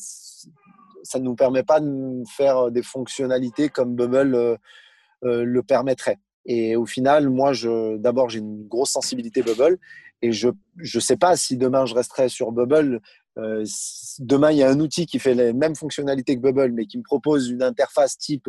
ça 1.02 1.18
ne 1.18 1.25
nous 1.25 1.37
permet 1.37 1.62
pas 1.62 1.80
de 1.80 2.22
faire 2.28 2.70
des 2.70 2.82
fonctionnalités 2.82 3.68
comme 3.68 3.94
Bubble 3.94 4.58
le 5.22 5.60
permettrait. 5.60 6.18
Et 6.44 6.75
au 6.75 6.87
final, 6.87 7.28
moi, 7.30 7.52
d'abord, 7.99 8.30
j'ai 8.30 8.40
une 8.40 8.66
grosse 8.66 8.90
sensibilité 8.90 9.42
Bubble 9.42 9.78
et 10.22 10.32
je 10.32 10.49
ne 10.49 11.00
sais 11.00 11.16
pas 11.16 11.37
si 11.37 11.56
demain 11.56 11.87
je 11.87 11.94
resterai 11.94 12.28
sur 12.28 12.52
Bubble. 12.52 13.00
Euh, 13.38 13.64
demain, 14.18 14.50
il 14.50 14.58
y 14.58 14.62
a 14.62 14.68
un 14.68 14.80
outil 14.80 15.06
qui 15.06 15.18
fait 15.18 15.34
les 15.34 15.52
mêmes 15.52 15.76
fonctionnalités 15.76 16.37
que 16.37 16.40
Bubble, 16.40 16.72
mais 16.72 16.87
qui 16.87 16.99
me 16.99 17.02
propose 17.02 17.49
une 17.49 17.62
interface 17.62 18.18
type 18.18 18.49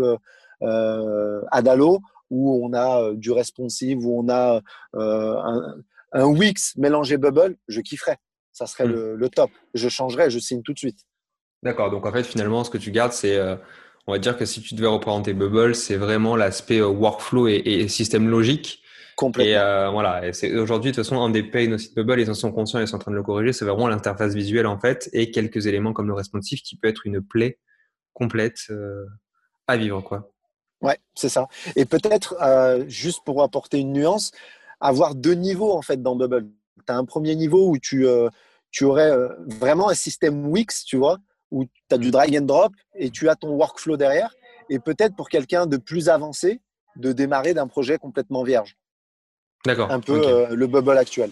euh, 0.63 1.41
Adalo, 1.51 2.01
où 2.31 2.65
on 2.65 2.73
a 2.73 3.03
euh, 3.03 3.15
du 3.15 3.31
responsive, 3.31 4.05
où 4.05 4.19
on 4.19 4.29
a 4.29 4.61
euh, 4.95 5.37
un, 5.37 5.75
un, 6.13 6.25
Wix 6.25 6.75
mélangé 6.77 7.17
Bubble, 7.17 7.57
je 7.67 7.81
kifferais. 7.81 8.17
Ça 8.51 8.65
serait 8.65 8.85
hmm. 8.85 8.91
le, 8.91 9.15
le, 9.15 9.29
top. 9.29 9.51
Je 9.73 9.89
changerais, 9.89 10.29
je 10.29 10.39
signe 10.39 10.63
tout 10.63 10.73
de 10.73 10.79
suite. 10.79 10.99
D'accord. 11.61 11.91
Donc 11.91 12.05
en 12.05 12.11
fait, 12.11 12.23
finalement, 12.23 12.63
ce 12.63 12.69
que 12.69 12.77
tu 12.77 12.91
gardes, 12.91 13.11
c'est 13.11 13.37
euh, 13.37 13.55
on 14.07 14.13
va 14.13 14.19
dire 14.19 14.37
que 14.37 14.45
si 14.45 14.61
tu 14.61 14.73
devais 14.73 14.87
représenter 14.87 15.33
Bubble, 15.33 15.75
c'est 15.75 15.97
vraiment 15.97 16.35
l'aspect 16.35 16.81
workflow 16.81 17.47
et, 17.47 17.61
et, 17.65 17.87
système 17.87 18.29
logique 18.29 18.80
Complètement. 19.21 19.51
Et 19.51 19.55
euh, 19.55 19.91
voilà, 19.91 20.27
et 20.27 20.33
c'est 20.33 20.51
aujourd'hui 20.57 20.89
de 20.89 20.95
toute 20.95 21.05
façon 21.05 21.21
un 21.21 21.29
des 21.29 21.43
aussi 21.71 21.93
de 21.93 22.01
Bubble, 22.01 22.21
ils 22.21 22.31
en 22.31 22.33
sont 22.33 22.51
conscients, 22.51 22.79
ils 22.79 22.87
sont 22.87 22.95
en 22.95 22.99
train 22.99 23.11
de 23.11 23.15
le 23.15 23.21
corriger, 23.21 23.53
c'est 23.53 23.65
vraiment 23.65 23.87
l'interface 23.87 24.33
visuelle 24.33 24.65
en 24.65 24.79
fait 24.79 25.11
et 25.13 25.29
quelques 25.29 25.67
éléments 25.67 25.93
comme 25.93 26.07
le 26.07 26.15
responsive 26.15 26.61
qui 26.63 26.75
peut 26.75 26.87
être 26.87 27.05
une 27.05 27.21
plaie 27.21 27.59
complète 28.13 28.61
euh, 28.71 29.05
à 29.67 29.77
vivre 29.77 30.01
quoi. 30.01 30.31
Ouais, 30.81 30.97
c'est 31.13 31.29
ça. 31.29 31.47
Et 31.75 31.85
peut-être 31.85 32.35
euh, 32.41 32.83
juste 32.87 33.19
pour 33.23 33.43
apporter 33.43 33.77
une 33.77 33.93
nuance, 33.93 34.31
avoir 34.79 35.13
deux 35.13 35.35
niveaux 35.35 35.71
en 35.71 35.83
fait 35.83 36.01
dans 36.01 36.15
Bubble. 36.15 36.47
Tu 36.87 36.91
as 36.91 36.97
un 36.97 37.05
premier 37.05 37.35
niveau 37.35 37.69
où 37.69 37.77
tu 37.77 38.07
tu 38.71 38.85
aurais 38.85 39.11
vraiment 39.45 39.89
un 39.89 39.93
système 39.93 40.47
Wix, 40.47 40.83
tu 40.83 40.97
vois, 40.97 41.19
où 41.51 41.65
tu 41.65 41.71
as 41.91 41.99
du 41.99 42.09
drag 42.09 42.35
and 42.35 42.45
drop 42.45 42.73
et 42.95 43.11
tu 43.11 43.29
as 43.29 43.35
ton 43.35 43.49
workflow 43.49 43.97
derrière. 43.97 44.33
Et 44.71 44.79
peut-être 44.79 45.15
pour 45.15 45.29
quelqu'un 45.29 45.67
de 45.67 45.77
plus 45.77 46.09
avancé, 46.09 46.59
de 46.95 47.11
démarrer 47.11 47.53
d'un 47.53 47.67
projet 47.67 47.99
complètement 47.99 48.41
vierge. 48.41 48.77
D'accord. 49.65 49.91
Un 49.91 49.99
peu 49.99 50.21
euh, 50.25 50.55
le 50.55 50.67
bubble 50.67 50.97
actuel. 50.97 51.31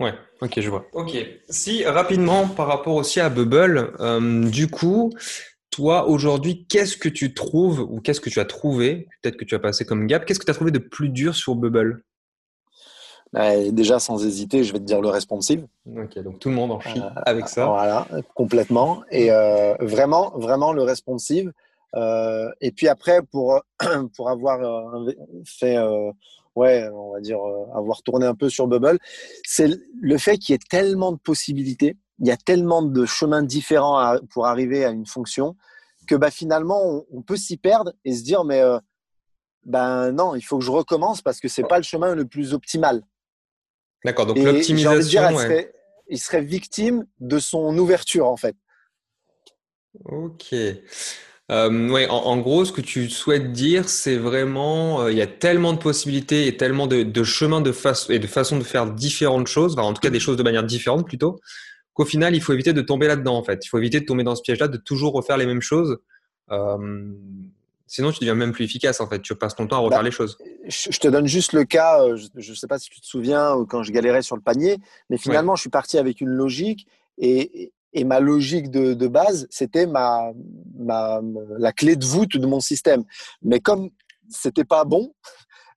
Ouais, 0.00 0.14
ok, 0.40 0.60
je 0.60 0.70
vois. 0.70 0.86
Ok. 0.92 1.16
Si 1.48 1.84
rapidement 1.84 2.46
par 2.48 2.68
rapport 2.68 2.94
aussi 2.94 3.20
à 3.20 3.28
Bubble, 3.28 3.92
euh, 3.98 4.48
du 4.48 4.68
coup, 4.68 5.12
toi 5.70 6.06
aujourd'hui, 6.06 6.66
qu'est-ce 6.68 6.96
que 6.96 7.08
tu 7.08 7.34
trouves 7.34 7.80
ou 7.80 8.00
qu'est-ce 8.00 8.20
que 8.20 8.30
tu 8.30 8.38
as 8.38 8.44
trouvé 8.44 9.08
Peut-être 9.22 9.36
que 9.36 9.44
tu 9.44 9.54
as 9.54 9.58
passé 9.58 9.84
comme 9.84 10.06
gap. 10.06 10.24
Qu'est-ce 10.24 10.38
que 10.38 10.44
tu 10.44 10.50
as 10.50 10.54
trouvé 10.54 10.70
de 10.70 10.78
plus 10.78 11.08
dur 11.08 11.34
sur 11.34 11.56
Bubble? 11.56 12.04
Bah, 13.32 13.56
Déjà, 13.70 13.98
sans 13.98 14.24
hésiter, 14.24 14.62
je 14.64 14.72
vais 14.72 14.78
te 14.78 14.84
dire 14.84 15.02
le 15.02 15.08
responsive. 15.08 15.66
Ok, 15.86 16.18
donc 16.20 16.38
tout 16.38 16.48
le 16.48 16.54
monde 16.54 16.70
en 16.70 16.80
chie 16.80 17.00
euh, 17.00 17.20
avec 17.26 17.48
ça. 17.48 17.66
Voilà, 17.66 18.06
complètement. 18.34 19.02
Et 19.10 19.30
vraiment, 19.80 20.30
vraiment 20.36 20.72
le 20.72 20.82
responsive. 20.84 21.52
et 21.96 22.70
puis 22.70 22.86
après, 22.86 23.20
pour, 23.22 23.60
pour 24.16 24.30
avoir 24.30 24.60
fait 25.44 25.76
ouais, 26.58 26.88
on 26.92 27.12
va 27.12 27.20
dire 27.20 27.40
euh, 27.40 27.66
avoir 27.74 28.02
tourné 28.02 28.26
un 28.26 28.34
peu 28.34 28.48
sur 28.48 28.66
Bubble, 28.66 28.98
c'est 29.44 29.68
le 30.00 30.18
fait 30.18 30.38
qu'il 30.38 30.52
y 30.52 30.56
ait 30.56 30.68
tellement 30.68 31.12
de 31.12 31.18
possibilités, 31.18 31.96
il 32.18 32.26
y 32.26 32.30
a 32.30 32.36
tellement 32.36 32.82
de 32.82 33.06
chemins 33.06 33.42
différents 33.42 34.18
pour 34.30 34.46
arriver 34.46 34.84
à 34.84 34.90
une 34.90 35.06
fonction 35.06 35.56
que 36.06 36.14
bah, 36.14 36.30
finalement 36.30 37.04
on, 37.10 37.22
peut 37.22 37.36
s'y 37.36 37.56
perdre 37.56 37.92
et 38.04 38.14
se 38.14 38.24
dire 38.24 38.44
mais 38.44 38.60
euh, 38.60 38.78
ben 39.64 40.12
non, 40.12 40.34
il 40.34 40.42
faut 40.42 40.58
que 40.58 40.64
je 40.64 40.70
recommence 40.70 41.22
parce 41.22 41.40
que 41.40 41.48
c'est 41.48 41.62
pas 41.62 41.76
le 41.76 41.84
chemin 41.84 42.14
le 42.14 42.24
plus 42.24 42.54
optimal. 42.54 43.02
D'accord, 44.04 44.26
donc 44.26 44.38
l'optimisation, 44.38 45.22
il 46.10 46.18
serait 46.18 46.42
victime 46.42 47.06
de 47.20 47.38
son 47.38 47.76
ouverture 47.76 48.26
en 48.26 48.36
fait. 48.36 48.56
Ok. 50.06 50.54
Euh, 51.50 51.88
ouais, 51.88 52.06
en, 52.10 52.36
gros, 52.38 52.66
ce 52.66 52.72
que 52.72 52.82
tu 52.82 53.08
souhaites 53.08 53.52
dire, 53.52 53.88
c'est 53.88 54.16
vraiment, 54.16 55.00
euh, 55.00 55.12
il 55.12 55.16
y 55.16 55.22
a 55.22 55.26
tellement 55.26 55.72
de 55.72 55.78
possibilités 55.78 56.46
et 56.46 56.58
tellement 56.58 56.86
de, 56.86 57.02
de 57.02 57.22
chemins 57.22 57.62
de 57.62 57.72
face 57.72 58.10
et 58.10 58.18
de 58.18 58.26
façons 58.26 58.58
de 58.58 58.64
faire 58.64 58.90
différentes 58.90 59.46
choses, 59.46 59.72
enfin, 59.72 59.82
en 59.82 59.94
tout 59.94 60.00
cas 60.00 60.10
des 60.10 60.20
choses 60.20 60.36
de 60.36 60.42
manière 60.42 60.64
différente 60.64 61.06
plutôt, 61.06 61.40
qu'au 61.94 62.04
final, 62.04 62.34
il 62.36 62.42
faut 62.42 62.52
éviter 62.52 62.74
de 62.74 62.82
tomber 62.82 63.06
là-dedans 63.06 63.36
en 63.36 63.42
fait. 63.42 63.64
Il 63.64 63.68
faut 63.68 63.78
éviter 63.78 64.00
de 64.00 64.04
tomber 64.04 64.24
dans 64.24 64.36
ce 64.36 64.42
piège-là, 64.42 64.68
de 64.68 64.76
toujours 64.76 65.14
refaire 65.14 65.38
les 65.38 65.46
mêmes 65.46 65.62
choses. 65.62 65.98
Euh, 66.50 67.12
sinon, 67.86 68.12
tu 68.12 68.20
deviens 68.20 68.34
même 68.34 68.52
plus 68.52 68.64
efficace 68.64 69.00
en 69.00 69.08
fait. 69.08 69.20
Tu 69.20 69.34
passes 69.34 69.56
ton 69.56 69.66
temps 69.66 69.76
à 69.76 69.80
refaire 69.80 69.98
bah, 69.98 70.04
les 70.04 70.10
choses. 70.10 70.36
Je 70.66 70.98
te 70.98 71.08
donne 71.08 71.26
juste 71.26 71.54
le 71.54 71.64
cas. 71.64 72.04
Euh, 72.04 72.16
je 72.36 72.50
ne 72.50 72.54
sais 72.54 72.66
pas 72.66 72.78
si 72.78 72.90
tu 72.90 73.00
te 73.00 73.06
souviens 73.06 73.64
quand 73.68 73.82
je 73.82 73.90
galérais 73.90 74.22
sur 74.22 74.36
le 74.36 74.42
panier, 74.42 74.76
mais 75.10 75.16
finalement, 75.16 75.56
je 75.56 75.62
suis 75.62 75.70
parti 75.70 75.98
avec 75.98 76.20
une 76.20 76.28
logique 76.28 76.86
et, 77.18 77.72
et 77.98 78.04
ma 78.04 78.20
logique 78.20 78.70
de, 78.70 78.94
de 78.94 79.06
base, 79.08 79.46
c'était 79.50 79.86
ma, 79.86 80.32
ma, 80.76 81.20
la 81.58 81.72
clé 81.72 81.96
de 81.96 82.04
voûte 82.04 82.36
de 82.36 82.46
mon 82.46 82.60
système. 82.60 83.04
Mais 83.42 83.60
comme 83.60 83.90
c'était 84.28 84.64
pas 84.64 84.84
bon, 84.84 85.14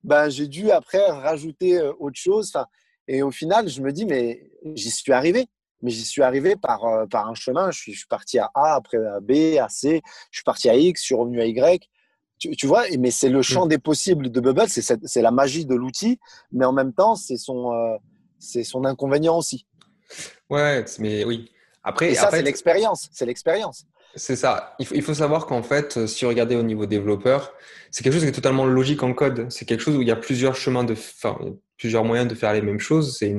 ben 0.04 0.28
j'ai 0.28 0.46
dû 0.46 0.70
après 0.70 1.04
rajouter 1.10 1.78
euh, 1.78 1.92
autre 1.98 2.18
chose. 2.18 2.50
Enfin, 2.54 2.66
et 3.08 3.22
au 3.22 3.30
final, 3.30 3.68
je 3.68 3.80
me 3.80 3.92
dis, 3.92 4.06
mais 4.06 4.50
j'y 4.74 4.90
suis 4.90 5.12
arrivé. 5.12 5.48
Mais 5.82 5.90
j'y 5.90 6.04
suis 6.04 6.22
arrivé 6.22 6.54
par, 6.54 6.84
euh, 6.84 7.06
par 7.06 7.28
un 7.28 7.34
chemin. 7.34 7.72
Je 7.72 7.78
suis, 7.80 7.92
je 7.92 7.98
suis, 7.98 8.06
parti 8.06 8.38
à 8.38 8.50
A, 8.54 8.76
après 8.76 8.98
à 8.98 9.18
B, 9.18 9.58
à 9.60 9.68
C. 9.68 10.00
Je 10.30 10.38
suis 10.38 10.44
parti 10.44 10.70
à 10.70 10.76
X, 10.76 11.00
je 11.00 11.06
suis 11.06 11.14
revenu 11.16 11.40
à 11.40 11.46
Y. 11.46 11.88
Tu, 12.38 12.54
tu 12.54 12.68
vois, 12.68 12.84
mais 13.00 13.10
c'est 13.10 13.28
le 13.28 13.42
champ 13.42 13.66
des 13.66 13.78
possibles 13.78 14.30
de 14.30 14.40
Bubble. 14.40 14.68
C'est 14.68 15.22
la 15.22 15.30
magie 15.32 15.66
de 15.66 15.74
l'outil, 15.74 16.20
mais 16.52 16.64
en 16.64 16.72
même 16.72 16.92
temps, 16.92 17.16
c'est 17.16 17.36
son, 17.36 17.72
euh, 17.72 17.96
son 18.38 18.84
inconvénient 18.84 19.36
aussi. 19.36 19.66
Ouais, 20.50 20.84
mais 21.00 21.24
oui. 21.24 21.50
Après, 21.84 22.14
ça, 22.14 22.30
c'est 22.30 22.42
l'expérience. 22.42 23.08
C'est 23.12 23.26
l'expérience. 23.26 23.86
C'est 24.14 24.36
ça. 24.36 24.74
Il 24.78 24.86
faut, 24.86 24.94
il 24.94 25.02
faut 25.02 25.14
savoir 25.14 25.46
qu'en 25.46 25.62
fait, 25.62 25.96
euh, 25.96 26.06
si 26.06 26.24
vous 26.24 26.28
regardez 26.28 26.54
au 26.54 26.62
niveau 26.62 26.84
développeur, 26.84 27.54
c'est 27.90 28.04
quelque 28.04 28.12
chose 28.12 28.22
qui 28.22 28.28
est 28.28 28.32
totalement 28.32 28.66
logique 28.66 29.02
en 29.02 29.14
code. 29.14 29.46
C'est 29.50 29.64
quelque 29.64 29.80
chose 29.80 29.96
où 29.96 30.02
il 30.02 30.08
y 30.08 30.10
a 30.10 30.16
plusieurs 30.16 30.54
chemins 30.54 30.84
de, 30.84 30.92
enfin, 30.92 31.38
plusieurs 31.78 32.04
moyens 32.04 32.28
de 32.28 32.34
faire 32.34 32.52
les 32.52 32.60
mêmes 32.60 32.78
choses. 32.78 33.16
C'est 33.16 33.34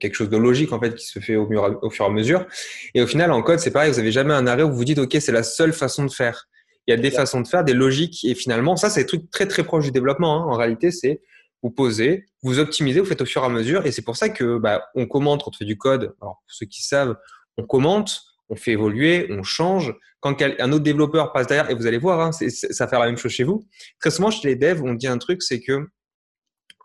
quelque 0.00 0.14
chose 0.14 0.30
de 0.30 0.38
logique 0.38 0.72
en 0.72 0.80
fait 0.80 0.94
qui 0.94 1.04
se 1.06 1.18
fait 1.20 1.36
au, 1.36 1.48
au, 1.82 1.90
fur 1.90 2.06
et 2.06 2.08
à 2.08 2.10
mesure. 2.10 2.46
Et 2.94 3.02
au 3.02 3.06
final, 3.06 3.30
en 3.30 3.42
code, 3.42 3.58
c'est 3.58 3.70
pareil. 3.70 3.90
Vous 3.90 3.98
n'avez 3.98 4.12
jamais 4.12 4.34
un 4.34 4.46
arrêt 4.46 4.62
où 4.62 4.70
vous 4.70 4.76
vous 4.76 4.84
dites, 4.84 4.98
ok, 4.98 5.16
c'est 5.20 5.32
la 5.32 5.42
seule 5.42 5.72
façon 5.72 6.04
de 6.04 6.10
faire. 6.10 6.48
Il 6.86 6.92
y 6.92 6.94
a 6.94 6.96
des 6.96 7.10
façons 7.10 7.40
de 7.40 7.46
faire, 7.46 7.62
des 7.62 7.74
logiques, 7.74 8.24
et 8.24 8.34
finalement, 8.34 8.74
ça, 8.74 8.90
c'est 8.90 9.02
des 9.02 9.06
trucs 9.06 9.30
très 9.30 9.46
très 9.46 9.62
proches 9.62 9.84
du 9.84 9.92
développement. 9.92 10.42
Hein. 10.42 10.52
En 10.52 10.56
réalité, 10.56 10.90
c'est 10.90 11.20
vous 11.62 11.70
posez, 11.70 12.24
vous 12.42 12.58
optimisez, 12.58 13.00
vous 13.00 13.06
faites 13.06 13.20
au 13.20 13.26
fur 13.26 13.42
et 13.42 13.46
à 13.46 13.48
mesure. 13.50 13.86
Et 13.86 13.92
c'est 13.92 14.02
pour 14.02 14.16
ça 14.16 14.30
que 14.30 14.58
bah, 14.58 14.82
on 14.94 15.06
commente 15.06 15.44
quand 15.44 15.50
on 15.54 15.56
fait 15.58 15.66
du 15.66 15.76
code. 15.76 16.14
Alors, 16.22 16.42
pour 16.46 16.54
ceux 16.54 16.66
qui 16.66 16.82
savent, 16.82 17.16
on 17.56 17.64
commente, 17.64 18.22
on 18.48 18.56
fait 18.56 18.72
évoluer, 18.72 19.28
on 19.30 19.42
change. 19.42 19.94
Quand 20.20 20.40
un 20.42 20.72
autre 20.72 20.84
développeur 20.84 21.32
passe 21.32 21.46
derrière, 21.46 21.70
et 21.70 21.74
vous 21.74 21.86
allez 21.86 21.98
voir, 21.98 22.20
hein, 22.20 22.30
ça 22.32 22.88
fait 22.88 22.98
la 22.98 23.06
même 23.06 23.16
chose 23.16 23.32
chez 23.32 23.44
vous. 23.44 23.66
Très 24.00 24.10
souvent, 24.10 24.30
chez 24.30 24.48
les 24.48 24.56
devs, 24.56 24.82
on 24.82 24.94
dit 24.94 25.06
un 25.06 25.18
truc, 25.18 25.42
c'est 25.42 25.60
que 25.60 25.88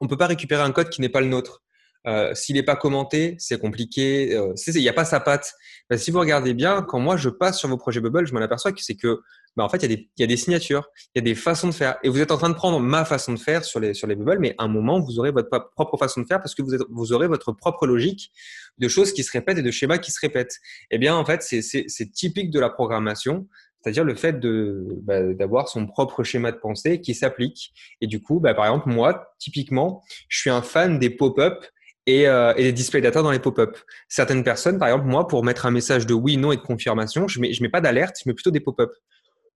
on 0.01 0.07
peut 0.07 0.17
pas 0.17 0.27
récupérer 0.27 0.61
un 0.61 0.71
code 0.71 0.89
qui 0.89 1.01
n'est 1.01 1.09
pas 1.09 1.21
le 1.21 1.27
nôtre. 1.27 1.63
Euh, 2.07 2.33
S'il 2.35 2.55
n'est 2.55 2.63
pas 2.63 2.75
commenté, 2.75 3.35
c'est 3.39 3.59
compliqué. 3.59 4.35
Euh, 4.35 4.53
il 4.67 4.81
n'y 4.81 4.89
a 4.89 4.93
pas 4.93 5.05
sa 5.05 5.19
patte. 5.19 5.53
Si 5.97 6.11
vous 6.11 6.19
regardez 6.19 6.53
bien, 6.53 6.81
quand 6.83 6.99
moi 6.99 7.17
je 7.17 7.29
passe 7.29 7.57
sur 7.59 7.67
vos 7.69 7.77
projets 7.77 7.99
Bubble, 7.99 8.27
je 8.27 8.33
m'en 8.33 8.41
aperçois 8.41 8.71
que 8.71 8.81
c'est 8.81 8.95
que, 8.95 9.21
ben, 9.55 9.63
en 9.63 9.69
fait, 9.69 9.83
il 9.83 9.91
y, 9.91 10.09
y, 10.17 10.23
a 10.23 10.27
des 10.27 10.37
signatures, 10.37 10.89
il 11.13 11.19
y 11.19 11.21
a 11.21 11.23
des 11.23 11.35
façons 11.35 11.67
de 11.67 11.73
faire. 11.73 11.97
Et 12.03 12.09
vous 12.09 12.19
êtes 12.19 12.31
en 12.31 12.37
train 12.37 12.49
de 12.49 12.55
prendre 12.55 12.79
ma 12.79 13.05
façon 13.05 13.33
de 13.33 13.39
faire 13.39 13.63
sur 13.63 13.79
les, 13.79 13.93
sur 13.93 14.07
les 14.07 14.15
Bubble, 14.15 14.39
mais 14.39 14.55
à 14.57 14.63
un 14.63 14.67
moment, 14.67 14.99
vous 14.99 15.19
aurez 15.19 15.31
votre 15.31 15.49
propre 15.75 15.97
façon 15.97 16.21
de 16.21 16.27
faire 16.27 16.39
parce 16.39 16.55
que 16.55 16.61
vous, 16.61 16.75
êtes, 16.75 16.81
vous 16.89 17.13
aurez 17.13 17.27
votre 17.27 17.51
propre 17.51 17.87
logique 17.87 18.31
de 18.77 18.87
choses 18.87 19.13
qui 19.13 19.23
se 19.23 19.31
répètent 19.31 19.57
et 19.57 19.63
de 19.63 19.71
schémas 19.71 19.97
qui 19.97 20.11
se 20.11 20.19
répètent. 20.19 20.57
Eh 20.91 20.97
bien, 20.97 21.15
en 21.15 21.25
fait, 21.25 21.41
c'est 21.41 22.11
typique 22.11 22.51
de 22.51 22.59
la 22.59 22.69
programmation 22.69 23.47
c'est-à-dire 23.85 24.03
le 24.03 24.15
fait 24.15 24.39
bah, 25.03 25.21
d'avoir 25.33 25.69
son 25.69 25.85
propre 25.85 26.23
schéma 26.23 26.51
de 26.51 26.57
pensée 26.57 27.01
qui 27.01 27.13
s'applique. 27.13 27.71
Et 28.01 28.07
du 28.07 28.19
coup, 28.19 28.39
bah, 28.39 28.55
par 28.55 28.65
exemple, 28.65 28.89
moi, 28.89 29.31
typiquement, 29.37 30.01
je 30.27 30.39
suis 30.39 30.49
un 30.49 30.63
fan 30.63 30.97
des 30.97 31.11
pop-up 31.11 31.63
et, 32.07 32.27
euh, 32.27 32.55
et, 32.57 32.63
des 32.63 32.71
display 32.71 32.99
data 32.99 33.21
dans 33.21 33.29
les 33.29 33.37
pop-up. 33.37 33.77
Certaines 34.09 34.43
personnes, 34.43 34.79
par 34.79 34.87
exemple, 34.87 35.05
moi, 35.05 35.27
pour 35.27 35.43
mettre 35.43 35.67
un 35.67 35.71
message 35.71 36.07
de 36.07 36.15
oui, 36.15 36.35
non 36.37 36.51
et 36.51 36.57
de 36.57 36.63
confirmation, 36.63 37.27
je 37.27 37.39
mets, 37.39 37.53
je 37.53 37.61
mets 37.61 37.69
pas 37.69 37.79
d'alerte, 37.79 38.15
je 38.23 38.27
mets 38.27 38.33
plutôt 38.33 38.49
des 38.49 38.59
pop-up. 38.59 38.89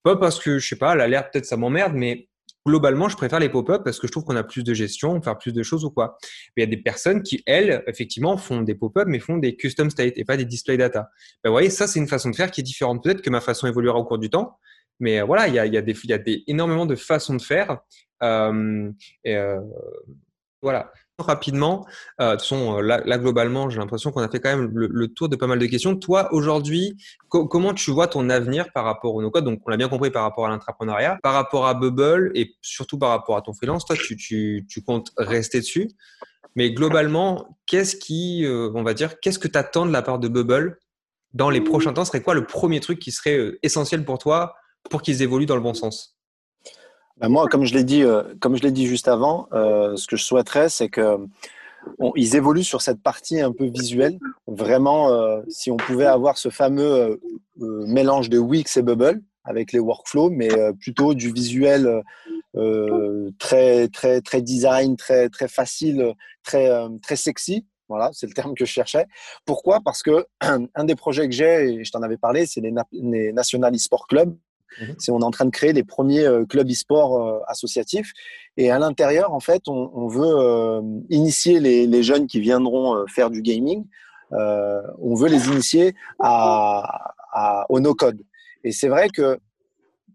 Pas 0.03 0.15
parce 0.15 0.39
que, 0.39 0.59
je 0.59 0.67
sais 0.67 0.77
pas, 0.77 0.95
l'alerte, 0.95 1.33
peut-être 1.33 1.45
ça 1.45 1.57
m'emmerde, 1.57 1.93
mais 1.93 2.29
globalement, 2.65 3.09
je 3.09 3.17
préfère 3.17 3.39
les 3.39 3.49
pop-up 3.49 3.81
parce 3.83 3.99
que 3.99 4.07
je 4.07 4.12
trouve 4.12 4.23
qu'on 4.23 4.35
a 4.35 4.43
plus 4.43 4.63
de 4.63 4.73
gestion, 4.73 5.21
faire 5.21 5.38
plus 5.38 5.53
de 5.53 5.63
choses 5.63 5.85
ou 5.85 5.91
quoi. 5.91 6.17
Mais 6.55 6.63
il 6.63 6.69
y 6.69 6.73
a 6.73 6.75
des 6.75 6.81
personnes 6.81 7.23
qui, 7.23 7.41
elles, 7.45 7.83
effectivement, 7.88 8.38
font 8.38 8.62
des 8.62 8.75
pop-up, 8.75 9.07
mais 9.07 9.19
font 9.19 9.38
des 9.38 9.55
custom 9.55 9.89
state 9.89 10.13
et 10.17 10.25
pas 10.25 10.38
des 10.38 10.45
display 10.45 10.77
data. 10.77 11.09
Ben, 11.43 11.49
vous 11.49 11.53
voyez, 11.53 11.69
ça, 11.69 11.88
c'est 11.88 11.99
une 11.99 12.07
façon 12.07 12.29
de 12.29 12.35
faire 12.35 12.51
qui 12.51 12.62
est 12.62 12.63
différente. 12.63 13.03
Peut-être 13.03 13.21
que 13.21 13.29
ma 13.29 13.41
façon 13.41 13.67
évoluera 13.67 13.97
au 13.97 14.05
cours 14.05 14.19
du 14.19 14.29
temps, 14.29 14.57
mais 14.99 15.21
euh, 15.21 15.25
voilà, 15.25 15.47
il 15.47 15.53
y 15.53 15.59
a, 15.59 15.65
il 15.65 15.73
y 15.73 15.77
a, 15.77 15.81
des, 15.81 15.95
y 16.03 16.13
a 16.13 16.19
énormément 16.47 16.85
de 16.85 16.95
façons 16.95 17.35
de 17.35 17.41
faire. 17.41 17.79
Euh, 18.21 18.91
euh, 19.27 19.59
voilà 20.62 20.91
rapidement. 21.22 21.86
Euh, 22.22 22.28
de 22.28 22.32
toute 22.32 22.41
façon, 22.41 22.78
euh, 22.78 22.82
là, 22.82 23.17
globalement, 23.17 23.69
j'ai 23.69 23.80
l'impression 23.80 24.12
qu'on 24.12 24.22
a 24.22 24.30
fait 24.30 24.39
quand 24.39 24.56
même 24.56 24.69
le, 24.74 25.08
tour 25.08 25.30
de 25.30 25.36
pas 25.36 25.48
mal 25.48 25.60
de 25.60 25.65
questions. 25.65 25.95
Toi, 25.95 26.30
aujourd'hui, 26.34 26.98
comment 27.30 27.74
tu 27.74 27.91
vois 27.91 28.08
ton 28.08 28.30
avenir 28.30 28.72
par 28.74 28.86
rapport 28.86 29.13
au 29.15 29.22
no-code? 29.22 29.45
Donc, 29.45 29.62
on 29.65 29.69
l'a 29.69 29.78
bien 29.78 29.89
compris 29.89 30.12
par 30.12 30.24
rapport 30.24 30.45
à 30.45 30.50
l'entrepreneuriat, 30.50 31.19
par 31.22 31.34
rapport 31.34 31.67
à 31.67 31.74
Bubble 31.74 32.32
et 32.36 32.56
surtout 32.62 32.98
par 32.98 33.10
rapport 33.10 33.38
à 33.38 33.41
ton 33.41 33.54
freelance. 33.54 33.86
Toi, 33.86 33.95
tu, 33.98 34.65
comptes 34.86 35.12
rester 35.17 35.60
dessus. 35.60 35.89
Mais 36.56 36.72
globalement, 36.72 37.58
qu'est-ce 37.67 37.95
qui, 37.95 38.43
euh, 38.45 38.72
on 38.74 38.84
va 38.84 38.93
dire, 38.93 39.19
qu'est-ce 39.19 39.39
que 39.39 39.48
tu 39.48 39.58
attends 39.58 39.86
de 39.86 39.91
la 39.91 40.02
part 40.02 40.19
de 40.19 40.28
Bubble 40.28 40.80
dans 41.34 41.50
les 41.50 41.62
prochains 41.62 41.93
temps? 41.93 42.06
Serait 42.06 42.24
quoi 42.24 42.34
le 42.34 42.45
premier 42.45 42.80
truc 42.80 43.00
qui 43.00 43.12
serait 43.12 43.38
euh, 43.38 43.60
essentiel 43.62 44.04
pour 44.04 44.17
toi 44.17 44.56
pour 44.89 45.02
qu'ils 45.02 45.22
évoluent 45.22 45.45
dans 45.45 45.56
le 45.56 45.62
bon 45.62 45.74
sens? 45.74 46.18
Ben, 47.19 47.27
moi, 47.27 47.47
comme 47.47 47.65
je 47.65 47.73
l'ai 47.73 47.84
dit, 47.84 48.03
euh, 48.03 48.23
comme 48.39 48.55
je 48.55 48.63
l'ai 48.63 48.71
dit 48.71 48.88
juste 48.88 49.10
avant, 49.10 49.47
euh, 49.51 49.95
ce 49.97 50.08
que 50.08 50.15
je 50.15 50.23
souhaiterais, 50.23 50.69
c'est 50.69 50.89
que 50.89 51.17
ils 52.15 52.36
évoluent 52.36 52.63
sur 52.63 52.82
cette 52.82 53.01
partie 53.01 53.39
un 53.39 53.51
peu 53.51 53.65
visuelle. 53.65 54.19
Vraiment, 54.47 55.12
euh, 55.12 55.41
si 55.47 55.71
on 55.71 55.77
pouvait 55.77 56.05
avoir 56.05 56.38
ce 56.38 56.49
fameux 56.49 57.19
mélange 57.58 58.29
de 58.29 58.38
Wix 58.38 58.77
et 58.77 58.82
Bubble 58.82 59.21
avec 59.45 59.71
les 59.71 59.79
workflows, 59.79 60.29
mais 60.29 60.49
plutôt 60.79 61.13
du 61.13 61.32
visuel 61.32 62.03
très 63.39 63.88
très 63.88 64.21
très 64.21 64.41
design, 64.41 64.97
très 64.97 65.29
très 65.29 65.47
facile, 65.47 66.13
très 66.43 66.69
très 67.01 67.15
sexy. 67.15 67.65
Voilà, 67.88 68.12
c'est 68.13 68.27
le 68.27 68.34
terme 68.34 68.53
que 68.53 68.65
je 68.65 68.71
cherchais. 68.71 69.08
Pourquoi? 69.45 69.79
Parce 69.84 70.03
que 70.03 70.25
un 70.41 70.84
des 70.84 70.95
projets 70.95 71.27
que 71.27 71.34
j'ai, 71.34 71.73
et 71.73 71.84
je 71.84 71.91
t'en 71.91 72.03
avais 72.03 72.17
parlé, 72.17 72.45
c'est 72.45 72.62
les, 72.62 72.73
les 72.91 73.34
National 73.34 73.73
eSport 73.73 74.05
Club. 74.08 74.36
Mhm. 74.82 74.95
C'est 74.97 75.12
on 75.12 75.19
est 75.19 75.23
en 75.23 75.32
train 75.32 75.45
de 75.45 75.49
créer 75.49 75.73
les 75.73 75.84
premiers 75.84 76.25
euh, 76.25 76.45
clubs 76.45 76.69
e-sport 76.69 77.21
euh, 77.21 77.39
associatifs. 77.47 78.12
Et 78.58 78.71
à 78.71 78.79
l'intérieur, 78.79 79.34
en 79.34 79.39
fait, 79.39 79.63
on, 79.67 80.08
veut 80.08 80.36
euh, 80.38 80.82
initier 81.10 81.60
les, 81.60 82.03
jeunes 82.03 82.27
qui 82.27 82.41
viendront 82.41 83.05
faire 83.08 83.29
du 83.29 83.41
gaming. 83.41 83.86
on 84.32 85.15
veut 85.15 85.29
les 85.29 85.47
initier 85.47 85.95
à, 86.19 87.13
au 87.69 87.79
no-code. 87.79 88.21
Et 88.65 88.73
c'est 88.73 88.89
vrai 88.89 89.08
que 89.08 89.39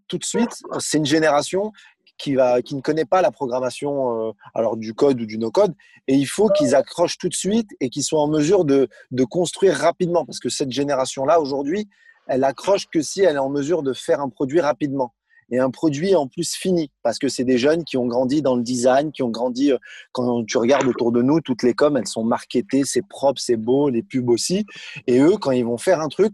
tout 0.07 0.19
de 0.19 0.23
suite, 0.23 0.61
c'est 0.77 0.99
une 0.99 1.07
génération 1.07 1.71
qui, 2.19 2.35
va, 2.35 2.61
qui 2.61 2.75
ne 2.75 2.81
connaît 2.81 3.05
pas 3.05 3.23
la 3.23 3.31
programmation 3.31 4.35
alors 4.53 4.77
du 4.77 4.93
code 4.93 5.19
ou 5.19 5.25
du 5.25 5.39
no-code, 5.39 5.73
et 6.07 6.13
il 6.13 6.27
faut 6.27 6.49
qu'ils 6.49 6.75
accrochent 6.75 7.17
tout 7.17 7.29
de 7.29 7.33
suite 7.33 7.69
et 7.79 7.89
qu'ils 7.89 8.03
soient 8.03 8.21
en 8.21 8.27
mesure 8.27 8.63
de, 8.63 8.89
de 9.09 9.23
construire 9.23 9.75
rapidement, 9.75 10.23
parce 10.23 10.39
que 10.39 10.49
cette 10.49 10.71
génération-là, 10.71 11.41
aujourd'hui, 11.41 11.89
elle 12.27 12.43
accroche 12.43 12.87
que 12.87 13.01
si 13.01 13.21
elle 13.21 13.35
est 13.35 13.39
en 13.39 13.49
mesure 13.49 13.83
de 13.83 13.93
faire 13.93 14.21
un 14.21 14.29
produit 14.29 14.61
rapidement 14.61 15.13
et 15.51 15.59
un 15.59 15.69
produit 15.69 16.15
en 16.15 16.27
plus 16.27 16.55
fini 16.55 16.91
parce 17.03 17.19
que 17.19 17.27
c'est 17.27 17.43
des 17.43 17.57
jeunes 17.57 17.83
qui 17.83 17.97
ont 17.97 18.07
grandi 18.07 18.41
dans 18.41 18.55
le 18.55 18.63
design, 18.63 19.11
qui 19.11 19.21
ont 19.21 19.29
grandi 19.29 19.71
euh, 19.71 19.77
quand 20.11 20.43
tu 20.45 20.57
regardes 20.57 20.87
autour 20.87 21.11
de 21.11 21.21
nous, 21.21 21.39
toutes 21.39 21.63
les 21.63 21.73
coms, 21.73 21.97
elles 21.97 22.07
sont 22.07 22.23
marketées, 22.23 22.83
c'est 22.83 23.05
propre, 23.07 23.39
c'est 23.39 23.57
beau, 23.57 23.89
les 23.89 24.01
pubs 24.01 24.29
aussi. 24.29 24.65
Et 25.07 25.19
eux, 25.19 25.37
quand 25.39 25.51
ils 25.51 25.65
vont 25.65 25.77
faire 25.77 26.01
un 26.01 26.07
truc, 26.07 26.33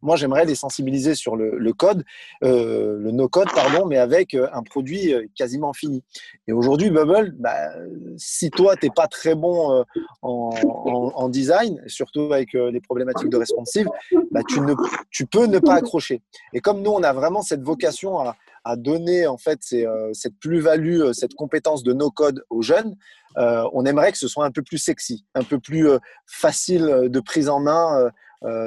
moi 0.00 0.16
j'aimerais 0.16 0.44
les 0.44 0.54
sensibiliser 0.54 1.14
sur 1.14 1.36
le, 1.36 1.72
code, 1.72 2.04
euh, 2.44 2.98
le 2.98 3.10
no 3.10 3.28
code 3.28 3.48
pardon, 3.52 3.86
mais 3.86 3.98
avec 3.98 4.34
euh, 4.34 4.48
un 4.52 4.62
produit 4.62 5.12
quasiment 5.34 5.72
fini. 5.72 6.04
Et 6.46 6.52
aujourd'hui, 6.52 6.90
Bubble, 6.90 7.34
bah, 7.38 7.70
si 8.16 8.50
toi 8.50 8.76
t'es 8.76 8.90
pas 8.94 9.08
très 9.08 9.34
bon 9.34 9.84
en, 10.22 11.28
design, 11.28 11.80
surtout 11.86 12.32
avec 12.32 12.52
les 12.52 12.80
problématiques 12.80 13.30
de 13.30 13.36
responsive, 13.36 13.88
bah, 14.30 14.40
tu 14.48 14.60
ne 14.60 14.74
tu 15.10 15.26
peux 15.26 15.46
ne 15.46 15.58
pas 15.58 15.74
accrocher. 15.74 16.20
Et 16.52 16.60
comme 16.60 16.82
nous, 16.82 16.90
on 16.90 17.02
a 17.02 17.12
vraiment 17.12 17.42
cette 17.42 17.62
vocation 17.62 18.18
à 18.18 18.36
à 18.64 18.76
donner 18.76 19.26
en 19.26 19.36
fait 19.36 19.60
euh, 19.72 20.10
cette 20.12 20.38
plus-value, 20.38 21.00
euh, 21.00 21.12
cette 21.12 21.34
compétence 21.34 21.82
de 21.82 21.92
no-code 21.92 22.44
aux 22.50 22.62
jeunes, 22.62 22.96
euh, 23.38 23.68
on 23.72 23.84
aimerait 23.84 24.12
que 24.12 24.18
ce 24.18 24.28
soit 24.28 24.44
un 24.44 24.50
peu 24.50 24.62
plus 24.62 24.78
sexy, 24.78 25.24
un 25.34 25.42
peu 25.42 25.58
plus 25.58 25.88
facile 26.26 27.08
de 27.08 27.20
prise 27.20 27.48
en 27.48 27.60
main 27.60 28.10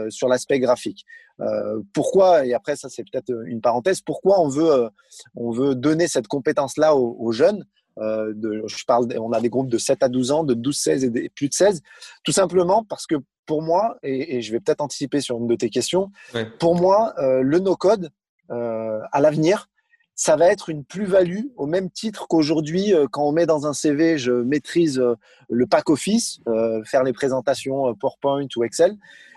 sur 0.09 0.27
l'aspect 0.27 0.59
graphique. 0.59 1.05
pourquoi, 1.93 2.45
et 2.45 2.53
après 2.53 2.75
ça 2.75 2.89
c'est 2.89 3.03
peut-être 3.03 3.31
une 3.45 3.61
parenthèse, 3.61 4.01
pourquoi 4.01 4.39
on 4.39 4.47
veut, 4.47 4.89
on 5.35 5.51
veut 5.51 5.75
donner 5.75 6.07
cette 6.07 6.27
compétence-là 6.27 6.95
aux, 6.95 7.31
jeunes 7.31 7.63
de, 7.97 8.63
je 8.65 8.85
parle, 8.85 9.07
on 9.19 9.33
a 9.33 9.41
des 9.41 9.49
groupes 9.49 9.69
de 9.69 9.77
7 9.77 10.01
à 10.01 10.09
12 10.09 10.31
ans, 10.31 10.43
de 10.43 10.55
12, 10.55 10.75
16 10.75 11.03
et 11.03 11.29
plus 11.29 11.49
de 11.49 11.53
16, 11.53 11.81
tout 12.23 12.31
simplement 12.31 12.83
parce 12.83 13.05
que 13.05 13.15
pour 13.45 13.61
moi, 13.61 13.97
et, 14.01 14.41
je 14.41 14.51
vais 14.51 14.59
peut-être 14.59 14.81
anticiper 14.81 15.21
sur 15.21 15.37
une 15.37 15.45
de 15.45 15.55
tes 15.55 15.69
questions, 15.69 16.11
pour 16.59 16.75
moi, 16.75 17.13
le 17.19 17.59
no-code, 17.59 18.09
à 18.49 19.21
l'avenir, 19.21 19.67
ça 20.15 20.37
va 20.37 20.49
être 20.49 20.69
une 20.69 20.85
plus-value 20.85 21.47
au 21.57 21.67
même 21.67 21.89
titre 21.89 22.27
qu'aujourd'hui, 22.29 22.93
euh, 22.93 23.05
quand 23.11 23.23
on 23.23 23.33
met 23.33 23.45
dans 23.45 23.67
un 23.67 23.73
CV, 23.73 24.17
je 24.17 24.31
maîtrise 24.31 24.97
euh, 24.97 25.15
le 25.49 25.67
pack 25.67 25.89
office, 25.89 26.39
euh, 26.47 26.81
faire 26.85 27.03
les 27.03 27.11
présentations 27.11 27.93
PowerPoint 27.95 28.47
ou 28.55 28.63
Excel. 28.63 28.95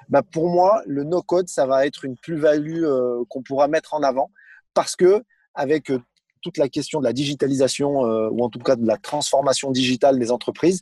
Bah 0.08 0.22
pour 0.22 0.48
moi, 0.48 0.82
le 0.86 1.02
no-code, 1.02 1.48
ça 1.48 1.66
va 1.66 1.84
être 1.84 2.04
une 2.04 2.16
plus-value 2.16 2.86
qu'on 3.28 3.42
pourra 3.42 3.68
mettre 3.68 3.92
en 3.92 4.02
avant 4.02 4.30
parce 4.72 4.96
que 4.96 5.22
avec 5.54 5.92
toute 6.40 6.56
la 6.56 6.70
question 6.70 7.00
de 7.00 7.04
la 7.04 7.12
digitalisation 7.12 8.00
ou 8.00 8.42
en 8.42 8.48
tout 8.48 8.60
cas 8.60 8.76
de 8.76 8.86
la 8.86 8.96
transformation 8.96 9.70
digitale 9.70 10.18
des 10.18 10.30
entreprises, 10.30 10.80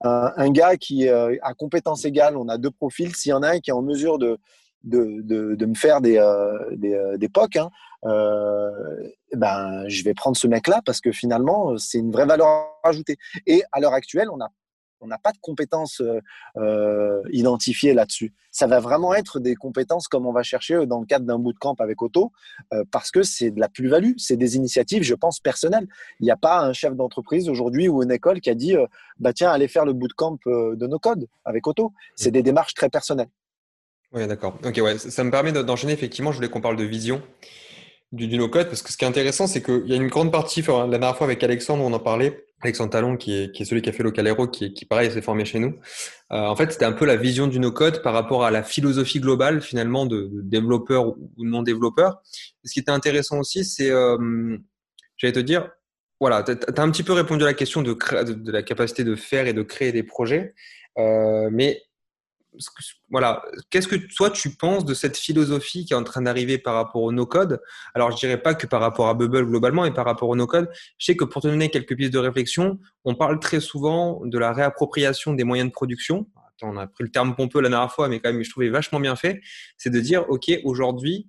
un 0.00 0.50
gars 0.50 0.76
qui 0.76 1.08
a 1.08 1.54
compétences 1.56 2.04
égales, 2.04 2.36
on 2.36 2.48
a 2.48 2.58
deux 2.58 2.72
profils, 2.72 3.14
s'il 3.14 3.30
y 3.30 3.32
en 3.32 3.44
a 3.44 3.50
un 3.50 3.60
qui 3.60 3.70
est 3.70 3.74
en 3.74 3.82
mesure 3.82 4.18
de, 4.18 4.38
de, 4.82 5.20
de, 5.22 5.54
de 5.54 5.66
me 5.66 5.74
faire 5.76 6.00
des, 6.00 6.18
des, 6.72 7.00
des 7.16 7.28
POC, 7.28 7.54
hein, 7.58 7.70
euh, 8.04 8.70
ben, 9.34 9.84
je 9.88 10.04
vais 10.04 10.14
prendre 10.14 10.36
ce 10.36 10.46
mec-là 10.46 10.80
parce 10.84 11.00
que 11.00 11.12
finalement, 11.12 11.76
c'est 11.78 11.98
une 11.98 12.12
vraie 12.12 12.26
valeur 12.26 12.48
ajoutée. 12.82 13.16
Et 13.46 13.62
à 13.72 13.80
l'heure 13.80 13.94
actuelle, 13.94 14.30
on 14.30 14.36
n'a 14.36 14.50
on 15.00 15.08
n'a 15.08 15.18
pas 15.18 15.32
de 15.32 15.38
compétences 15.38 16.00
euh, 16.00 16.18
euh, 16.56 17.20
identifiées 17.30 17.92
là-dessus. 17.92 18.32
Ça 18.50 18.66
va 18.66 18.80
vraiment 18.80 19.12
être 19.12 19.38
des 19.38 19.54
compétences 19.54 20.08
comme 20.08 20.24
on 20.24 20.32
va 20.32 20.42
chercher 20.42 20.86
dans 20.86 20.98
le 20.98 21.04
cadre 21.04 21.26
d'un 21.26 21.38
bootcamp 21.38 21.74
avec 21.78 22.00
Auto, 22.00 22.32
parce 22.90 23.10
que 23.10 23.22
c'est 23.22 23.50
de 23.50 23.60
la 23.60 23.68
plus-value, 23.68 24.12
c'est 24.16 24.38
des 24.38 24.56
initiatives, 24.56 25.02
je 25.02 25.14
pense, 25.14 25.40
personnelles. 25.40 25.86
Il 26.20 26.24
n'y 26.24 26.30
a 26.30 26.38
pas 26.38 26.60
un 26.60 26.72
chef 26.72 26.94
d'entreprise 26.94 27.50
aujourd'hui 27.50 27.86
ou 27.86 28.02
une 28.02 28.12
école 28.12 28.40
qui 28.40 28.48
a 28.48 28.54
dit, 28.54 28.76
bah 29.18 29.34
tiens, 29.34 29.50
allez 29.50 29.68
faire 29.68 29.84
le 29.84 29.92
bootcamp 29.92 30.38
de 30.46 30.86
nos 30.86 30.98
codes 30.98 31.26
avec 31.44 31.66
Auto. 31.66 31.92
C'est 32.16 32.30
mmh. 32.30 32.32
des 32.32 32.42
démarches 32.42 32.74
très 32.74 32.88
personnelles. 32.88 33.30
Oui, 34.12 34.26
d'accord. 34.26 34.56
Ok, 34.64 34.80
ouais, 34.82 34.96
ça 34.96 35.24
me 35.24 35.30
permet 35.30 35.52
d'enchaîner. 35.52 35.92
Effectivement, 35.92 36.30
je 36.30 36.36
voulais 36.36 36.48
qu'on 36.48 36.60
parle 36.62 36.76
de 36.76 36.84
vision 36.84 37.20
du, 38.14 38.38
no-code, 38.38 38.68
parce 38.68 38.82
que 38.82 38.92
ce 38.92 38.96
qui 38.96 39.04
est 39.04 39.08
intéressant, 39.08 39.46
c'est 39.46 39.62
qu'il 39.62 39.86
y 39.86 39.92
a 39.92 39.96
une 39.96 40.08
grande 40.08 40.32
partie, 40.32 40.62
la 40.62 40.86
dernière 40.86 41.16
fois 41.16 41.26
avec 41.26 41.42
Alexandre, 41.42 41.84
on 41.84 41.92
en 41.92 41.98
parlait, 41.98 42.46
Alexandre 42.62 42.90
Talon, 42.90 43.16
qui 43.16 43.36
est, 43.36 43.52
qui 43.52 43.62
est 43.62 43.66
celui 43.66 43.82
qui 43.82 43.90
a 43.90 43.92
fait 43.92 44.02
Localero, 44.02 44.48
qui, 44.48 44.72
qui 44.72 44.84
pareil, 44.84 45.10
s'est 45.10 45.20
formé 45.20 45.44
chez 45.44 45.58
nous. 45.58 45.78
Euh, 46.32 46.38
en 46.38 46.56
fait, 46.56 46.72
c'était 46.72 46.84
un 46.84 46.92
peu 46.92 47.04
la 47.04 47.16
vision 47.16 47.46
du 47.46 47.60
no-code 47.60 48.02
par 48.02 48.14
rapport 48.14 48.44
à 48.44 48.50
la 48.50 48.62
philosophie 48.62 49.20
globale, 49.20 49.60
finalement, 49.60 50.06
de, 50.06 50.30
de 50.32 50.40
développeur 50.40 51.08
ou 51.08 51.30
non 51.38 51.62
développeur. 51.62 52.22
Ce 52.64 52.72
qui 52.72 52.80
était 52.80 52.90
intéressant 52.90 53.38
aussi, 53.38 53.64
c'est, 53.64 53.90
euh, 53.90 54.56
j'allais 55.16 55.32
te 55.32 55.40
dire, 55.40 55.70
voilà, 56.20 56.42
tu 56.42 56.52
as, 56.52 56.82
un 56.82 56.90
petit 56.90 57.02
peu 57.02 57.12
répondu 57.12 57.44
à 57.44 57.48
la 57.48 57.54
question 57.54 57.82
de, 57.82 57.92
de, 57.92 58.32
de, 58.32 58.52
la 58.52 58.62
capacité 58.62 59.04
de 59.04 59.14
faire 59.14 59.46
et 59.46 59.52
de 59.52 59.62
créer 59.62 59.92
des 59.92 60.02
projets, 60.02 60.54
euh, 60.98 61.50
mais 61.52 61.82
voilà, 63.10 63.42
qu'est-ce 63.70 63.88
que 63.88 63.96
toi 63.96 64.30
tu 64.30 64.50
penses 64.50 64.84
de 64.84 64.94
cette 64.94 65.16
philosophie 65.16 65.84
qui 65.84 65.92
est 65.92 65.96
en 65.96 66.04
train 66.04 66.22
d'arriver 66.22 66.58
par 66.58 66.74
rapport 66.74 67.02
au 67.02 67.12
no-code? 67.12 67.60
Alors, 67.94 68.10
je 68.10 68.16
dirais 68.16 68.40
pas 68.40 68.54
que 68.54 68.66
par 68.66 68.80
rapport 68.80 69.08
à 69.08 69.14
Bubble 69.14 69.46
globalement, 69.46 69.82
mais 69.82 69.92
par 69.92 70.04
rapport 70.04 70.28
au 70.28 70.36
no-code. 70.36 70.68
Je 70.98 71.06
sais 71.06 71.16
que 71.16 71.24
pour 71.24 71.42
te 71.42 71.48
donner 71.48 71.70
quelques 71.70 71.96
pistes 71.96 72.12
de 72.12 72.18
réflexion, 72.18 72.78
on 73.04 73.14
parle 73.14 73.38
très 73.40 73.60
souvent 73.60 74.20
de 74.24 74.38
la 74.38 74.52
réappropriation 74.52 75.32
des 75.34 75.44
moyens 75.44 75.68
de 75.68 75.72
production. 75.72 76.26
on 76.62 76.76
a 76.76 76.86
pris 76.86 77.04
le 77.04 77.10
terme 77.10 77.34
pompeux 77.34 77.60
la 77.60 77.68
dernière 77.68 77.92
fois, 77.92 78.08
mais 78.08 78.20
quand 78.20 78.32
même, 78.32 78.42
je 78.42 78.50
trouvais 78.50 78.70
vachement 78.70 79.00
bien 79.00 79.16
fait. 79.16 79.40
C'est 79.76 79.90
de 79.90 80.00
dire, 80.00 80.24
OK, 80.28 80.50
aujourd'hui, 80.64 81.28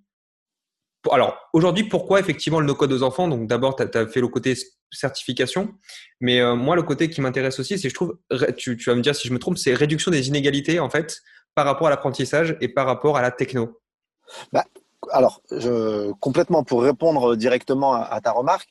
alors, 1.12 1.38
aujourd'hui, 1.54 1.84
pourquoi 1.84 2.20
effectivement 2.20 2.60
le 2.60 2.66
no-code 2.66 2.92
aux 2.92 3.04
enfants? 3.04 3.28
Donc, 3.28 3.48
d'abord, 3.48 3.76
tu 3.76 3.84
as, 3.84 4.08
fait 4.08 4.22
le 4.22 4.28
côté 4.28 4.56
certification, 4.92 5.74
mais 6.22 6.40
euh, 6.40 6.56
moi, 6.56 6.76
le 6.76 6.84
côté 6.84 7.10
qui 7.10 7.22
m'intéresse 7.22 7.60
aussi, 7.60 7.78
c'est, 7.78 7.90
je 7.90 7.94
trouve, 7.94 8.18
tu, 8.58 8.76
vas 8.86 8.96
me 8.96 9.02
dire 9.02 9.16
si 9.16 9.28
je 9.28 9.34
me 9.34 9.40
trompe, 9.40 9.58
c'est 9.58 9.74
réduction 9.74 10.12
des 10.12 10.28
inégalités, 10.28 10.80
en 10.80 10.90
fait, 10.90 11.22
par 11.54 11.66
rapport 11.66 11.88
à 11.88 11.90
l'apprentissage 11.90 12.58
et 12.62 12.68
par 12.68 12.86
rapport 12.86 13.18
à 13.18 13.22
la 13.22 13.32
techno. 13.32 13.82
Bah, 14.52 14.66
alors, 15.12 15.42
je, 15.52 16.12
complètement, 16.14 16.64
pour 16.64 16.84
répondre 16.84 17.36
directement 17.36 17.94
à, 17.94 18.20
ta 18.22 18.32
remarque, 18.32 18.70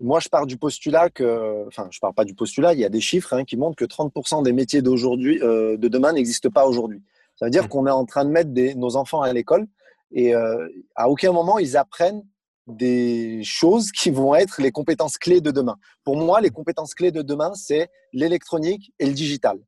moi, 0.00 0.20
je 0.20 0.28
pars 0.28 0.46
du 0.46 0.58
postulat 0.58 1.08
que, 1.08 1.66
enfin, 1.68 1.88
je 1.90 1.98
pars 2.00 2.12
pas 2.12 2.24
du 2.24 2.34
postulat, 2.34 2.74
il 2.74 2.80
y 2.80 2.84
a 2.84 2.90
des 2.90 3.00
chiffres 3.00 3.32
hein, 3.32 3.44
qui 3.44 3.56
montrent 3.56 3.76
que 3.76 3.84
30% 3.84 4.42
des 4.42 4.52
métiers 4.52 4.82
d'aujourd'hui, 4.82 5.40
euh, 5.42 5.76
de 5.76 5.88
demain, 5.88 6.12
n'existent 6.12 6.50
pas 6.50 6.66
aujourd'hui. 6.66 7.02
Ça 7.36 7.46
veut 7.46 7.50
dire 7.50 7.64
mmh. 7.64 7.68
qu'on 7.68 7.86
est 7.86 7.90
en 7.90 8.04
train 8.04 8.24
de 8.24 8.30
mettre 8.30 8.50
nos 8.76 8.96
enfants 8.96 9.22
à 9.22 9.32
l'école 9.32 9.66
et 10.12 10.34
euh, 10.34 10.68
à 10.94 11.08
aucun 11.08 11.32
moment, 11.32 11.58
ils 11.58 11.76
apprennent 11.76 12.24
des 12.66 13.42
choses 13.44 13.92
qui 13.92 14.10
vont 14.10 14.34
être 14.34 14.60
les 14.60 14.72
compétences 14.72 15.18
clés 15.18 15.40
de 15.40 15.50
demain. 15.50 15.76
Pour 16.04 16.16
moi, 16.16 16.40
les 16.40 16.50
compétences 16.50 16.94
clés 16.94 17.12
de 17.12 17.22
demain, 17.22 17.52
c'est 17.54 17.88
l'électronique 18.12 18.92
et 18.98 19.06
le 19.06 19.12
digital. 19.12 19.58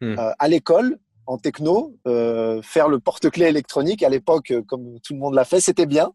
Hmm. 0.00 0.18
Euh, 0.18 0.32
à 0.38 0.48
l'école, 0.48 0.98
en 1.26 1.38
techno, 1.38 1.94
euh, 2.06 2.62
faire 2.62 2.88
le 2.88 2.98
porte-clés 2.98 3.46
électronique, 3.46 4.02
à 4.02 4.08
l'époque, 4.08 4.52
comme 4.66 4.98
tout 5.00 5.12
le 5.12 5.20
monde 5.20 5.34
l'a 5.34 5.44
fait, 5.44 5.60
c'était 5.60 5.86
bien. 5.86 6.12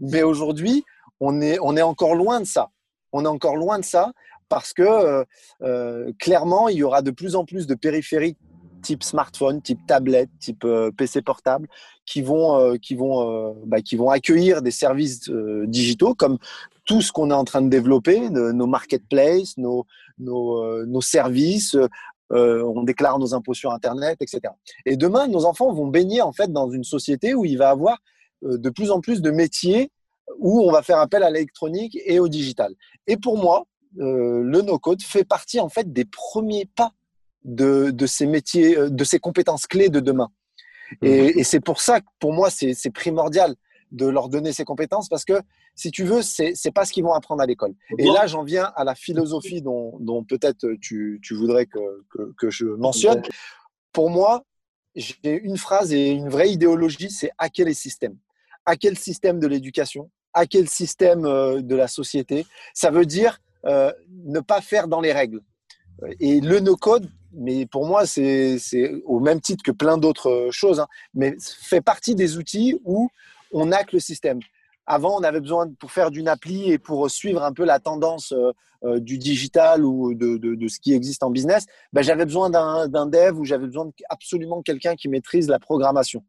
Mais 0.00 0.22
aujourd'hui, 0.22 0.84
on 1.20 1.40
est, 1.40 1.58
on 1.62 1.76
est 1.76 1.82
encore 1.82 2.14
loin 2.14 2.40
de 2.40 2.46
ça. 2.46 2.70
On 3.12 3.24
est 3.24 3.28
encore 3.28 3.56
loin 3.56 3.78
de 3.78 3.84
ça 3.84 4.12
parce 4.48 4.72
que 4.72 5.24
clairement, 6.18 6.68
il 6.68 6.76
y 6.76 6.82
aura 6.82 7.00
de 7.02 7.10
plus 7.10 7.36
en 7.36 7.44
plus 7.44 7.66
de 7.66 7.74
périphériques 7.74 8.38
type 8.82 9.02
smartphone, 9.02 9.60
type 9.62 9.86
tablette, 9.86 10.30
type 10.38 10.64
euh, 10.64 10.90
PC 10.90 11.22
portable, 11.22 11.68
qui 12.04 12.22
vont, 12.22 12.58
euh, 12.58 12.76
qui, 12.76 12.94
vont, 12.94 13.30
euh, 13.30 13.52
bah, 13.66 13.80
qui 13.80 13.96
vont 13.96 14.10
accueillir 14.10 14.62
des 14.62 14.70
services 14.70 15.30
digitaux 15.64 16.14
comme 16.14 16.38
tout 16.84 17.02
ce 17.02 17.10
qu'on 17.10 17.30
est 17.30 17.34
en 17.34 17.44
train 17.44 17.62
de 17.62 17.68
développer, 17.68 18.30
nos 18.30 18.66
marketplaces, 18.66 19.56
nos, 19.56 19.86
nos, 20.18 20.86
nos 20.86 21.00
services, 21.00 21.76
on 22.30 22.82
déclare 22.84 23.18
nos 23.18 23.34
impôts 23.34 23.54
sur 23.54 23.72
Internet, 23.72 24.18
etc. 24.20 24.54
Et 24.84 24.96
demain, 24.96 25.26
nos 25.26 25.46
enfants 25.46 25.72
vont 25.72 25.88
baigner 25.88 26.22
en 26.22 26.30
fait 26.32 26.52
dans 26.52 26.70
une 26.70 26.84
société 26.84 27.34
où 27.34 27.44
il 27.44 27.58
va 27.58 27.70
avoir 27.70 27.98
de 28.42 28.70
plus 28.70 28.92
en 28.92 29.00
plus 29.00 29.20
de 29.20 29.32
métiers 29.32 29.90
où 30.38 30.60
on 30.60 30.70
va 30.70 30.82
faire 30.82 30.98
appel 30.98 31.24
à 31.24 31.30
l'électronique 31.30 31.98
et 32.04 32.20
au 32.20 32.28
digital. 32.28 32.72
Et 33.08 33.16
pour 33.16 33.36
moi, 33.36 33.64
le 33.96 34.62
no-code 34.62 35.02
fait 35.02 35.24
partie 35.24 35.58
en 35.58 35.68
fait 35.68 35.92
des 35.92 36.04
premiers 36.04 36.66
pas 36.66 36.92
de, 37.46 38.06
ces 38.06 38.26
métiers, 38.26 38.76
euh, 38.76 38.90
de 38.90 39.04
ces 39.04 39.18
compétences 39.18 39.66
clés 39.66 39.88
de 39.88 40.00
demain. 40.00 40.28
Mhm. 41.02 41.08
Et, 41.38 41.44
c'est 41.44 41.60
pour 41.60 41.80
ça 41.80 42.00
que 42.00 42.06
pour 42.18 42.32
moi, 42.32 42.50
c'est 42.50 42.90
primordial 42.90 43.54
de 43.92 44.06
leur 44.06 44.28
donner 44.28 44.52
ces 44.52 44.64
compétences 44.64 45.08
parce 45.08 45.24
que 45.24 45.40
si 45.76 45.90
tu 45.90 46.04
veux, 46.04 46.22
c'est 46.22 46.54
n'est 46.64 46.72
pas 46.72 46.84
ce 46.84 46.92
qu'ils 46.92 47.04
vont 47.04 47.12
apprendre 47.12 47.42
à 47.42 47.46
l'école. 47.46 47.74
Et 47.98 48.06
là, 48.06 48.26
j'en 48.26 48.42
viens 48.42 48.72
à 48.74 48.82
la 48.82 48.94
philosophie 48.94 49.62
dont, 49.62 50.24
peut-être 50.28 50.66
tu, 50.80 51.20
voudrais 51.32 51.66
que, 51.66 52.02
que, 52.36 52.50
je 52.50 52.66
mentionne. 52.66 53.22
Pour 53.92 54.10
moi, 54.10 54.44
j'ai 54.96 55.40
une 55.42 55.56
phrase 55.56 55.92
et 55.92 56.08
une 56.08 56.28
vraie 56.28 56.50
idéologie, 56.50 57.10
c'est 57.10 57.30
à 57.38 57.48
quel 57.48 57.72
système? 57.74 58.16
À 58.64 58.76
quel 58.76 58.98
système 58.98 59.38
de 59.38 59.46
l'éducation? 59.46 60.10
À 60.32 60.46
quel 60.46 60.68
système 60.68 61.24
euh, 61.24 61.60
de 61.62 61.76
la 61.76 61.86
société? 61.86 62.46
Ça 62.74 62.90
veut 62.90 63.06
dire 63.06 63.40
euh, 63.66 63.92
ne 64.24 64.40
pas 64.40 64.60
faire 64.60 64.88
dans 64.88 65.00
les 65.00 65.12
règles. 65.12 65.40
Et 66.20 66.40
le 66.40 66.60
no-code, 66.60 67.08
mais 67.32 67.66
pour 67.66 67.86
moi, 67.86 68.06
c'est 68.06 68.58
au 69.04 69.20
même 69.20 69.40
titre 69.40 69.62
que 69.62 69.70
plein 69.70 69.98
d'autres 69.98 70.48
choses, 70.50 70.80
hein, 70.80 70.86
mais 71.14 71.36
fait 71.40 71.80
partie 71.80 72.14
des 72.14 72.36
outils 72.36 72.78
où 72.84 73.08
on 73.52 73.72
hack 73.72 73.92
le 73.92 74.00
système. 74.00 74.40
Avant, 74.86 75.18
on 75.18 75.22
avait 75.22 75.40
besoin 75.40 75.68
pour 75.80 75.90
faire 75.90 76.10
d'une 76.10 76.28
appli 76.28 76.70
et 76.70 76.78
pour 76.78 77.10
suivre 77.10 77.42
un 77.42 77.52
peu 77.52 77.64
la 77.64 77.80
tendance 77.80 78.32
euh, 78.32 78.52
euh, 78.84 79.00
du 79.00 79.18
digital 79.18 79.84
ou 79.84 80.14
de, 80.14 80.36
de, 80.36 80.68
ce 80.68 80.78
qui 80.78 80.92
existe 80.92 81.22
en 81.24 81.30
business, 81.30 81.66
ben, 81.92 82.02
j'avais 82.02 82.24
besoin 82.24 82.50
d'un 82.50 83.06
dev 83.06 83.38
ou 83.38 83.44
j'avais 83.44 83.66
besoin 83.66 83.90
absolument 84.10 84.62
quelqu'un 84.62 84.94
qui 84.94 85.08
maîtrise 85.08 85.48
la 85.48 85.58
programmation. 85.58 86.22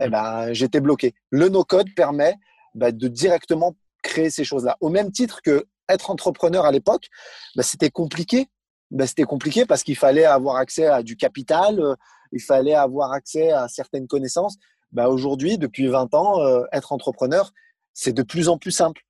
Et 0.00 0.04
eh 0.06 0.08
ben, 0.08 0.52
j'étais 0.52 0.80
bloqué. 0.80 1.14
Le 1.30 1.48
no-code 1.48 1.88
permet 1.94 2.36
ben, 2.74 2.96
de 2.96 3.08
directement 3.08 3.74
créer 4.02 4.30
ces 4.30 4.44
choses-là. 4.44 4.76
Au 4.80 4.88
même 4.88 5.12
titre 5.12 5.42
que 5.42 5.66
être 5.88 6.10
entrepreneur 6.10 6.64
à 6.64 6.72
l'époque, 6.72 7.08
ben, 7.56 7.62
c'était 7.62 7.90
compliqué 7.90 8.48
ben, 8.92 9.06
c'était 9.06 9.24
compliqué 9.24 9.64
parce 9.64 9.82
qu'il 9.82 9.96
fallait 9.96 10.26
avoir 10.26 10.56
accès 10.56 10.86
à 10.86 11.02
du 11.02 11.16
capital, 11.16 11.80
euh, 11.80 11.94
il 12.30 12.42
fallait 12.42 12.74
avoir 12.74 13.12
accès 13.12 13.50
à 13.50 13.66
certaines 13.66 14.06
connaissances. 14.06 14.58
Ben, 14.92 15.06
Aujourd'hui, 15.06 15.56
depuis 15.56 15.86
20 15.86 16.14
ans, 16.14 16.40
euh, 16.42 16.64
être 16.72 16.92
entrepreneur, 16.92 17.52
c'est 17.94 18.12
de 18.12 18.22
plus 18.22 18.50
en 18.50 18.58
plus 18.58 18.70
simple. 18.70 19.02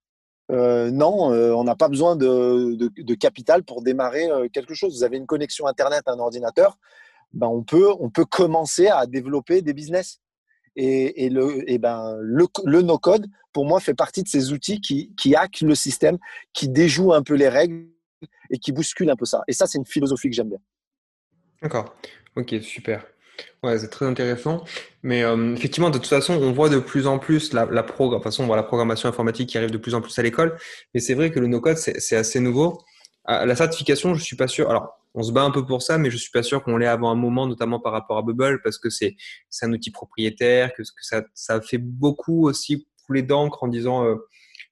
Euh, 0.52 0.90
non, 0.90 1.32
on 1.32 1.64
n'a 1.64 1.74
pas 1.74 1.88
besoin 1.88 2.14
de, 2.14 2.74
de, 2.74 3.14
capital 3.14 3.64
pour 3.64 3.82
démarrer 3.82 4.28
quelque 4.52 4.74
chose. 4.74 4.98
Vous 4.98 5.04
avez 5.04 5.16
une 5.16 5.26
connexion 5.26 5.66
Internet, 5.66 6.02
un 6.06 6.18
ordinateur, 6.18 6.78
ben 7.32 7.46
on, 7.46 7.62
peut, 7.62 7.90
on 8.00 8.10
peut 8.10 8.24
commencer 8.24 8.88
à 8.88 9.06
développer 9.06 9.62
des 9.62 9.72
business. 9.72 10.20
Et, 10.76 11.24
et, 11.24 11.30
le, 11.30 11.68
et 11.70 11.78
ben, 11.78 12.16
le, 12.20 12.46
le 12.64 12.82
no-code, 12.82 13.26
pour 13.52 13.66
moi, 13.66 13.80
fait 13.80 13.94
partie 13.94 14.22
de 14.22 14.28
ces 14.28 14.52
outils 14.52 14.80
qui, 14.80 15.14
qui 15.16 15.34
hackent 15.34 15.60
le 15.62 15.74
système, 15.74 16.18
qui 16.52 16.68
déjouent 16.68 17.14
un 17.14 17.22
peu 17.22 17.34
les 17.34 17.48
règles 17.48 17.91
et 18.50 18.58
qui 18.58 18.72
bouscule 18.72 19.10
un 19.10 19.16
peu 19.16 19.24
ça. 19.24 19.42
Et 19.48 19.52
ça, 19.52 19.66
c'est 19.66 19.78
une 19.78 19.86
philosophie 19.86 20.28
que 20.28 20.36
j'aime 20.36 20.48
bien. 20.48 20.58
D'accord. 21.62 21.94
Ok, 22.36 22.54
super. 22.62 23.06
Ouais, 23.62 23.78
c'est 23.78 23.88
très 23.88 24.06
intéressant. 24.06 24.64
Mais 25.02 25.22
euh, 25.22 25.54
effectivement, 25.54 25.90
de 25.90 25.98
toute 25.98 26.06
façon, 26.06 26.34
on 26.34 26.52
voit 26.52 26.68
de 26.68 26.78
plus 26.78 27.06
en 27.06 27.18
plus 27.18 27.52
la, 27.52 27.66
la, 27.66 27.82
façon, 27.84 28.44
on 28.44 28.46
voit 28.46 28.56
la 28.56 28.62
programmation 28.62 29.08
informatique 29.08 29.48
qui 29.48 29.58
arrive 29.58 29.70
de 29.70 29.78
plus 29.78 29.94
en 29.94 30.00
plus 30.00 30.16
à 30.18 30.22
l'école. 30.22 30.56
Mais 30.94 31.00
c'est 31.00 31.14
vrai 31.14 31.30
que 31.30 31.40
le 31.40 31.46
no-code, 31.46 31.76
c'est 31.76 32.16
assez 32.16 32.40
nouveau. 32.40 32.78
la 33.26 33.54
certification, 33.56 34.14
je 34.14 34.22
suis 34.22 34.36
pas 34.36 34.48
sûr. 34.48 34.68
Alors, 34.70 34.98
on 35.14 35.22
se 35.22 35.32
bat 35.32 35.42
un 35.42 35.50
peu 35.50 35.64
pour 35.64 35.82
ça, 35.82 35.98
mais 35.98 36.10
je 36.10 36.16
suis 36.16 36.30
pas 36.30 36.42
sûr 36.42 36.62
qu'on 36.62 36.76
l'ait 36.76 36.86
avant 36.86 37.10
un 37.10 37.14
moment, 37.14 37.46
notamment 37.46 37.80
par 37.80 37.92
rapport 37.92 38.18
à 38.18 38.22
Bubble, 38.22 38.60
parce 38.62 38.78
que 38.78 38.88
c'est 38.88 39.16
un 39.62 39.72
outil 39.72 39.90
propriétaire, 39.90 40.72
que, 40.74 40.82
ça 41.34 41.60
fait 41.60 41.78
beaucoup 41.78 42.48
aussi 42.48 42.88
couler 43.06 43.22
d'encre 43.22 43.62
en 43.62 43.68
disant 43.68 44.06
euh, 44.06 44.16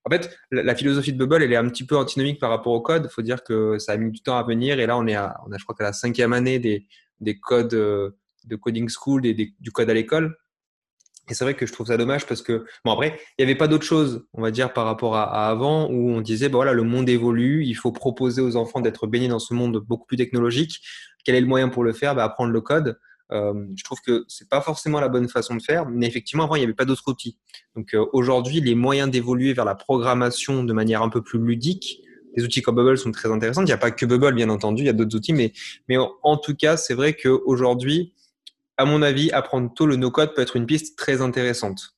en 0.04 0.10
fait, 0.10 0.36
la, 0.50 0.74
philosophie 0.74 1.12
de 1.12 1.18
Bubble, 1.18 1.42
elle 1.42 1.52
est 1.52 1.56
un 1.56 1.68
petit 1.68 1.84
peu 1.84 1.96
antinomique 1.96 2.40
par 2.40 2.50
rapport 2.50 2.72
au 2.72 2.80
code. 2.80 3.06
Il 3.10 3.12
faut 3.12 3.22
dire 3.22 3.44
que 3.44 3.78
ça 3.78 3.92
a 3.92 3.96
mis 3.96 4.10
du 4.10 4.22
temps 4.22 4.38
à 4.38 4.42
venir. 4.42 4.80
Et 4.80 4.86
là, 4.86 4.96
on 4.96 5.06
est 5.06 5.14
à, 5.14 5.36
je 5.56 5.62
crois 5.62 5.74
qu'à 5.74 5.84
la 5.84 5.92
cinquième 5.92 6.32
année 6.32 6.58
des, 6.58 6.86
des 7.20 7.38
codes 7.38 7.74
euh, 7.74 8.10
de 8.44 8.56
coding 8.56 8.88
school, 8.88 9.22
des, 9.22 9.34
du 9.34 9.70
code 9.72 9.90
à 9.90 9.94
l'école. 9.94 10.36
Et 11.28 11.34
c'est 11.34 11.44
vrai 11.44 11.54
que 11.54 11.66
je 11.66 11.72
trouve 11.72 11.86
ça 11.86 11.96
dommage 11.96 12.26
parce 12.26 12.42
que, 12.42 12.64
bon, 12.84 12.92
après, 12.92 13.20
il 13.38 13.44
n'y 13.44 13.50
avait 13.50 13.58
pas 13.58 13.68
d'autre 13.68 13.84
chose, 13.84 14.26
on 14.32 14.42
va 14.42 14.50
dire, 14.50 14.72
par 14.72 14.84
rapport 14.84 15.16
à, 15.16 15.48
avant, 15.48 15.88
où 15.88 16.10
on 16.10 16.20
disait, 16.20 16.48
bah 16.48 16.56
voilà, 16.56 16.72
le 16.72 16.82
monde 16.82 17.08
évolue, 17.08 17.64
il 17.64 17.74
faut 17.74 17.92
proposer 17.92 18.40
aux 18.40 18.56
enfants 18.56 18.80
d'être 18.80 19.06
baignés 19.06 19.28
dans 19.28 19.38
ce 19.38 19.54
monde 19.54 19.78
beaucoup 19.78 20.06
plus 20.06 20.16
technologique. 20.16 20.80
Quel 21.24 21.36
est 21.36 21.40
le 21.40 21.46
moyen 21.46 21.68
pour 21.68 21.84
le 21.84 21.92
faire? 21.92 22.14
Bah, 22.16 22.24
Apprendre 22.24 22.50
le 22.50 22.60
code. 22.60 22.98
Euh, 23.32 23.66
je 23.76 23.84
trouve 23.84 24.00
que 24.00 24.24
c'est 24.28 24.48
pas 24.48 24.60
forcément 24.60 25.00
la 25.00 25.08
bonne 25.08 25.28
façon 25.28 25.54
de 25.54 25.62
faire, 25.62 25.86
mais 25.88 26.06
effectivement 26.06 26.44
avant 26.44 26.56
il 26.56 26.60
n'y 26.60 26.64
avait 26.64 26.74
pas 26.74 26.84
d'autres 26.84 27.08
outils. 27.08 27.38
Donc 27.76 27.94
euh, 27.94 28.04
aujourd'hui 28.12 28.60
les 28.60 28.74
moyens 28.74 29.10
d'évoluer 29.10 29.52
vers 29.52 29.64
la 29.64 29.74
programmation 29.74 30.64
de 30.64 30.72
manière 30.72 31.02
un 31.02 31.08
peu 31.08 31.22
plus 31.22 31.38
ludique, 31.38 32.02
les 32.36 32.44
outils 32.44 32.62
comme 32.62 32.76
Bubble 32.76 32.98
sont 32.98 33.10
très 33.10 33.30
intéressants. 33.30 33.62
Il 33.62 33.66
n'y 33.66 33.72
a 33.72 33.78
pas 33.78 33.90
que 33.90 34.06
Bubble 34.06 34.34
bien 34.34 34.50
entendu, 34.50 34.82
il 34.82 34.86
y 34.86 34.90
a 34.90 34.92
d'autres 34.92 35.16
outils, 35.16 35.32
mais 35.32 35.52
en, 36.22 36.36
tout 36.36 36.54
cas 36.54 36.76
c'est 36.76 36.94
vrai 36.94 37.14
qu'aujourd'hui, 37.14 38.14
à 38.76 38.84
mon 38.84 39.02
avis, 39.02 39.30
apprendre 39.32 39.72
tôt 39.74 39.86
le 39.86 39.96
no-code 39.96 40.34
peut 40.34 40.42
être 40.42 40.56
une 40.56 40.66
piste 40.66 40.96
très 40.96 41.20
intéressante. 41.20 41.94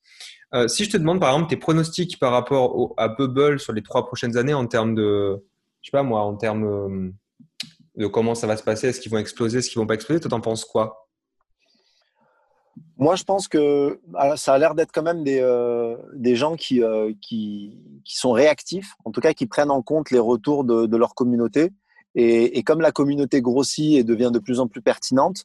Euh, 0.55 0.68
si 0.68 0.85
je 0.85 0.90
te 0.90 0.97
demande 0.99 1.18
par 1.18 1.31
exemple 1.31 1.49
tes 1.49 1.57
pronostics 1.57 2.18
par 2.18 2.33
rapport 2.33 2.92
à 2.99 3.09
Bubble 3.09 3.59
sur 3.59 3.73
les 3.73 3.83
trois 3.83 4.07
prochaines 4.07 4.37
années 4.37 4.53
en 4.53 4.66
termes 4.66 4.95
de, 4.95 5.42
je 5.81 5.88
sais 5.88 5.92
pas 5.92 6.03
moi, 6.03 6.21
en 6.21 6.37
termes 6.37 7.12
de 7.97 8.07
comment 8.07 8.35
ça 8.35 8.47
va 8.47 8.59
se 8.59 8.62
passer, 8.62 8.88
est-ce 8.88 9.01
qu'ils 9.01 9.12
vont 9.12 9.18
exploser, 9.18 9.59
est-ce 9.59 9.71
qu'ils 9.71 9.79
vont 9.79 9.87
pas 9.87 9.95
exploser, 9.95 10.21
toi 10.21 10.31
t'en 10.31 10.40
penses 10.40 10.66
quoi? 10.66 11.03
Moi, 12.97 13.17
je 13.17 13.25
pense 13.25 13.49
que 13.49 14.01
ça 14.37 14.55
a 14.55 14.59
l'air 14.59 14.75
d'être 14.75 14.93
quand 14.93 15.03
même 15.03 15.25
des, 15.25 15.41
euh, 15.41 15.97
des 16.15 16.37
gens 16.37 16.57
qui, 16.57 16.83
euh, 16.83 17.13
qui, 17.21 17.79
qui, 18.05 18.17
sont 18.17 18.33
réactifs, 18.33 18.95
en 19.05 19.11
tout 19.11 19.21
cas 19.21 19.33
qui 19.33 19.47
prennent 19.47 19.71
en 19.71 19.83
compte 19.83 20.11
les 20.11 20.19
retours 20.19 20.65
de, 20.65 20.97
leur 20.97 21.15
communauté. 21.15 21.73
Et, 22.15 22.63
comme 22.63 22.81
la 22.81 22.93
communauté 22.93 23.41
grossit 23.41 23.95
et 23.97 24.05
devient 24.05 24.31
de 24.33 24.39
plus 24.39 24.61
en 24.61 24.69
plus 24.69 24.83
pertinente, 24.83 25.45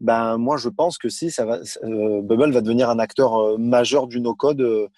ben 0.00 0.38
moi 0.38 0.56
je 0.56 0.68
pense 0.68 0.98
que 0.98 1.08
si 1.08 1.30
ça 1.30 1.44
va, 1.44 1.60
euh, 1.84 2.22
Bubble 2.22 2.52
va 2.52 2.62
devenir 2.62 2.88
un 2.90 2.98
acteur 2.98 3.58
majeur 3.58 4.06
du 4.06 4.20
no-code, 4.20 4.88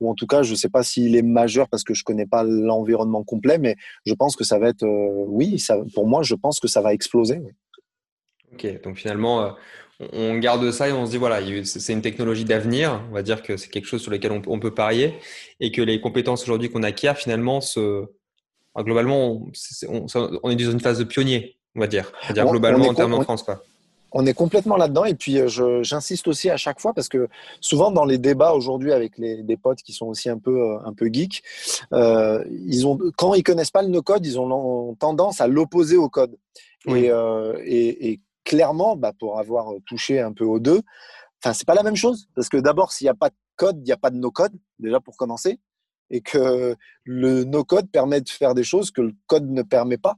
ou 0.00 0.10
en 0.10 0.14
tout 0.14 0.26
cas 0.26 0.42
je 0.42 0.52
ne 0.52 0.56
sais 0.56 0.68
pas 0.68 0.82
s'il 0.82 1.14
est 1.14 1.22
majeur 1.22 1.68
parce 1.68 1.84
que 1.84 1.94
je 1.94 2.04
connais 2.04 2.26
pas 2.26 2.42
l'environnement 2.42 3.22
complet, 3.22 3.58
mais 3.58 3.76
je 4.06 4.14
pense 4.14 4.34
que 4.34 4.44
ça 4.44 4.58
va 4.58 4.68
être, 4.68 4.86
oui, 4.86 5.62
pour 5.94 6.06
moi 6.06 6.22
je 6.22 6.34
pense 6.34 6.58
que 6.58 6.68
ça 6.68 6.80
va 6.80 6.94
exploser. 6.94 7.42
Ok, 8.52 8.82
donc 8.82 8.96
finalement 8.96 9.54
on 10.12 10.38
garde 10.38 10.70
ça 10.70 10.88
et 10.88 10.92
on 10.92 11.06
se 11.06 11.10
dit 11.10 11.16
voilà, 11.16 11.40
c'est 11.64 11.92
une 11.92 12.02
technologie 12.02 12.44
d'avenir. 12.44 13.02
On 13.10 13.14
va 13.14 13.22
dire 13.22 13.42
que 13.42 13.56
c'est 13.56 13.68
quelque 13.68 13.86
chose 13.86 14.02
sur 14.02 14.10
lequel 14.10 14.32
on, 14.46 14.60
peut 14.60 14.74
parier 14.74 15.14
et 15.60 15.72
que 15.72 15.82
les 15.82 16.00
compétences 16.00 16.42
aujourd'hui 16.42 16.70
qu'on 16.70 16.82
acquiert 16.82 17.16
finalement, 17.16 17.60
se, 17.60 18.04
globalement, 18.78 19.46
on, 19.88 20.50
est 20.50 20.56
dans 20.56 20.70
une 20.70 20.80
phase 20.80 20.98
de 20.98 21.04
pionnier, 21.04 21.56
on 21.76 21.80
va 21.80 21.86
dire. 21.86 22.12
C'est-à-dire 22.22 22.46
globalement 22.46 22.88
en 22.88 22.94
termes 22.94 23.14
en 23.14 23.22
France. 23.22 23.42
Quoi. 23.42 23.62
On 24.12 24.26
est 24.26 24.34
complètement 24.34 24.76
là-dedans 24.76 25.04
et 25.04 25.14
puis 25.14 25.38
euh, 25.38 25.82
j'insiste 25.82 26.28
aussi 26.28 26.50
à 26.50 26.56
chaque 26.56 26.80
fois 26.80 26.92
parce 26.92 27.08
que 27.08 27.28
souvent 27.60 27.90
dans 27.90 28.04
les 28.04 28.18
débats 28.18 28.52
aujourd'hui 28.52 28.92
avec 28.92 29.16
les, 29.16 29.42
des 29.42 29.56
potes 29.56 29.82
qui 29.82 29.92
sont 29.92 30.06
aussi 30.06 30.28
un 30.28 30.38
peu 30.38 30.60
euh, 30.60 30.78
un 30.84 30.92
peu 30.92 31.08
geeks, 31.10 31.42
euh, 31.92 32.44
ils 32.66 32.86
ont 32.86 32.98
quand 33.16 33.34
ils 33.34 33.42
connaissent 33.42 33.70
pas 33.70 33.82
le 33.82 33.88
no-code, 33.88 34.24
ils 34.26 34.38
ont 34.38 34.94
tendance 34.98 35.40
à 35.40 35.46
l'opposer 35.46 35.96
au 35.96 36.08
code. 36.08 36.36
Et, 36.88 37.10
et, 37.64 38.20
clairement, 38.52 38.96
bah, 38.96 39.12
pour 39.18 39.38
avoir 39.38 39.68
touché 39.86 40.20
un 40.20 40.34
peu 40.34 40.44
aux 40.44 40.58
deux, 40.58 40.82
enfin 41.42 41.54
c'est 41.54 41.66
pas 41.66 41.74
la 41.74 41.82
même 41.82 41.96
chose 41.96 42.28
parce 42.34 42.50
que 42.50 42.58
d'abord 42.58 42.92
s'il 42.92 43.06
n'y 43.06 43.10
a 43.10 43.14
pas 43.14 43.30
de 43.30 43.34
code, 43.56 43.78
il 43.78 43.84
n'y 43.84 43.92
a 43.92 43.96
pas 43.96 44.10
de 44.10 44.16
no-code 44.16 44.52
déjà 44.78 45.00
pour 45.00 45.16
commencer 45.16 45.58
et 46.10 46.20
que 46.20 46.76
le 47.04 47.44
no-code 47.44 47.90
permet 47.90 48.20
de 48.20 48.28
faire 48.28 48.52
des 48.52 48.62
choses 48.62 48.90
que 48.90 49.00
le 49.00 49.14
code 49.26 49.50
ne 49.50 49.62
permet 49.62 49.96
pas. 49.96 50.16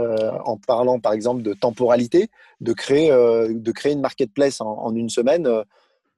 Euh, 0.00 0.30
en 0.46 0.56
parlant 0.56 1.00
par 1.00 1.12
exemple 1.12 1.42
de 1.42 1.52
temporalité, 1.54 2.30
de 2.60 2.72
créer, 2.72 3.10
euh, 3.10 3.52
de 3.52 3.72
créer 3.72 3.92
une 3.92 4.00
marketplace 4.00 4.60
en, 4.60 4.94
une 4.94 5.10
semaine, 5.10 5.46
euh, 5.46 5.64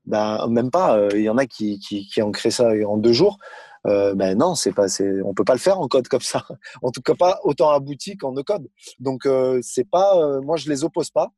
ben, 0.05 0.46
même 0.48 0.70
pas. 0.70 1.09
Il 1.14 1.22
y 1.22 1.31
en 1.31 1.38
a 1.38 1.46
qui, 1.46 1.81
qui, 1.81 2.07
qui, 2.07 2.22
ont 2.22 2.31
créé 2.31 2.53
ça 2.53 2.70
en 2.87 2.98
deux 2.98 3.14
jours. 3.14 3.38
ben 3.85 4.38
non, 4.38 4.55
c'est 4.55 4.72
pas, 4.72 4.87
on 5.24 5.35
peut 5.35 5.44
pas 5.44 5.55
le 5.55 5.59
faire 5.59 5.81
en 5.81 5.88
code 5.88 6.09
comme 6.09 6.20
ça. 6.20 6.46
En 6.83 6.90
tout 6.90 7.03
cas, 7.03 7.14
pas 7.14 7.40
autant 7.42 7.70
abouti 7.70 8.16
qu'en 8.16 8.33
no 8.33 8.44
code. 8.44 8.68
Donc 9.00 9.27
c'est 9.62 9.88
pas, 9.90 10.40
moi 10.40 10.57
je 10.57 10.68
les 10.68 10.85
oppose 10.85 11.11
pas. 11.11 11.33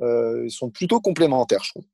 Ils 0.00 0.50
sont 0.50 0.70
plutôt 0.70 1.00
complémentaires, 1.00 1.62
je 1.64 1.70
trouve. 1.70 1.84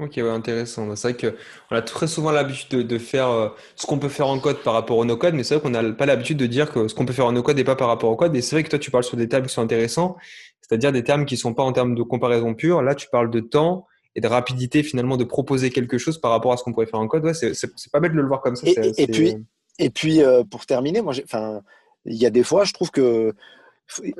Ok, 0.00 0.14
ouais, 0.16 0.30
intéressant. 0.30 0.94
C'est 0.96 1.12
vrai 1.12 1.32
qu'on 1.70 1.76
a 1.76 1.82
très 1.82 2.06
souvent 2.06 2.30
l'habitude 2.30 2.86
de, 2.86 2.98
faire 2.98 3.28
euh, 3.28 3.48
ce 3.76 3.86
qu'on 3.86 3.98
peut 3.98 4.08
faire 4.08 4.28
en 4.28 4.38
code 4.38 4.62
par 4.62 4.72
rapport 4.72 4.96
au 4.96 5.04
no-code, 5.04 5.34
mais 5.34 5.44
c'est 5.44 5.54
vrai 5.54 5.62
qu'on 5.62 5.70
n'a 5.70 5.92
pas 5.92 6.06
l'habitude 6.06 6.38
de 6.38 6.46
dire 6.46 6.72
que 6.72 6.88
ce 6.88 6.94
qu'on 6.94 7.04
peut 7.04 7.12
faire 7.12 7.26
en 7.26 7.32
no-code 7.32 7.56
n'est 7.56 7.64
pas 7.64 7.76
par 7.76 7.88
rapport 7.88 8.10
au 8.10 8.16
code. 8.16 8.34
Et 8.34 8.40
c'est 8.40 8.56
vrai 8.56 8.62
que 8.62 8.70
toi, 8.70 8.78
tu 8.78 8.90
parles 8.90 9.04
sur 9.04 9.16
des 9.16 9.28
termes 9.28 9.46
qui 9.46 9.52
sont 9.52 9.62
intéressants, 9.62 10.16
c'est-à-dire 10.60 10.92
des 10.92 11.04
termes 11.04 11.26
qui 11.26 11.34
ne 11.34 11.40
sont 11.40 11.54
pas 11.54 11.64
en 11.64 11.72
termes 11.72 11.94
de 11.94 12.02
comparaison 12.02 12.54
pure. 12.54 12.82
Là, 12.82 12.94
tu 12.94 13.08
parles 13.10 13.30
de 13.30 13.40
temps 13.40 13.86
et 14.14 14.20
de 14.20 14.26
rapidité 14.26 14.82
finalement 14.82 15.16
de 15.16 15.24
proposer 15.24 15.70
quelque 15.70 15.98
chose 15.98 16.18
par 16.18 16.30
rapport 16.30 16.52
à 16.52 16.56
ce 16.56 16.62
qu'on 16.62 16.72
pourrait 16.72 16.86
faire 16.86 17.00
en 17.00 17.08
code. 17.08 17.24
Ouais, 17.24 17.34
c'est 17.34 17.90
pas 17.92 18.00
bête 18.00 18.12
de 18.12 18.20
le 18.20 18.26
voir 18.26 18.40
comme 18.40 18.56
ça. 18.56 18.66
Et, 18.66 19.06
puis, 19.06 19.36
et 19.78 19.90
puis 19.90 20.22
euh, 20.22 20.44
pour 20.44 20.64
terminer, 20.64 21.02
moi, 21.02 21.12
il 22.06 22.16
y 22.16 22.26
a 22.26 22.30
des 22.30 22.42
fois, 22.42 22.64
je 22.64 22.72
trouve 22.72 22.90
que 22.90 23.34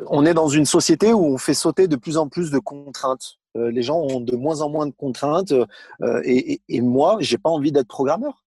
on 0.08 0.26
est 0.26 0.34
dans 0.34 0.48
une 0.48 0.66
société 0.66 1.12
où 1.12 1.24
on 1.24 1.38
fait 1.38 1.54
sauter 1.54 1.88
de 1.88 1.96
plus 1.96 2.16
en 2.16 2.28
plus 2.28 2.50
de 2.50 2.58
contraintes. 2.58 3.38
Euh, 3.56 3.70
les 3.70 3.82
gens 3.82 3.98
ont 3.98 4.20
de 4.20 4.36
moins 4.36 4.60
en 4.60 4.70
moins 4.70 4.86
de 4.86 4.92
contraintes 4.92 5.52
euh, 5.52 6.22
et, 6.24 6.60
et, 6.68 6.80
moi, 6.80 7.16
j'ai 7.20 7.38
pas 7.38 7.50
envie 7.50 7.72
d'être 7.72 7.88
programmeur. 7.88 8.44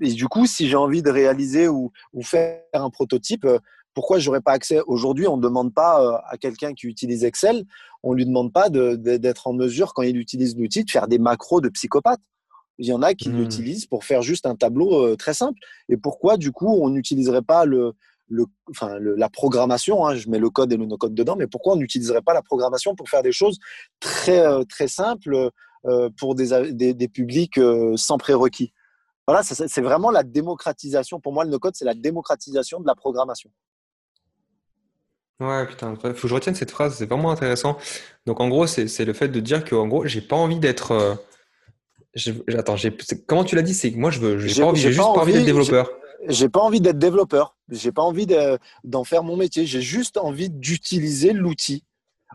Et 0.00 0.12
du 0.12 0.28
coup, 0.28 0.46
si 0.46 0.68
j'ai 0.68 0.76
envie 0.76 1.02
de 1.02 1.10
réaliser 1.10 1.68
ou, 1.68 1.90
faire 2.22 2.60
un 2.74 2.90
prototype, 2.90 3.44
euh, 3.44 3.58
pourquoi 3.94 4.18
j'aurais 4.18 4.42
pas 4.42 4.52
accès? 4.52 4.80
Aujourd'hui, 4.86 5.26
on 5.26 5.38
ne 5.38 5.42
demande 5.42 5.72
pas 5.72 6.22
à 6.28 6.36
quelqu'un 6.36 6.74
qui 6.74 6.86
utilise 6.86 7.24
Excel, 7.24 7.64
on 8.02 8.12
lui 8.12 8.26
demande 8.26 8.52
pas 8.52 8.68
d'être 8.68 9.46
en 9.46 9.54
mesure, 9.54 9.94
quand 9.94 10.02
il 10.02 10.18
utilise 10.18 10.54
l'outil, 10.54 10.84
de 10.84 10.90
faire 10.90 11.08
des 11.08 11.18
macros 11.18 11.62
de 11.62 11.70
psychopathe. 11.70 12.20
Il 12.78 12.86
y 12.86 12.92
en 12.92 13.00
a 13.00 13.14
qui 13.14 13.30
mmh. 13.30 13.38
l'utilisent 13.38 13.86
pour 13.86 14.04
faire 14.04 14.20
juste 14.20 14.44
un 14.44 14.54
tableau 14.54 15.16
très 15.16 15.32
simple. 15.32 15.58
Et 15.88 15.96
pourquoi, 15.96 16.36
du 16.36 16.52
coup, 16.52 16.68
on 16.68 16.90
n'utiliserait 16.90 17.40
pas 17.40 17.64
le, 17.64 17.94
le, 18.28 18.46
enfin, 18.70 18.98
la 19.00 19.28
programmation, 19.28 20.06
hein, 20.06 20.14
je 20.14 20.28
mets 20.28 20.38
le 20.38 20.50
code 20.50 20.72
et 20.72 20.76
le 20.76 20.86
no-code 20.86 21.14
dedans, 21.14 21.36
mais 21.36 21.46
pourquoi 21.46 21.74
on 21.74 21.76
n'utiliserait 21.76 22.22
pas 22.22 22.34
la 22.34 22.42
programmation 22.42 22.94
pour 22.94 23.08
faire 23.08 23.22
des 23.22 23.32
choses 23.32 23.58
très, 24.00 24.40
euh, 24.40 24.64
très 24.64 24.88
simples 24.88 25.50
euh, 25.84 26.10
pour 26.18 26.34
des, 26.34 26.72
des, 26.72 27.08
publics 27.08 27.58
euh, 27.58 27.96
sans 27.96 28.18
prérequis? 28.18 28.72
Voilà, 29.26 29.42
c'est 29.42 29.80
vraiment 29.80 30.10
la 30.10 30.22
démocratisation. 30.22 31.20
Pour 31.20 31.32
moi, 31.32 31.44
le 31.44 31.50
no-code, 31.50 31.74
c'est 31.74 31.84
la 31.84 31.94
démocratisation 31.94 32.80
de 32.80 32.86
la 32.86 32.94
programmation. 32.94 33.50
Ouais, 35.40 35.66
putain, 35.66 35.92
il 35.92 36.14
faut 36.14 36.22
que 36.22 36.28
je 36.28 36.34
retienne 36.34 36.54
cette 36.54 36.70
phrase, 36.70 36.96
c'est 36.96 37.06
vraiment 37.06 37.30
intéressant. 37.30 37.76
Donc, 38.24 38.40
en 38.40 38.48
gros, 38.48 38.66
c'est 38.66 39.04
le 39.04 39.12
fait 39.12 39.28
de 39.28 39.40
dire 39.40 39.64
que, 39.64 39.74
en 39.74 39.88
gros, 39.88 40.06
j'ai 40.06 40.20
pas 40.20 40.36
envie 40.36 40.60
d'être. 40.60 41.18
Attends, 42.56 42.76
comment 43.26 43.44
tu 43.44 43.56
l'as 43.56 43.62
dit? 43.62 43.74
C'est 43.74 43.90
moi, 43.90 44.10
je 44.10 44.20
veux, 44.20 44.38
j'ai 44.38 44.48
juste 44.48 44.98
pas 44.98 45.20
envie 45.20 45.32
d'être 45.32 45.44
développeur 45.44 45.90
j'ai 46.28 46.48
pas 46.48 46.60
envie 46.60 46.80
d'être 46.80 46.98
développeur, 46.98 47.56
j'ai 47.70 47.92
pas 47.92 48.02
envie 48.02 48.26
d'en 48.84 49.04
faire 49.04 49.22
mon 49.22 49.36
métier, 49.36 49.66
j'ai 49.66 49.80
juste 49.80 50.16
envie 50.16 50.50
d'utiliser 50.50 51.32
l'outil. 51.32 51.84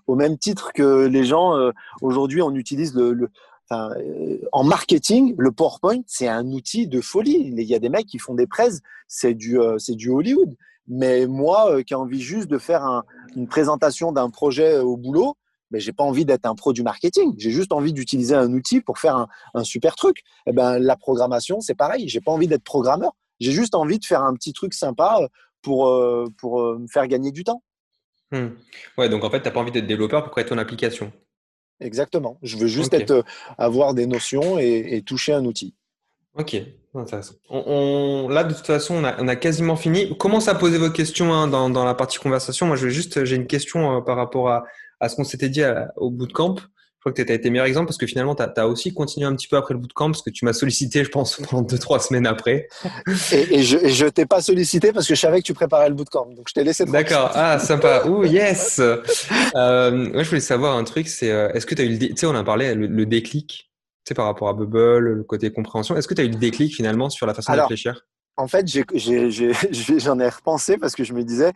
Au 0.08 0.16
même 0.16 0.38
titre 0.38 0.72
que 0.74 1.06
les 1.06 1.24
gens, 1.24 1.56
euh, 1.56 1.72
aujourd'hui, 2.02 2.42
on 2.42 2.56
utilise 2.56 2.96
le, 2.96 3.30
euh, 3.72 4.38
en 4.52 4.64
marketing, 4.64 5.36
le 5.38 5.52
PowerPoint, 5.52 6.02
c'est 6.08 6.28
un 6.28 6.48
outil 6.48 6.88
de 6.88 7.02
folie. 7.02 7.54
Il 7.56 7.62
y 7.64 7.76
a 7.76 7.80
des 7.80 7.90
mecs 7.90 8.08
qui 8.08 8.20
font 8.20 8.34
des 8.34 8.48
prêts, 8.48 8.72
c'est 9.08 9.34
du, 9.34 9.60
euh, 9.60 9.78
c'est 9.78 9.96
du 9.96 10.10
Hollywood. 10.10 10.56
Mais 10.88 11.28
moi, 11.28 11.84
qui 11.84 11.94
ai 11.94 11.96
envie 11.96 12.22
juste 12.22 12.48
de 12.48 12.58
faire 12.58 13.04
une 13.36 13.48
présentation 13.48 14.12
d'un 14.12 14.30
projet 14.30 14.80
au 14.80 14.98
boulot, 14.98 15.36
mais 15.70 15.80
j'ai 15.80 15.94
pas 15.94 16.04
envie 16.04 16.26
d'être 16.26 16.46
un 16.46 16.56
pro 16.56 16.74
du 16.74 16.84
marketing. 16.84 17.34
J'ai 17.38 17.52
juste 17.52 17.72
envie 17.72 17.94
d'utiliser 17.94 18.36
un 18.36 18.52
outil 18.52 18.82
pour 18.82 18.98
faire 18.98 19.16
un, 19.16 19.28
un 19.54 19.64
super 19.64 19.96
truc. 19.96 20.20
Et 20.20 20.50
eh 20.50 20.54
ben, 20.54 20.80
la 20.80 20.98
programmation, 20.98 21.62
c'est 21.62 21.76
pareil. 21.76 22.10
J'ai 22.10 22.20
pas 22.20 22.32
envie 22.32 22.48
d'être 22.48 22.64
programmeur. 22.64 23.14
J'ai 23.42 23.52
juste 23.52 23.74
envie 23.74 23.98
de 23.98 24.06
faire 24.06 24.22
un 24.22 24.36
petit 24.36 24.54
truc 24.54 24.74
sympa 24.74 25.18
euh, 25.20 25.28
pour, 25.64 25.88
euh, 25.88 26.28
pour 26.38 26.62
euh, 26.62 26.78
me 26.78 26.88
faire 26.88 27.08
gagner 27.08 27.32
du 27.32 27.44
temps. 27.44 27.64
Hmm. 28.32 28.50
Ouais, 28.98 29.10
donc 29.10 29.24
en 29.24 29.32
fait, 29.32 29.42
tu 29.42 29.46
n'as 29.46 29.52
pas 29.52 29.60
envie 29.60 29.72
d'être 29.72 29.88
développeur 29.88 30.24
pour 30.24 30.32
créer 30.32 30.46
ton 30.46 30.60
application. 30.60 31.12
Exactement. 31.80 32.38
Je 32.44 32.56
veux 32.58 32.68
juste 32.68 32.94
être, 32.94 33.26
avoir 33.58 33.96
des 33.96 34.06
notions 34.06 34.60
et, 34.60 35.02
toucher 35.06 35.34
un 35.34 35.44
outil. 35.44 35.74
Ok, 36.36 36.56
intéressant. 36.94 37.34
On, 37.50 38.30
là, 38.30 38.44
de 38.44 38.54
toute 38.54 38.68
façon, 38.68 38.96
on 38.96 39.04
a, 39.04 39.20
on 39.20 39.28
a, 39.28 39.36
quasiment 39.36 39.76
fini. 39.76 40.16
Commencez 40.18 40.50
à 40.50 40.56
poser 40.56 40.78
vos 40.78 40.92
questions 40.92 41.34
hein, 41.34 41.48
dans, 41.48 41.72
dans, 41.72 41.84
la 41.84 41.96
partie 41.96 42.20
conversation. 42.20 42.68
Moi, 42.68 42.76
je 42.76 42.86
vais 42.86 42.94
juste, 42.94 43.26
j'ai 43.26 43.36
une 43.36 43.48
question 43.48 44.02
par 44.04 44.16
rapport 44.16 44.50
à, 44.50 44.64
à 45.00 45.10
ce 45.10 45.16
qu'on 45.16 45.24
s'était 45.24 45.50
dit 45.50 45.64
au 45.98 46.12
bootcamp. 46.12 46.58
Je 47.02 47.10
crois 47.10 47.14
que 47.14 47.22
tu 47.24 47.32
as 47.32 47.36
été 47.36 47.50
meilleur 47.50 47.66
exemple 47.66 47.88
parce 47.88 47.98
que 47.98 48.06
finalement, 48.06 48.36
tu 48.36 48.44
as, 48.44 48.68
aussi 48.68 48.94
continué 48.94 49.26
un 49.26 49.36
petit 49.36 49.48
peu 49.48 49.58
après 49.58 49.74
le 49.74 49.80
bootcamp 49.80 50.12
parce 50.12 50.22
que 50.22 50.30
tu 50.30 50.46
m'as 50.46 50.54
sollicité, 50.54 51.04
je 51.04 51.10
pense, 51.10 51.38
pendant 51.50 51.64
deux, 51.64 51.80
trois 51.80 52.00
semaines 52.00 52.28
après. 52.28 52.68
Et, 53.32 53.64
je 53.64 54.06
ne 54.06 54.10
t'ai 54.10 54.28
pas 54.28 54.40
sollicité 54.40 54.94
parce 54.94 55.08
que 55.08 55.16
je 55.16 55.20
savais 55.20 55.40
que 55.40 55.46
tu 55.48 55.56
préparais 55.56 55.90
le 55.90 55.96
bootcamp. 55.96 56.28
Donc, 56.28 56.48
je 56.48 56.54
t'ai 56.54 56.64
laissé. 56.64 56.86
D'accord. 56.86 57.32
Ah, 57.34 57.58
sympa. 57.58 58.06
Ouh, 58.06 58.24
yes. 58.26 58.80
Euh, 59.56 59.92
moi, 59.92 60.24
je 60.24 60.30
voulais 60.30 60.40
savoir 60.40 60.78
un 60.78 60.84
truc 60.84 61.08
c'est 61.08 61.30
euh, 61.30 61.52
est-ce 61.54 61.66
que 61.66 61.76
tu 61.76 61.82
as 61.82 61.86
eu 61.86 61.90
le. 61.90 61.98
Tu 61.98 62.16
sais, 62.16 62.26
on 62.26 62.36
a 62.36 62.44
parlé, 62.44 62.74
le, 62.74 63.06
déclic, 63.06 63.72
tu 64.06 64.10
sais, 64.10 64.14
par 64.14 64.26
rapport 64.26 64.48
à 64.48 64.54
Bubble, 64.54 65.00
le 65.00 65.24
côté 65.24 65.52
compréhension. 65.52 65.98
Est-ce 65.98 66.08
que 66.08 66.14
tu 66.14 66.22
as 66.22 66.24
eu 66.24 66.30
le 66.30 66.36
déclic 66.36 66.74
finalement 66.74 67.10
sur 67.10 67.26
la 67.26 67.34
façon 67.34 67.54
de 67.54 67.60
réfléchir? 67.60 68.06
En 68.38 68.48
fait, 68.48 68.66
j'en 68.96 70.20
ai, 70.20 70.24
ai 70.24 70.30
repensé 70.30 70.78
parce 70.78 70.96
que 70.96 71.04
je 71.04 71.14
me 71.14 71.24
disais, 71.24 71.52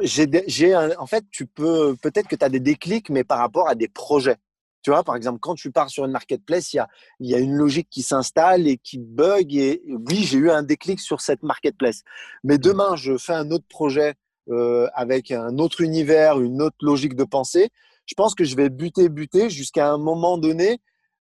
j'ai 0.00 0.76
en 0.76 1.06
fait, 1.06 1.24
tu 1.30 1.46
peux 1.46 1.96
peut-être 2.02 2.28
que 2.28 2.36
tu 2.36 2.44
as 2.44 2.48
des 2.48 2.60
déclics, 2.60 3.10
mais 3.10 3.24
par 3.24 3.38
rapport 3.38 3.68
à 3.68 3.74
des 3.74 3.88
projets. 3.88 4.36
Tu 4.82 4.90
vois, 4.90 5.02
par 5.02 5.16
exemple, 5.16 5.40
quand 5.40 5.56
tu 5.56 5.72
pars 5.72 5.90
sur 5.90 6.04
une 6.04 6.12
marketplace, 6.12 6.72
il 6.72 6.76
y 6.76 6.78
a, 6.78 6.88
y 7.18 7.34
a 7.34 7.38
une 7.38 7.54
logique 7.56 7.88
qui 7.90 8.02
s'installe 8.02 8.68
et 8.68 8.76
qui 8.78 8.98
bug. 8.98 9.52
Et 9.56 9.82
oui, 9.88 10.22
j'ai 10.22 10.38
eu 10.38 10.50
un 10.50 10.62
déclic 10.62 11.00
sur 11.00 11.20
cette 11.20 11.42
marketplace. 11.42 12.02
Mais 12.44 12.54
mmh. 12.54 12.58
demain, 12.58 12.94
je 12.94 13.16
fais 13.18 13.32
un 13.32 13.50
autre 13.50 13.64
projet 13.68 14.14
euh, 14.48 14.86
avec 14.94 15.32
un 15.32 15.58
autre 15.58 15.80
univers, 15.80 16.40
une 16.40 16.62
autre 16.62 16.76
logique 16.82 17.16
de 17.16 17.24
pensée. 17.24 17.70
Je 18.06 18.14
pense 18.14 18.36
que 18.36 18.44
je 18.44 18.54
vais 18.54 18.70
buter, 18.70 19.08
buter 19.08 19.50
jusqu'à 19.50 19.90
un 19.90 19.98
moment 19.98 20.38
donné, 20.38 20.80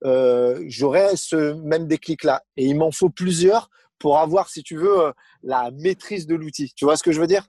euh, 0.05 0.63
j'aurai 0.65 1.15
ce 1.15 1.53
même 1.53 1.85
déclic-là. 1.85 2.41
Et 2.57 2.65
il 2.65 2.75
m'en 2.75 2.91
faut 2.91 3.09
plusieurs 3.09 3.69
pour 3.99 4.17
avoir, 4.17 4.49
si 4.49 4.63
tu 4.63 4.75
veux, 4.75 5.01
euh, 5.01 5.11
la 5.43 5.69
maîtrise 5.69 6.25
de 6.25 6.33
l'outil. 6.33 6.73
Tu 6.75 6.85
vois 6.85 6.97
ce 6.97 7.03
que 7.03 7.11
je 7.11 7.21
veux 7.21 7.27
dire? 7.27 7.47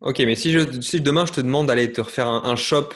Ok, 0.00 0.18
mais 0.20 0.34
si, 0.34 0.52
je, 0.52 0.80
si 0.80 1.00
demain 1.00 1.24
je 1.26 1.32
te 1.32 1.40
demande 1.40 1.68
d'aller 1.68 1.90
te 1.90 2.00
refaire 2.00 2.28
un, 2.28 2.56
shop 2.56 2.90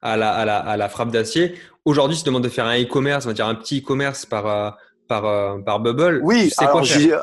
à 0.00 0.16
la, 0.16 0.32
à 0.32 0.44
la, 0.44 0.58
à 0.58 0.76
la 0.76 0.88
frappe 0.88 1.10
d'acier, 1.10 1.54
aujourd'hui, 1.84 2.16
je 2.16 2.22
te 2.22 2.26
demande 2.26 2.44
de 2.44 2.48
faire 2.48 2.66
un 2.66 2.80
e-commerce, 2.80 3.24
on 3.26 3.30
va 3.30 3.34
dire 3.34 3.46
un 3.46 3.54
petit 3.56 3.80
e-commerce 3.80 4.26
par, 4.26 4.46
euh, 4.46 4.70
par, 5.08 5.24
euh, 5.24 5.58
par 5.58 5.80
Bubble. 5.80 6.20
Oui, 6.22 6.52
quoi 6.56 6.82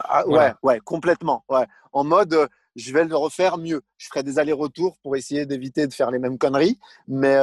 ah, 0.09 0.27
ouais, 0.27 0.51
ouais, 0.61 0.79
complètement. 0.83 1.45
Ouais. 1.47 1.65
En 1.93 2.03
mode, 2.03 2.33
euh, 2.33 2.47
je 2.75 2.91
vais 2.91 3.05
le 3.05 3.15
refaire 3.15 3.57
mieux. 3.57 3.81
Je 3.97 4.07
ferai 4.07 4.23
des 4.23 4.39
allers-retours 4.39 4.97
pour 5.03 5.15
essayer 5.15 5.45
d'éviter 5.45 5.87
de 5.87 5.93
faire 5.93 6.11
les 6.11 6.19
mêmes 6.19 6.37
conneries, 6.37 6.79
mais 7.07 7.35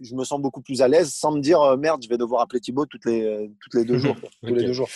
je 0.00 0.14
me 0.14 0.22
sens 0.22 0.40
beaucoup 0.40 0.62
plus 0.62 0.82
à 0.82 0.88
l'aise 0.88 1.12
sans 1.12 1.32
me 1.32 1.40
dire 1.40 1.76
merde, 1.76 2.00
je 2.02 2.08
vais 2.08 2.16
devoir 2.16 2.42
appeler 2.42 2.60
Thibaut 2.60 2.86
toutes 2.86 3.04
les, 3.04 3.50
toutes 3.60 3.74
les 3.74 3.84
deux 3.84 3.98
jours. 3.98 4.14
Tous 4.46 4.54
les 4.54 4.62
deux 4.62 4.72
jours. 4.72 4.88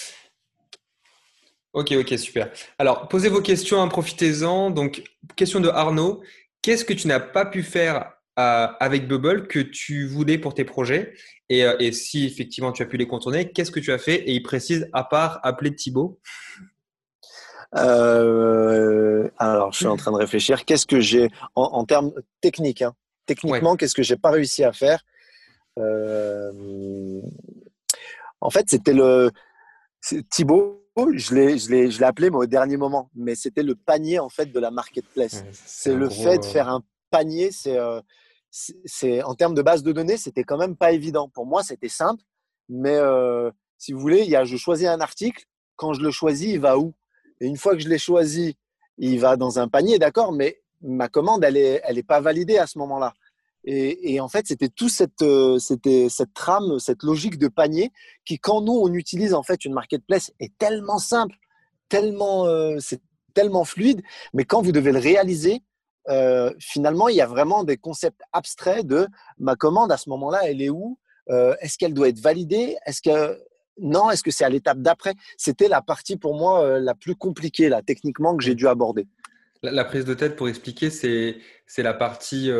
Ok, 1.72 1.92
ok, 1.92 2.18
super. 2.18 2.50
Alors, 2.78 3.08
posez 3.08 3.30
vos 3.30 3.40
questions, 3.40 3.80
hein, 3.80 3.88
profitez-en. 3.88 4.70
Donc, 4.70 5.02
question 5.36 5.58
de 5.58 5.68
Arnaud. 5.68 6.22
Qu'est-ce 6.60 6.84
que 6.84 6.92
tu 6.92 7.08
n'as 7.08 7.20
pas 7.20 7.46
pu 7.46 7.62
faire 7.62 8.12
euh, 8.38 8.66
avec 8.78 9.08
Bubble 9.08 9.46
que 9.48 9.58
tu 9.58 10.06
voulais 10.06 10.36
pour 10.36 10.52
tes 10.52 10.64
projets? 10.64 11.14
Euh, 11.50 11.76
et, 11.78 11.92
si 11.92 12.26
effectivement 12.26 12.72
tu 12.72 12.82
as 12.82 12.86
pu 12.86 12.98
les 12.98 13.06
contourner, 13.06 13.50
qu'est-ce 13.50 13.70
que 13.70 13.80
tu 13.80 13.90
as 13.90 13.98
fait? 13.98 14.16
Et 14.16 14.32
il 14.32 14.42
précise, 14.42 14.88
à 14.92 15.02
part 15.02 15.40
appeler 15.42 15.74
Thibaut 15.74 16.20
euh, 17.74 19.30
Alors, 19.38 19.72
je 19.72 19.78
suis 19.78 19.86
en 19.86 19.96
train 19.96 20.12
de 20.12 20.18
réfléchir. 20.18 20.66
Qu'est-ce 20.66 20.86
que 20.86 21.00
j'ai 21.00 21.30
en, 21.54 21.84
termes 21.86 22.12
techniques 22.42 22.82
hein, 22.82 22.94
Techniquement, 23.24 23.76
qu'est-ce 23.76 23.94
que 23.94 24.02
j'ai 24.02 24.16
pas 24.16 24.30
réussi 24.30 24.62
à 24.62 24.74
faire? 24.74 25.02
En 28.40 28.50
fait, 28.50 28.68
c'était 28.68 28.92
le 28.92 29.30
Thibaut, 30.30 30.81
je 30.96 31.34
l'ai, 31.34 31.58
je 31.58 31.70
l'ai, 31.70 31.90
je 31.90 31.98
l'ai 31.98 32.06
appelé 32.06 32.30
mais 32.30 32.36
au 32.36 32.46
dernier 32.46 32.76
moment, 32.76 33.10
mais 33.14 33.34
c'était 33.34 33.62
le 33.62 33.74
panier 33.74 34.18
en 34.18 34.28
fait 34.28 34.52
de 34.52 34.60
la 34.60 34.70
marketplace. 34.70 35.44
c'est 35.52 35.94
le 35.94 36.08
fait 36.08 36.38
de 36.38 36.44
faire 36.44 36.68
un 36.68 36.82
panier. 37.10 37.50
C'est, 37.50 37.78
c'est 38.84 39.22
en 39.22 39.34
termes 39.34 39.54
de 39.54 39.62
base 39.62 39.82
de 39.82 39.92
données, 39.92 40.18
c'était 40.18 40.44
quand 40.44 40.58
même 40.58 40.76
pas 40.76 40.92
évident. 40.92 41.28
Pour 41.28 41.46
moi, 41.46 41.62
c'était 41.62 41.88
simple, 41.88 42.22
mais 42.68 42.98
si 43.78 43.92
vous 43.92 44.00
voulez, 44.00 44.22
il 44.22 44.30
y 44.30 44.36
a, 44.36 44.44
je 44.44 44.56
choisis 44.56 44.86
un 44.86 45.00
article. 45.00 45.44
Quand 45.76 45.94
je 45.94 46.02
le 46.02 46.10
choisis, 46.10 46.48
il 46.48 46.60
va 46.60 46.78
où? 46.78 46.94
Et 47.40 47.46
une 47.46 47.56
fois 47.56 47.74
que 47.74 47.80
je 47.80 47.88
l'ai 47.88 47.98
choisi, 47.98 48.56
il 48.98 49.18
va 49.18 49.36
dans 49.36 49.58
un 49.58 49.68
panier, 49.68 49.98
d'accord, 49.98 50.32
mais 50.32 50.60
ma 50.82 51.08
commande, 51.08 51.42
elle 51.44 51.56
est, 51.56 51.80
elle 51.84 51.98
est 51.98 52.04
pas 52.04 52.20
validée 52.20 52.58
à 52.58 52.66
ce 52.66 52.78
moment-là. 52.78 53.14
Et, 53.64 54.20
en 54.20 54.28
fait, 54.28 54.48
c'était 54.48 54.68
tout 54.68 54.88
cette, 54.88 55.24
c'était 55.58 56.08
cette 56.08 56.34
trame, 56.34 56.78
cette 56.80 57.02
logique 57.02 57.38
de 57.38 57.48
panier 57.48 57.92
qui, 58.24 58.38
quand 58.38 58.60
nous 58.60 58.72
on 58.72 58.92
utilise 58.92 59.34
en 59.34 59.42
fait 59.42 59.64
une 59.64 59.72
marketplace, 59.72 60.32
est 60.40 60.52
tellement 60.58 60.98
simple, 60.98 61.36
tellement, 61.88 62.46
c'est 62.80 63.00
tellement 63.34 63.64
fluide, 63.64 64.02
mais 64.34 64.44
quand 64.44 64.62
vous 64.62 64.72
devez 64.72 64.92
le 64.92 64.98
réaliser, 64.98 65.62
euh, 66.08 66.52
finalement, 66.58 67.08
il 67.08 67.16
y 67.16 67.20
a 67.20 67.26
vraiment 67.26 67.64
des 67.64 67.76
concepts 67.76 68.20
abstraits 68.32 68.86
de 68.86 69.06
ma 69.38 69.56
commande 69.56 69.92
à 69.92 69.96
ce 69.96 70.08
moment-là, 70.10 70.40
elle 70.44 70.62
est 70.62 70.70
où 70.70 70.98
euh, 71.30 71.54
Est-ce 71.60 71.78
qu'elle 71.78 71.94
doit 71.94 72.08
être 72.08 72.20
validée 72.20 72.76
Est-ce 72.86 73.02
que 73.02 73.38
non 73.78 74.10
Est-ce 74.10 74.22
que 74.22 74.30
c'est 74.30 74.44
à 74.44 74.48
l'étape 74.48 74.78
d'après? 74.78 75.14
C'était 75.36 75.68
la 75.68 75.80
partie 75.80 76.16
pour 76.16 76.36
moi 76.36 76.64
euh, 76.64 76.80
la 76.80 76.94
plus 76.94 77.14
compliquée 77.14 77.68
là, 77.68 77.82
techniquement 77.82 78.36
que 78.36 78.42
j'ai 78.42 78.54
dû 78.54 78.66
aborder. 78.66 79.06
La, 79.62 79.84
prise 79.84 80.04
de 80.04 80.14
tête 80.14 80.34
pour 80.34 80.48
expliquer, 80.48 80.90
c'est 80.90 81.36
c'est 81.66 81.84
la 81.84 81.94
partie 81.94 82.50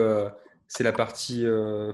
c'est 0.75 0.85
la 0.85 0.93
partie 0.93 1.45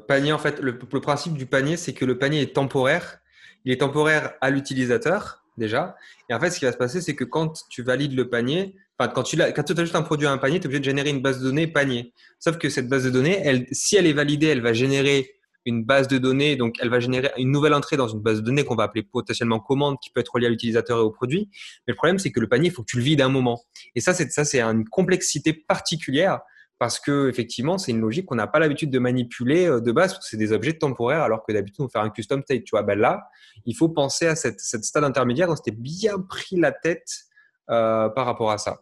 panier. 0.07 0.33
En 0.33 0.39
fait, 0.39 0.61
le, 0.61 0.79
principe 0.79 1.35
du 1.35 1.47
panier, 1.47 1.76
c'est 1.76 1.95
que 1.95 2.05
le 2.05 2.16
panier 2.16 2.43
est 2.43 2.55
temporaire. 2.55 3.18
Il 3.64 3.72
est 3.72 3.79
temporaire 3.79 4.35
à 4.41 4.51
l'utilisateur 4.51 5.43
déjà. 5.57 5.97
Et 6.31 6.35
en 6.35 6.39
fait, 6.39 6.51
ce 6.51 6.61
qui 6.61 6.64
va 6.64 6.70
se 6.70 6.76
passer, 6.76 7.01
c'est 7.01 7.16
que 7.16 7.24
quand 7.24 7.64
tu 7.70 7.83
valides 7.83 8.14
le 8.14 8.29
panier, 8.31 8.76
quand 8.97 9.24
tu, 9.24 9.37
quand 9.37 9.62
tu 9.64 9.81
ajoutes 9.81 9.97
un 9.97 10.03
produit 10.03 10.29
à 10.29 10.31
un 10.31 10.39
panier, 10.39 10.61
tu 10.61 10.64
es 10.64 10.66
obligé 10.66 10.79
de 10.79 10.85
générer 10.85 11.11
une 11.11 11.20
base 11.20 11.41
de 11.41 11.45
données 11.45 11.66
panier. 11.66 12.12
Sauf 12.39 12.57
que 12.57 12.68
cette 12.68 12.89
base 12.89 13.03
de 13.03 13.11
données, 13.11 13.41
elle, 13.43 13.66
si 13.72 13.97
elle 13.97 14.07
est 14.07 14.12
validée, 14.12 14.47
elle 14.47 14.62
va 14.62 14.72
générer 14.72 15.29
une 15.64 15.85
base 15.85 16.07
de 16.07 16.18
données, 16.18 16.55
donc 16.55 16.76
elle 16.81 16.89
va 16.89 17.01
générer 17.01 17.33
une 17.37 17.51
nouvelle 17.51 17.74
entrée 17.74 17.97
dans 17.97 18.07
une 18.07 18.20
base 18.20 18.39
de 18.39 18.43
données 18.43 18.64
qu'on 18.64 18.76
va 18.76 18.85
appeler 18.85 19.03
potentiellement 19.03 19.59
commande, 19.59 19.97
qui 20.01 20.11
peut 20.11 20.20
être 20.20 20.33
reliée 20.33 20.47
à 20.47 20.51
l'utilisateur 20.51 20.99
et 20.99 21.03
au 21.03 21.11
produit. 21.11 21.49
Mais 21.87 21.95
le 21.95 21.97
problème, 21.97 22.20
c'est 22.20 22.31
que 22.31 22.39
le 22.39 22.49
panier, 22.49 22.68
il 22.68 22.72
faut 22.72 22.83
que 22.83 22.91
tu 22.91 22.97
le 22.97 23.03
vides 23.03 23.20
à 23.20 23.26
un 23.26 23.29
moment. 23.29 23.61
Et 23.97 24.01
ça, 24.01 24.14
c'est 24.14 24.31
ça, 24.31 24.45
c'est 24.45 24.62
une 24.62 24.85
complexité 24.85 25.53
particulière 25.53 26.43
parce 26.79 27.01
que 27.01 27.29
effectivement, 27.29 27.76
c'est 27.79 27.91
une 27.93 28.01
logique 28.01 28.26
qu'on 28.26 28.37
n'a 28.37 28.47
pas 28.47 28.59
l'habitude 28.59 28.91
de 28.91 28.99
manipuler 28.99 29.66
euh, 29.66 29.81
de 29.81 29.93
base, 29.93 30.12
parce 30.12 30.24
que 30.24 30.31
c'est 30.31 30.37
des 30.37 30.53
objets 30.53 30.74
temporaires, 30.74 31.22
alors 31.22 31.45
que 31.45 31.53
d'habitude, 31.53 31.85
on 31.85 31.89
fait 31.89 31.99
un 31.99 32.11
custom 32.11 32.43
state. 32.43 32.64
Tu 32.64 32.70
vois, 32.70 32.83
ben 32.83 32.99
là, 32.99 33.29
il 33.66 33.74
faut 33.74 33.89
penser 33.89 34.26
à 34.26 34.37
cette, 34.37 34.61
cette 34.61 34.85
stade 34.85 35.05
intermédiaire. 35.05 35.49
On 35.51 35.57
s'était 35.57 35.70
bien 35.72 36.18
pris 36.20 36.57
la 36.57 36.72
tête 36.72 37.24
euh, 37.70 38.09
par 38.09 38.26
rapport 38.26 38.51
à 38.51 38.59
ça. 38.59 38.81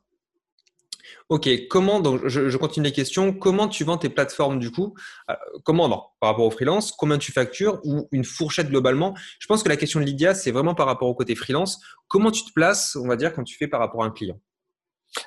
Ok, 1.29 1.49
comment, 1.69 2.01
donc 2.01 2.27
je, 2.27 2.57
continue 2.57 2.87
les 2.87 2.93
questions. 2.93 3.33
Comment 3.33 3.67
tu 3.67 3.83
vends 3.83 3.99
tes 3.99 4.09
plateformes 4.09 4.59
du 4.59 4.71
coup? 4.71 4.95
Euh, 5.31 5.35
Comment, 5.65 5.89
par 6.21 6.31
rapport 6.31 6.45
au 6.45 6.51
freelance 6.51 6.93
Combien 6.93 7.19
tu 7.19 7.33
factures 7.33 7.81
Ou 7.85 8.09
une 8.13 8.25
fourchette 8.25 8.69
globalement? 8.69 9.17
Je 9.41 9.47
pense 9.47 9.63
que 9.63 9.69
la 9.69 9.77
question 9.77 9.99
de 9.99 10.05
Lydia, 10.05 10.35
c'est 10.35 10.53
vraiment 10.53 10.75
par 10.75 10.87
rapport 10.87 11.09
au 11.09 11.15
côté 11.15 11.35
freelance. 11.35 11.81
Comment 12.09 12.31
tu 12.31 12.45
te 12.45 12.53
places, 12.53 12.97
on 12.97 13.09
va 13.09 13.17
dire, 13.17 13.33
quand 13.33 13.43
tu 13.43 13.57
fais 13.57 13.67
par 13.67 13.81
rapport 13.81 14.05
à 14.05 14.07
un 14.07 14.11
client? 14.11 14.39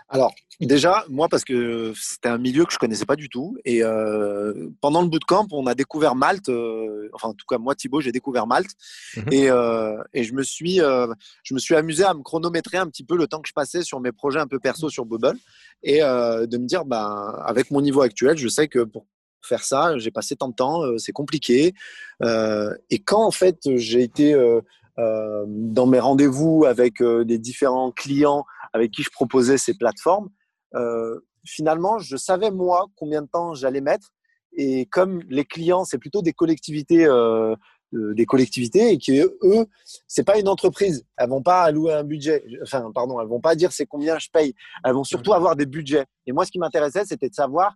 Alors, 0.07 0.33
déjà, 0.59 1.05
moi, 1.09 1.29
parce 1.29 1.43
que 1.43 1.93
c'était 1.95 2.29
un 2.29 2.37
milieu 2.37 2.65
que 2.65 2.73
je 2.73 2.77
connaissais 2.77 3.05
pas 3.05 3.15
du 3.15 3.29
tout. 3.29 3.57
Et 3.65 3.83
euh, 3.83 4.69
pendant 4.81 5.01
le 5.01 5.07
bootcamp, 5.07 5.47
on 5.51 5.67
a 5.67 5.75
découvert 5.75 6.15
Malte. 6.15 6.49
Euh, 6.49 7.09
enfin, 7.13 7.29
en 7.29 7.33
tout 7.33 7.45
cas, 7.47 7.57
moi, 7.57 7.75
Thibaut, 7.75 8.01
j'ai 8.01 8.11
découvert 8.11 8.47
Malte. 8.47 8.71
Mhm. 9.15 9.23
Et, 9.31 9.49
euh, 9.49 10.01
et, 10.13 10.23
je, 10.23 10.33
me 10.33 10.43
suis, 10.43 10.77
je 10.77 11.53
me 11.53 11.59
suis 11.59 11.75
amusé 11.75 12.03
à 12.03 12.13
me 12.13 12.21
chronométrer 12.21 12.77
un 12.77 12.87
petit 12.87 13.03
peu 13.03 13.17
le 13.17 13.27
temps 13.27 13.41
que 13.41 13.47
je 13.47 13.53
passais 13.53 13.83
sur 13.83 13.99
mes 13.99 14.11
projets 14.11 14.39
un 14.39 14.47
peu 14.47 14.59
perso 14.59 14.89
sur 14.89 15.05
Bubble. 15.05 15.37
Et 15.83 15.99
de 15.99 16.57
me 16.57 16.65
dire, 16.65 16.85
ben, 16.85 17.33
avec 17.45 17.71
mon 17.71 17.81
niveau 17.81 18.01
actuel, 18.01 18.37
je 18.37 18.47
sais 18.47 18.67
que 18.67 18.79
pour 18.79 19.05
faire 19.41 19.63
ça, 19.63 19.97
j'ai 19.97 20.11
passé 20.11 20.35
tant 20.35 20.49
de 20.49 20.53
temps, 20.53 20.83
c'est 20.97 21.13
compliqué. 21.13 21.73
et 22.21 22.99
quand, 22.99 23.25
en 23.25 23.31
fait, 23.31 23.57
j'ai 23.77 24.01
été 24.01 24.35
dans 25.47 25.87
mes 25.87 25.99
rendez-vous 25.99 26.65
avec 26.65 27.01
des 27.01 27.37
différents 27.37 27.91
clients, 27.91 28.45
avec 28.73 28.91
qui 28.91 29.03
je 29.03 29.09
proposais 29.09 29.57
ces 29.57 29.73
plateformes, 29.73 30.29
euh, 30.75 31.19
finalement, 31.45 31.99
je 31.99 32.17
savais 32.17 32.51
moi 32.51 32.87
combien 32.95 33.21
de 33.21 33.27
temps 33.27 33.53
j'allais 33.53 33.81
mettre. 33.81 34.11
Et 34.53 34.85
comme 34.87 35.21
les 35.29 35.45
clients, 35.45 35.85
c'est 35.85 35.97
plutôt 35.97 36.21
des 36.21 36.33
collectivités, 36.33 37.05
euh, 37.05 37.55
euh, 37.93 38.13
des 38.13 38.25
collectivités, 38.25 38.91
et 38.91 38.97
qui 38.97 39.19
eux, 39.19 39.67
c'est 40.07 40.23
pas 40.23 40.39
une 40.39 40.47
entreprise. 40.47 41.05
Elles 41.17 41.29
vont 41.29 41.41
pas 41.41 41.63
allouer 41.63 41.93
un 41.93 42.03
budget. 42.03 42.43
Enfin, 42.63 42.91
pardon, 42.93 43.19
elles 43.21 43.27
vont 43.27 43.41
pas 43.41 43.55
dire 43.55 43.71
c'est 43.71 43.85
combien 43.85 44.17
je 44.19 44.27
paye. 44.31 44.53
Elles 44.83 44.93
vont 44.93 45.03
surtout 45.03 45.33
avoir 45.33 45.55
des 45.55 45.65
budgets. 45.65 46.05
Et 46.25 46.31
moi, 46.31 46.45
ce 46.45 46.51
qui 46.51 46.59
m'intéressait, 46.59 47.05
c'était 47.05 47.29
de 47.29 47.35
savoir, 47.35 47.75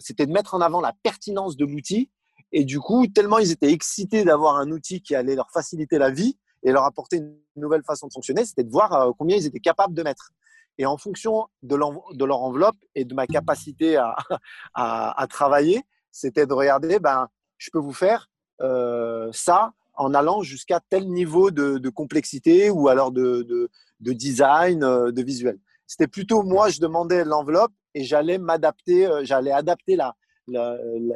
c'était 0.00 0.26
de 0.26 0.32
mettre 0.32 0.54
en 0.54 0.60
avant 0.60 0.80
la 0.80 0.92
pertinence 1.02 1.56
de 1.56 1.64
l'outil. 1.64 2.10
Et 2.52 2.64
du 2.64 2.80
coup, 2.80 3.06
tellement 3.06 3.38
ils 3.38 3.52
étaient 3.52 3.72
excités 3.72 4.24
d'avoir 4.24 4.56
un 4.56 4.70
outil 4.70 5.00
qui 5.02 5.14
allait 5.14 5.36
leur 5.36 5.50
faciliter 5.50 5.98
la 5.98 6.10
vie, 6.10 6.36
et 6.62 6.72
leur 6.72 6.84
apporter 6.84 7.18
une 7.18 7.36
nouvelle 7.56 7.82
façon 7.82 8.06
de 8.08 8.12
fonctionner, 8.12 8.44
c'était 8.44 8.64
de 8.64 8.70
voir 8.70 8.92
euh, 8.92 9.10
combien 9.16 9.36
ils 9.36 9.46
étaient 9.46 9.60
capables 9.60 9.94
de 9.94 10.02
mettre. 10.02 10.30
Et 10.78 10.86
en 10.86 10.96
fonction 10.96 11.46
de, 11.62 11.76
leur 11.76 12.42
enveloppe 12.42 12.76
et 12.94 13.04
de 13.04 13.14
ma 13.14 13.26
capacité 13.26 13.96
à, 14.74 15.26
travailler, 15.28 15.82
c'était 16.10 16.46
de 16.46 16.54
regarder, 16.54 16.98
ben, 16.98 17.28
je 17.58 17.70
peux 17.70 17.78
vous 17.78 17.92
faire 17.92 18.30
euh, 18.62 19.28
ça 19.32 19.72
en 19.94 20.14
allant 20.14 20.42
jusqu'à 20.42 20.80
tel 20.88 21.08
niveau 21.08 21.50
de, 21.50 21.88
complexité 21.90 22.70
ou 22.70 22.88
alors 22.88 23.12
de, 23.12 23.68
de, 24.00 24.12
design, 24.12 24.82
euh, 24.82 25.12
de 25.12 25.22
visuel. 25.22 25.58
C'était 25.86 26.06
plutôt 26.06 26.42
moi, 26.42 26.70
je 26.70 26.80
demandais 26.80 27.24
l'enveloppe 27.24 27.72
et 27.94 28.04
j'allais 28.04 28.38
m'adapter, 28.38 29.10
j'allais 29.22 29.52
adapter 29.52 29.96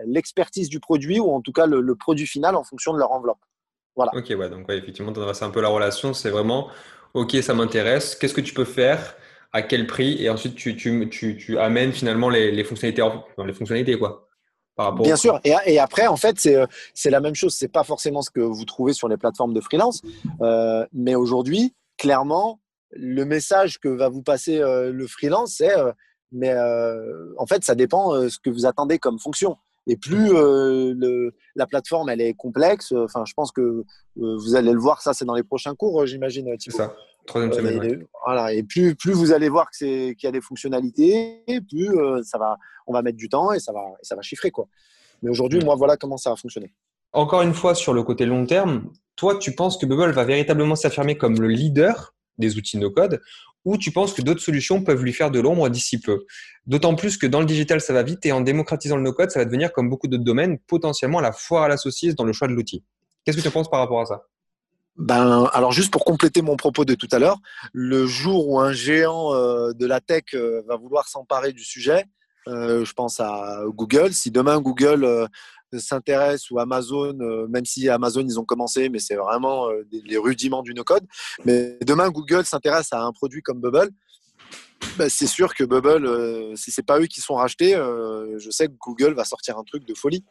l'expertise 0.07 0.69
du 0.69 0.81
produit 0.81 1.21
ou 1.21 1.31
en 1.31 1.41
tout 1.41 1.53
cas 1.53 1.67
le, 1.67 1.95
produit 1.95 2.27
final 2.27 2.57
en 2.57 2.65
fonction 2.65 2.93
de 2.93 2.99
leur 2.99 3.13
enveloppe. 3.13 3.39
Ok, 3.97 4.35
ouais, 4.37 4.51
donc 4.51 4.71
effectivement, 4.71 5.13
c'est 5.33 5.45
un 5.45 5.51
peu 5.51 5.61
la 5.61 5.69
relation. 5.69 6.15
C'est 6.15 6.31
vraiment, 6.31 6.69
ok, 7.15 7.37
ça 7.43 7.55
m'intéresse. 7.55 8.17
Qu'est-ce 8.17 8.35
que 8.35 8.41
tu 8.41 8.55
peux 8.55 8.65
faire? 8.65 9.15
À 9.53 9.63
quel 9.63 9.87
prix? 9.87 10.21
Et 10.21 10.29
ensuite, 10.31 10.57
tu, 10.57 10.75
tu, 10.77 11.09
tu, 11.11 11.37
tu 11.37 11.59
amènes 11.59 11.93
finalement 11.93 12.29
les, 12.29 12.51
les 12.51 12.65
fonctionnalités, 12.65 13.05
les 13.45 13.53
fonctionnalités 13.53 13.97
quoi. 13.97 14.29
Par 14.75 14.87
rapport 14.87 15.05
Bien 15.05 15.17
sûr. 15.17 15.41
Et, 15.45 15.55
et, 15.67 15.79
après, 15.79 16.09
en 16.09 16.17
fait, 16.17 16.49
c'est 16.95 17.11
la 17.11 17.21
même 17.21 17.37
chose. 17.37 17.55
C'est 17.55 17.69
pas 17.69 17.85
forcément 17.85 18.23
ce 18.23 18.31
que 18.31 18.41
vous 18.41 18.65
trouvez 18.65 18.93
sur 18.93 19.09
les 19.09 19.17
plateformes 19.17 19.55
de 19.55 19.61
freelance, 19.61 20.03
euh, 20.41 20.85
mais 20.93 21.15
aujourd'hui, 21.15 21.75
clairement, 21.97 22.59
le 22.91 23.25
message 23.25 23.79
que 23.79 23.89
va 23.89 24.09
vous 24.09 24.23
passer 24.23 24.59
euh, 24.61 24.93
le 24.93 25.07
freelance, 25.07 25.55
c'est 25.59 25.77
euh, 25.77 25.93
mais 26.35 26.51
euh, 26.51 27.33
en 27.39 27.47
fait, 27.47 27.65
ça 27.65 27.75
dépend 27.75 28.15
euh, 28.15 28.29
ce 28.29 28.39
que 28.39 28.51
vous 28.51 28.67
attendez 28.67 28.99
comme 28.99 29.19
fonction. 29.19 29.57
Et 29.87 29.97
plus 29.97 30.35
euh, 30.35 30.95
le, 30.97 31.35
la 31.55 31.67
plateforme 31.67 32.09
elle 32.09 32.21
est 32.21 32.35
complexe, 32.35 32.93
euh, 32.93 33.05
enfin, 33.05 33.25
je 33.27 33.35
pense 33.35 33.53
que 33.53 33.85
vous 34.17 34.55
allez 34.57 34.73
le 34.73 34.79
voir, 34.79 35.01
ça 35.01 35.15
c'est 35.15 35.25
dans 35.25 35.35
les 35.35 35.43
prochains 35.43 35.75
cours, 35.75 36.05
j'imagine. 36.07 36.55
C'est 36.59 36.71
ça, 36.71 36.95
troisième 37.27 37.53
semaine. 37.53 37.85
Et, 37.85 37.99
voilà, 38.25 38.53
et 38.53 38.63
plus, 38.63 38.95
plus 38.95 39.13
vous 39.13 39.33
allez 39.33 39.49
voir 39.49 39.71
qu'il 39.71 40.15
y 40.23 40.27
a 40.27 40.33
des 40.33 40.41
fonctionnalités, 40.41 41.45
plus 41.71 41.91
ça 42.23 42.39
va, 42.39 42.57
on 42.87 42.93
va 42.93 43.03
mettre 43.03 43.19
du 43.19 43.29
temps 43.29 43.53
et 43.53 43.61
ça 43.61 43.73
va, 43.73 43.85
ça 44.03 44.17
va 44.17 44.23
chiffrer 44.23 44.51
quoi. 44.51 44.67
Mais 45.23 45.31
aujourd'hui, 45.31 45.63
moi, 45.63 45.75
voilà 45.75 45.97
comment 45.97 46.17
ça 46.17 46.31
va 46.31 46.37
fonctionner. 46.37 46.73
Encore 47.13 47.43
une 47.43 47.55
fois, 47.55 47.75
sur 47.75 47.93
le 47.93 48.03
côté 48.03 48.27
long 48.27 48.47
terme, 48.47 48.91
toi, 49.17 49.39
tu 49.39 49.55
penses 49.55 49.77
que 49.79 49.87
Bubble 49.87 50.13
va 50.13 50.25
véritablement 50.25 50.77
s'affirmer 50.77 51.17
comme 51.17 51.41
le 51.41 51.49
leader 51.49 52.14
des 52.39 52.57
outils 52.57 52.79
no-code 52.79 53.21
ou 53.65 53.79
tu 53.79 53.93
penses 53.93 54.13
que 54.13 54.23
d'autres 54.23 54.43
solutions 54.43 54.83
peuvent 54.83 55.03
lui 55.03 55.13
faire 55.13 55.31
de 55.31 55.41
l'ombre 55.41 55.69
d'ici 55.69 55.99
peu 55.99 56.25
D'autant 56.67 56.95
plus 56.95 57.19
que 57.19 57.27
dans 57.27 57.41
le 57.41 57.47
digital, 57.47 57.81
ça 57.81 57.93
va 57.93 58.03
vite 58.03 58.25
et 58.25 58.33
en 58.33 58.41
démocratisant 58.41 58.97
le 58.97 59.03
no-code, 59.03 59.31
ça 59.31 59.39
va 59.39 59.45
devenir 59.45 59.73
comme 59.73 59.91
beaucoup 59.91 60.09
d'autres 60.09 60.25
domaines, 60.25 60.59
potentiellement 60.59 61.21
la 61.21 61.33
foire 61.33 61.65
à 61.65 61.69
la 61.69 61.77
saucisse 61.77 62.15
dans 62.15 62.25
le 62.25 62.33
choix 62.33 62.49
de 62.49 62.55
l'outil. 62.55 62.83
Qu'est-ce 63.25 63.37
que 63.37 63.43
tu 63.43 63.51
penses 63.51 63.71
par 63.71 63.81
rapport 63.81 64.01
à 64.01 64.07
ça? 64.07 64.23
Ben, 64.97 65.49
alors 65.53 65.73
juste 65.73 65.91
pour 65.91 66.05
compléter 66.05 66.41
mon 66.41 66.57
propos 66.57 66.85
de 66.85 66.95
tout 66.95 67.09
à 67.11 67.19
l'heure, 67.19 67.39
le 67.73 68.07
jour 68.07 68.49
où 68.49 68.61
un 68.61 68.73
géant 68.73 69.35
euh, 69.35 69.73
de 69.73 69.87
la 69.87 70.01
tech 70.01 70.23
euh, 70.35 70.63
va 70.69 70.77
vouloir 70.77 71.09
s'emparer 71.09 71.53
du 71.53 71.65
sujet, 71.65 72.05
euh, 72.47 72.85
je 72.85 72.93
pense 72.93 73.19
à 73.19 73.63
Google. 73.69 74.13
Si 74.13 74.31
demain 74.31 74.61
Google 74.61 75.29
s'intéresse 75.79 76.51
ou 76.51 76.59
Amazon, 76.59 77.15
même 77.49 77.65
si 77.65 77.89
Amazon 77.89 78.23
ils 78.23 78.39
ont 78.39 78.45
commencé, 78.45 78.89
mais 78.89 78.99
c'est 78.99 79.17
vraiment 79.17 79.69
les 79.91 80.17
rudiments 80.17 80.63
du 80.63 80.75
no-code. 80.75 81.05
Mais 81.45 81.79
demain 81.83 82.11
Google 82.11 82.45
s'intéresse 82.45 82.93
à 82.93 83.03
un 83.03 83.13
produit 83.13 83.43
comme 83.43 83.61
Bubble, 83.61 83.91
bah, 84.97 85.09
c'est 85.09 85.27
sûr 85.27 85.55
que 85.55 85.65
Bubble, 85.65 86.07
euh, 86.07 86.55
si 86.55 86.71
c'est 86.71 86.85
pas 86.85 87.01
eux 87.01 87.07
qui 87.07 87.21
sont 87.21 87.35
rachetés, 87.35 87.75
euh, 87.75 88.39
je 88.39 88.51
sais 88.51 88.69
que 88.69 88.75
Google 88.79 89.15
va 89.15 89.25
sortir 89.25 89.59
un 89.59 89.65
truc 89.65 89.85
de 89.85 89.95
folie. 89.95 90.25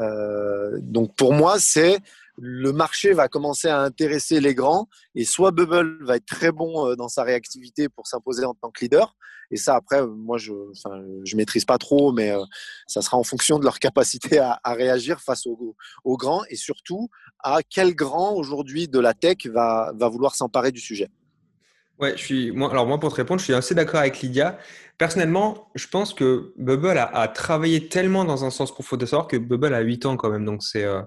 Euh, 0.00 0.78
donc 0.80 1.14
pour 1.14 1.32
moi, 1.32 1.56
c'est 1.58 1.98
le 2.40 2.72
marché 2.72 3.12
va 3.12 3.28
commencer 3.28 3.68
à 3.68 3.80
intéresser 3.80 4.40
les 4.40 4.54
grands 4.54 4.88
et 5.14 5.24
soit 5.24 5.50
Bubble 5.50 6.04
va 6.04 6.16
être 6.16 6.26
très 6.26 6.52
bon 6.52 6.86
euh, 6.86 6.94
dans 6.94 7.08
sa 7.08 7.24
réactivité 7.24 7.88
pour 7.88 8.06
s'imposer 8.06 8.44
en 8.44 8.54
tant 8.54 8.70
que 8.70 8.80
leader. 8.80 9.16
Et 9.50 9.56
ça, 9.56 9.74
après, 9.76 10.06
moi, 10.06 10.36
je 10.36 10.52
ne 10.52 11.36
maîtrise 11.36 11.64
pas 11.64 11.78
trop, 11.78 12.12
mais 12.12 12.30
euh, 12.30 12.44
ça 12.86 13.00
sera 13.00 13.16
en 13.16 13.24
fonction 13.24 13.58
de 13.58 13.64
leur 13.64 13.78
capacité 13.80 14.38
à, 14.38 14.60
réagir 14.66 15.20
face 15.20 15.46
aux, 15.46 16.16
grands 16.16 16.44
et 16.50 16.56
surtout 16.56 17.08
à 17.40 17.60
quel 17.68 17.94
grand 17.94 18.34
aujourd'hui 18.34 18.88
de 18.88 18.98
la 18.98 19.14
tech 19.14 19.46
va, 19.46 19.92
va 19.96 20.08
vouloir 20.08 20.34
s'emparer 20.34 20.70
du 20.70 20.80
sujet. 20.80 21.08
Ouais, 21.98 22.16
je 22.16 22.22
suis, 22.22 22.52
moi, 22.52 22.70
alors 22.70 22.86
moi, 22.86 23.00
pour 23.00 23.10
te 23.10 23.16
répondre, 23.16 23.40
je 23.40 23.44
suis 23.46 23.54
assez 23.54 23.74
d'accord 23.74 23.98
avec 23.98 24.20
Lydia. 24.20 24.58
Personnellement, 24.98 25.68
je 25.74 25.88
pense 25.88 26.14
que 26.14 26.52
Bubble 26.56 26.96
a, 26.96 27.28
travaillé 27.28 27.88
tellement 27.88 28.24
dans 28.24 28.44
un 28.44 28.50
sens 28.50 28.72
profond 28.72 28.96
de 28.96 29.06
savoir 29.06 29.26
que 29.26 29.36
Bubble 29.36 29.74
a 29.74 29.80
8 29.80 30.06
ans 30.06 30.16
quand 30.16 30.30
même. 30.30 30.44
Donc, 30.44 30.62
c'est, 30.62 30.84
euh, 30.84 31.02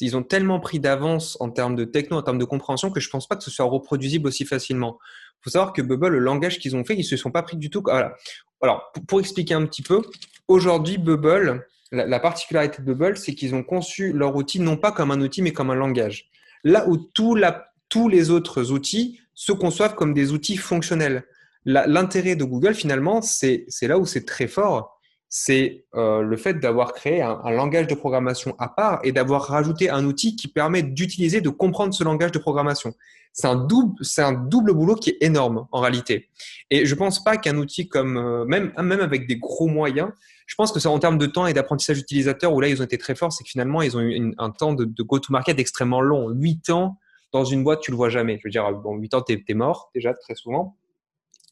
ils 0.00 0.16
ont 0.16 0.22
tellement 0.22 0.60
pris 0.60 0.80
d'avance 0.80 1.36
en 1.40 1.50
termes 1.50 1.76
de 1.76 1.84
techno, 1.84 2.16
en 2.16 2.22
termes 2.22 2.38
de 2.38 2.44
compréhension, 2.44 2.90
que 2.90 3.00
je 3.00 3.08
pense 3.08 3.26
pas 3.26 3.36
que 3.36 3.44
ce 3.44 3.50
soit 3.50 3.64
reproduisible 3.64 4.28
aussi 4.28 4.44
facilement. 4.44 4.98
Il 5.40 5.44
faut 5.44 5.50
savoir 5.50 5.72
que 5.72 5.82
Bubble, 5.82 6.08
le 6.08 6.18
langage 6.18 6.58
qu'ils 6.58 6.76
ont 6.76 6.84
fait, 6.84 6.96
ils 6.96 7.04
se 7.04 7.16
sont 7.16 7.30
pas 7.30 7.42
pris 7.42 7.56
du 7.56 7.70
tout. 7.70 7.82
Voilà. 7.84 8.14
Alors, 8.60 8.92
pour, 9.06 9.20
expliquer 9.20 9.54
un 9.54 9.64
petit 9.66 9.82
peu, 9.82 10.02
aujourd'hui, 10.48 10.98
Bubble, 10.98 11.66
la, 11.92 12.20
particularité 12.20 12.82
de 12.82 12.92
Bubble, 12.92 13.16
c'est 13.16 13.34
qu'ils 13.34 13.54
ont 13.54 13.62
conçu 13.62 14.12
leur 14.12 14.34
outil 14.34 14.60
non 14.60 14.76
pas 14.76 14.92
comme 14.92 15.10
un 15.10 15.20
outil, 15.20 15.42
mais 15.42 15.52
comme 15.52 15.70
un 15.70 15.74
langage. 15.74 16.28
Là 16.64 16.88
où 16.88 16.96
tous 16.96 18.08
les 18.08 18.30
autres 18.30 18.72
outils 18.72 19.20
se 19.34 19.52
conçoivent 19.52 19.94
comme 19.94 20.14
des 20.14 20.32
outils 20.32 20.56
fonctionnels. 20.56 21.24
L'intérêt 21.64 22.34
de 22.34 22.44
Google, 22.44 22.74
finalement, 22.74 23.22
c'est 23.22 23.66
là 23.82 23.98
où 23.98 24.06
c'est 24.06 24.24
très 24.24 24.48
fort, 24.48 24.97
c'est 25.28 25.84
euh, 25.94 26.22
le 26.22 26.36
fait 26.36 26.54
d'avoir 26.54 26.94
créé 26.94 27.20
un, 27.20 27.50
langage 27.50 27.86
de 27.86 27.94
programmation 27.94 28.54
à 28.58 28.68
part 28.68 29.00
et 29.04 29.12
d'avoir 29.12 29.42
rajouté 29.42 29.90
un 29.90 30.04
outil 30.04 30.36
qui 30.36 30.48
permet 30.48 30.82
d'utiliser, 30.82 31.40
de 31.40 31.50
comprendre 31.50 31.92
ce 31.92 32.02
langage 32.02 32.32
de 32.32 32.38
programmation. 32.38 32.94
C'est 33.32 33.46
un 33.46 33.56
double, 33.56 33.94
c'est 34.02 34.22
un 34.22 34.32
double 34.32 34.72
boulot 34.72 34.94
qui 34.94 35.10
est 35.10 35.18
énorme 35.20 35.66
en 35.70 35.80
réalité. 35.80 36.28
Et 36.70 36.86
je 36.86 36.94
pense 36.94 37.22
pas 37.22 37.36
qu'un 37.36 37.56
outil 37.58 37.88
comme 37.88 38.16
euh, 38.16 38.44
même 38.46 38.72
même 38.82 39.00
avec 39.00 39.28
des 39.28 39.36
gros 39.36 39.68
moyens, 39.68 40.10
je 40.46 40.54
pense 40.54 40.72
que 40.72 40.80
c'est 40.80 40.88
en 40.88 40.98
termes 40.98 41.18
de 41.18 41.26
temps 41.26 41.46
et 41.46 41.52
d'apprentissage 41.52 41.98
utilisateur 41.98 42.54
où 42.54 42.60
là 42.60 42.68
ils 42.68 42.80
ont 42.80 42.84
été 42.84 42.96
très 42.96 43.14
forts, 43.14 43.32
c'est 43.32 43.44
que 43.44 43.50
finalement 43.50 43.82
ils 43.82 43.96
ont 43.96 44.00
eu 44.00 44.34
un 44.38 44.50
temps 44.50 44.72
de, 44.72 44.84
go-to-market 44.84 45.58
extrêmement 45.58 46.00
long, 46.00 46.30
huit 46.30 46.70
ans 46.70 46.98
dans 47.32 47.44
une 47.44 47.62
boîte 47.62 47.82
tu 47.82 47.90
le 47.90 47.98
vois 47.98 48.08
jamais. 48.08 48.38
Je 48.38 48.44
veux 48.44 48.50
dire, 48.50 48.72
bon, 48.72 48.96
huit 48.96 49.12
ans 49.12 49.20
tu 49.20 49.44
es 49.46 49.54
mort 49.54 49.90
déjà 49.94 50.14
très 50.14 50.34
souvent. 50.34 50.74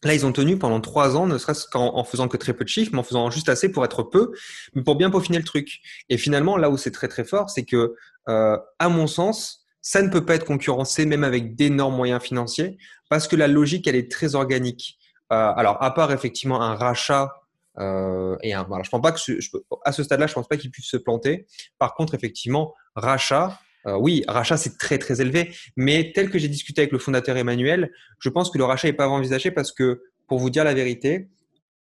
Là, 0.05 0.15
ils 0.15 0.27
ont 0.27 0.33
tenu 0.33 0.59
pendant 0.59 0.81
trois 0.81 1.17
ans, 1.17 1.27
ne 1.27 1.39
serait-ce 1.39 1.67
qu'en 1.69 2.05
faisant 2.05 2.29
que 2.29 2.37
très 2.37 2.53
peu 2.53 2.65
de 2.65 2.69
chiffres, 2.69 2.91
mais 2.93 2.99
en 2.99 3.03
faisant 3.03 3.31
juste 3.31 3.49
assez 3.49 3.71
pour 3.71 3.85
être 3.85 4.03
peu, 4.03 4.33
mais 4.75 4.83
pour 4.83 4.97
bien 4.97 5.11
peaufiner 5.11 5.39
le 5.39 5.45
truc. 5.45 5.81
Et 6.09 6.19
finalement, 6.19 6.57
là 6.57 6.71
où 6.71 6.77
c'est 6.77 6.91
très 6.91 7.09
très 7.09 7.25
fort, 7.25 7.51
c'est 7.51 7.65
que, 7.65 7.95
euh, 8.29 8.59
à 8.79 8.89
mon 8.89 9.07
sens, 9.07 9.65
ça 9.81 10.03
ne 10.03 10.11
peut 10.11 10.25
pas 10.25 10.35
être 10.35 10.45
concurrencé 10.45 11.07
même 11.07 11.25
avec 11.25 11.55
d'énormes 11.55 11.97
moyens 11.97 12.23
financiers, 12.23 12.77
parce 13.09 13.27
que 13.27 13.37
la 13.37 13.49
logique, 13.49 13.87
elle 13.87 13.97
est 13.97 14.11
très 14.11 14.35
organique. 14.35 14.99
Euh, 15.33 15.53
alors, 15.57 15.83
à 15.83 15.95
part 15.95 16.13
effectivement 16.13 16.61
un 16.61 16.75
rachat 16.75 17.33
euh, 17.79 18.37
et 18.43 18.55
un, 18.55 18.63
voilà, 18.65 18.83
je 18.85 18.91
pense 18.91 19.03
pas 19.03 19.13
que 19.13 19.19
je, 19.19 19.49
à 19.85 19.93
ce 19.93 20.03
stade-là, 20.03 20.27
je 20.27 20.35
pense 20.35 20.49
pas 20.49 20.57
qu'ils 20.57 20.71
puissent 20.71 20.91
se 20.91 20.97
planter. 20.97 21.47
Par 21.79 21.95
contre, 21.95 22.15
effectivement, 22.15 22.75
rachat, 22.95 23.59
euh, 23.87 23.97
oui, 23.97 24.24
rachat, 24.26 24.57
c'est 24.57 24.78
très, 24.78 24.99
très 24.99 25.20
élevé. 25.20 25.55
Mais 25.76 26.12
tel 26.14 26.30
que 26.30 26.39
j'ai 26.39 26.49
discuté 26.49 26.82
avec 26.82 26.93
le 26.93 26.99
fondateur 26.99 27.37
Emmanuel, 27.37 27.91
je 28.18 28.28
pense 28.28 28.51
que 28.51 28.59
le 28.59 28.64
rachat 28.64 28.89
n'est 28.89 28.95
pas 28.95 29.09
envisagé 29.09 29.51
parce 29.51 29.72
que, 29.72 30.03
pour 30.26 30.39
vous 30.39 30.51
dire 30.51 30.64
la 30.64 30.74
vérité, 30.74 31.28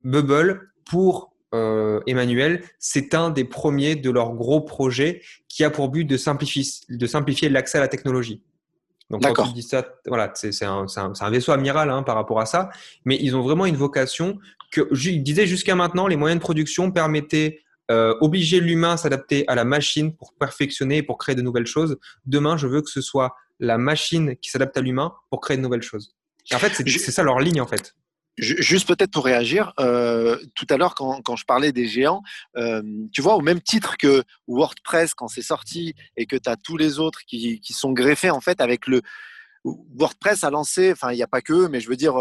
Bubble, 0.03 0.71
pour 0.85 1.33
euh, 1.55 2.01
Emmanuel, 2.07 2.63
c'est 2.79 3.15
un 3.15 3.31
des 3.31 3.45
premiers 3.45 3.97
de 3.97 4.11
leurs 4.11 4.35
gros 4.35 4.61
projets 4.61 5.23
qui 5.49 5.65
a 5.65 5.71
pour 5.71 5.89
but 5.89 6.05
de 6.05 6.17
simplifier, 6.17 6.65
de 6.91 7.07
simplifier 7.07 7.49
l'accès 7.49 7.79
à 7.79 7.81
la 7.81 7.89
technologie. 7.89 8.43
Donc, 9.11 9.23
quand 9.35 9.53
dis 9.53 9.63
ça, 9.63 9.87
voilà, 10.07 10.33
c'est 10.35 10.65
un, 10.65 10.87
un, 10.97 11.31
vaisseau 11.31 11.53
amiral 11.53 11.91
hein, 11.91 12.03
par 12.03 12.17
rapport 12.17 12.41
à 12.41 12.47
ça, 12.47 12.71
mais 13.05 13.19
ils 13.21 13.37
ont 13.37 13.43
vraiment 13.43 13.67
une 13.67 13.77
vocation 13.77 14.39
que, 14.73 14.81
ils 15.07 15.23
disaient 15.23 15.47
jusqu'à 15.47 15.75
maintenant, 15.75 16.07
les 16.07 16.17
moyens 16.17 16.41
de 16.41 16.43
production 16.43 16.91
permettaient 16.91 17.61
euh, 17.91 18.15
obliger 18.21 18.61
l'humain 18.61 18.93
à 18.93 18.97
s'adapter 18.97 19.45
à 19.47 19.55
la 19.55 19.65
machine 19.65 20.17
pour 20.17 20.33
perfectionner 20.35 20.99
et 20.99 21.03
pour 21.03 21.19
créer 21.19 21.35
de 21.35 21.43
nouvelles 21.43 21.67
choses. 21.67 21.99
Demain, 22.25 22.57
je 22.57 22.67
veux 22.67 22.81
que 22.81 22.91
ce 22.91 23.03
soit 23.03 23.37
la 23.61 23.77
machine 23.77 24.37
qui 24.37 24.51
s'adapte 24.51 24.77
à 24.79 24.81
l'humain 24.81 25.15
pour 25.31 25.41
créer 25.41 25.57
de 25.57 25.63
nouvelles 25.63 25.83
choses. 25.83 26.17
en 26.53 26.59
fait, 26.59 26.73
c'est 26.75 27.11
ça 27.11 27.23
leur 27.23 27.41
ligne, 27.41 27.61
en 27.61 27.67
fait. 27.67 27.95
Juste 28.37 28.89
peut-être 28.89 29.13
pour 29.13 29.25
réagir, 29.27 29.73
euh, 29.79 30.37
tout 30.57 30.67
à 30.71 30.77
l'heure 30.77 30.97
quand, 30.97 31.23
quand, 31.23 31.37
je 31.37 31.45
parlais 31.45 31.71
des 31.71 31.87
géants, 31.87 32.21
euh, 32.57 32.83
tu 33.13 33.23
vois, 33.23 33.37
au 33.37 33.41
même 33.41 33.61
titre 33.61 33.97
que 33.97 34.25
WordPress 34.49 35.15
quand 35.15 35.29
c'est 35.29 35.41
sorti 35.41 35.95
et 36.17 36.27
que 36.27 36.35
tu 36.35 36.51
as 36.51 36.57
tous 36.57 36.77
les 36.77 36.99
autres 36.99 37.21
qui, 37.29 37.61
qui, 37.61 37.73
sont 37.73 37.93
greffés 37.93 38.31
en 38.31 38.41
fait 38.41 38.61
avec 38.61 38.89
le 38.89 39.03
WordPress 39.65 40.43
a 40.43 40.51
lancé, 40.51 40.91
enfin 40.91 41.13
il 41.13 41.17
n'y 41.17 41.23
a 41.23 41.29
pas 41.29 41.43
que, 41.43 41.69
mais 41.69 41.79
je 41.79 41.89
veux 41.89 41.97
dire 41.97 42.17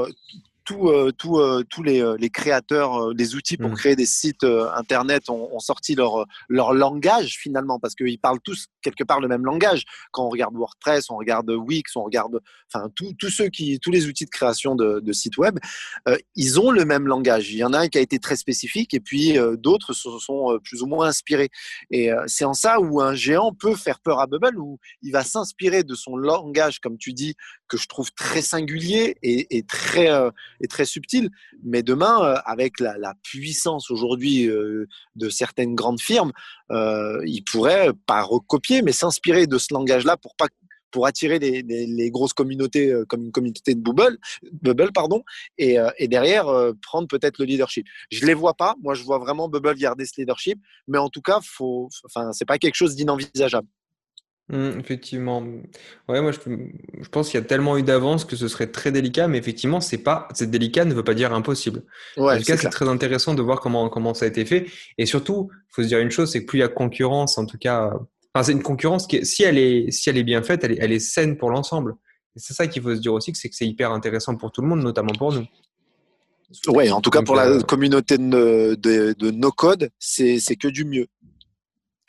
tout, 0.66 0.88
euh, 0.88 1.12
tout, 1.12 1.40
euh, 1.40 1.64
tous 1.70 1.84
les, 1.84 2.02
euh, 2.02 2.16
les 2.18 2.30
créateurs 2.30 3.14
des 3.14 3.36
outils 3.36 3.58
pour 3.58 3.72
mmh. 3.72 3.76
créer 3.76 3.96
des 3.96 4.06
sites 4.06 4.44
internet 4.44 5.30
ont, 5.30 5.60
sorti 5.60 5.96
leur, 5.96 6.26
leur 6.50 6.74
langage 6.74 7.38
finalement 7.38 7.80
parce 7.80 7.96
qu'ils 7.96 8.20
parlent 8.20 8.40
tous 8.44 8.68
quelque 8.82 9.04
part 9.04 9.20
le 9.22 9.28
même 9.28 9.46
langage. 9.46 9.84
Quand 10.12 10.26
on 10.26 10.30
regarde 10.30 10.56
WordPress, 10.56 11.10
on 11.10 11.16
regarde 11.16 11.50
Wix, 11.50 11.96
on 11.96 12.04
regarde 12.04 12.42
enfin 12.74 12.90
tous 12.96 13.30
ceux 13.30 13.48
qui 13.48 13.80
tous 13.80 13.92
les 13.92 14.08
outils 14.08 14.26
de 14.26 14.30
création 14.30 14.76
de, 14.76 15.00
de 15.00 15.14
sites 15.14 15.38
web, 15.38 15.58
ils 16.36 16.60
ont 16.60 16.72
le 16.72 16.84
même 16.86 17.08
langage. 17.08 17.52
Il 17.52 17.58
y 17.58 17.64
en 17.64 17.72
a 17.72 17.80
un 17.80 17.88
qui 17.88 17.98
a 17.98 18.02
été 18.02 18.20
très 18.20 18.36
spécifique 18.36 18.94
et 18.94 19.00
puis 19.00 19.38
d'autres 19.58 19.94
se 19.94 20.10
sont 20.20 20.60
plus 20.64 20.82
ou 20.82 20.88
moins 20.88 21.08
inspirés. 21.08 21.50
Et 21.92 22.10
c'est 22.28 22.46
en 22.46 22.54
ça 22.54 22.80
où 22.82 23.00
un 23.02 23.14
géant 23.14 23.54
peut 23.54 23.76
faire 23.76 24.00
peur 24.00 24.20
à 24.20 24.28
Bubble 24.28 24.60
où 24.60 24.80
il 25.02 25.12
va 25.12 25.24
s'inspirer 25.24 25.84
de 25.84 25.96
son 25.96 26.18
langage, 26.18 26.80
comme 26.80 26.98
tu 26.98 27.14
dis, 27.14 27.36
que 27.70 27.78
je 27.78 27.88
trouve 27.88 28.12
très 28.12 28.42
singulier 28.42 29.16
et, 29.22 29.58
et 29.58 29.64
très 29.64 30.10
est 30.62 30.70
très 30.70 30.86
subtil. 30.86 31.30
Mais 31.64 31.84
demain, 31.84 32.24
euh, 32.24 32.36
avec 32.46 32.80
la, 32.80 33.14
puissance 33.24 33.92
aujourd'hui 33.92 34.48
euh, 34.48 34.88
de 35.16 35.30
certaines 35.30 35.76
grandes 35.76 36.02
firmes, 36.02 36.32
euh, 36.72 37.22
ils 37.26 37.44
pourraient 37.44 37.92
pas 38.06 38.22
recopier, 38.22 38.82
mais 38.82 38.92
s'inspirer 38.92 39.48
de 39.48 39.58
ce 39.58 39.74
langage-là 39.74 40.18
pour 40.18 40.36
pour 40.92 41.08
attirer 41.08 41.40
les, 41.40 42.12
grosses 42.12 42.34
communautés 42.34 42.94
comme 43.10 43.24
une 43.24 43.32
communauté 43.32 43.74
de 43.74 43.82
Bubble, 43.82 44.20
Bubble 44.62 44.92
pardon, 44.94 45.24
et, 45.58 45.80
derrière 46.08 46.46
prendre 46.84 47.08
peut-être 47.08 47.40
le 47.40 47.46
leadership. 47.46 47.88
Je 48.12 48.24
les 48.28 48.36
vois 48.36 48.54
pas, 48.54 48.76
moi 48.80 48.94
je 48.94 49.02
vois 49.02 49.18
vraiment 49.18 49.50
Bubble 49.50 49.74
garder 49.74 50.06
ce 50.06 50.14
leadership, 50.22 50.62
mais 50.88 51.00
en 51.00 51.10
tout 51.10 51.24
cas, 51.24 51.40
faut, 51.42 51.90
enfin, 52.06 52.32
c'est 52.32 52.46
pas 52.46 52.60
quelque 52.60 52.76
chose 52.76 52.96
d'inenvisageable. 52.96 53.68
Mmh, 54.50 54.80
effectivement. 54.80 55.42
Ouais, 56.10 56.22
moi, 56.22 56.32
je, 56.32 56.40
je 57.02 57.10
pense 57.10 57.30
qu'il 57.30 57.40
y 57.40 57.44
a 57.44 57.46
tellement 57.46 57.78
eu 57.78 57.84
d'avance 57.84 58.26
que 58.26 58.36
ce 58.36 58.50
serait 58.50 58.68
très 58.68 58.92
délicat, 58.92 59.28
mais 59.28 59.38
effectivement, 59.38 59.80
c'est 59.80 60.00
pas, 60.00 60.28
c'est 60.34 60.50
délicat 60.50 60.84
ne 60.84 60.94
veut 60.94 61.04
pas 61.04 61.14
dire 61.14 61.34
impossible. 61.34 61.84
en 62.18 62.38
tout 62.38 62.44
cas, 62.44 62.58
c'est 62.58 62.70
très 62.70 62.90
intéressant 62.90 63.36
de 63.36 63.42
voir 63.42 63.62
comment, 63.62 63.90
comment 63.90 64.14
ça 64.14 64.26
a 64.26 64.28
été 64.28 64.46
fait. 64.46 64.66
Et 64.98 65.06
surtout, 65.06 65.50
il 65.52 65.74
faut 65.76 65.84
se 65.84 65.88
dire 65.88 66.00
une 66.00 66.12
chose, 66.12 66.32
c'est 66.32 66.42
que 66.42 66.46
plus 66.46 66.60
il 66.60 66.62
y 66.62 66.66
a 66.66 66.68
concurrence, 66.68 67.38
en 67.38 67.46
tout 67.46 67.58
cas, 67.58 67.94
enfin, 68.34 68.44
c'est 68.44 68.52
une 68.52 68.64
concurrence 68.64 69.08
qui, 69.08 69.26
si 69.26 69.44
elle 69.44 69.58
est, 69.58 69.92
si 69.92 70.10
elle 70.10 70.18
est 70.18 70.24
bien 70.24 70.44
faite, 70.44 70.64
elle 70.66 70.74
est, 70.74 70.78
elle 70.82 70.92
est 70.92 71.00
saine 71.00 71.38
pour 71.38 71.50
l'ensemble. 71.50 71.96
Et 72.36 72.40
c'est 72.40 72.54
ça 72.54 72.68
qu'il 72.68 72.82
faut 72.82 72.94
se 72.94 73.00
dire 73.00 73.14
aussi, 73.14 73.32
c'est 73.36 73.50
que 73.50 73.56
c'est 73.56 73.68
hyper 73.68 73.92
intéressant 73.92 74.36
pour 74.36 74.52
tout 74.52 74.62
le 74.62 74.68
monde, 74.68 74.82
notamment 74.82 75.14
pour 75.18 75.32
nous. 75.32 75.46
Ouais, 76.68 76.92
en 76.92 77.02
tout 77.02 77.10
cas, 77.10 77.22
pour 77.22 77.36
la 77.36 77.48
euh, 77.48 77.62
communauté 77.62 78.18
de, 78.18 78.76
de, 78.76 79.16
de 79.18 79.32
no-code, 79.32 79.90
c'est 80.00 80.56
que 80.60 80.68
du 80.68 80.84
mieux. 80.86 81.08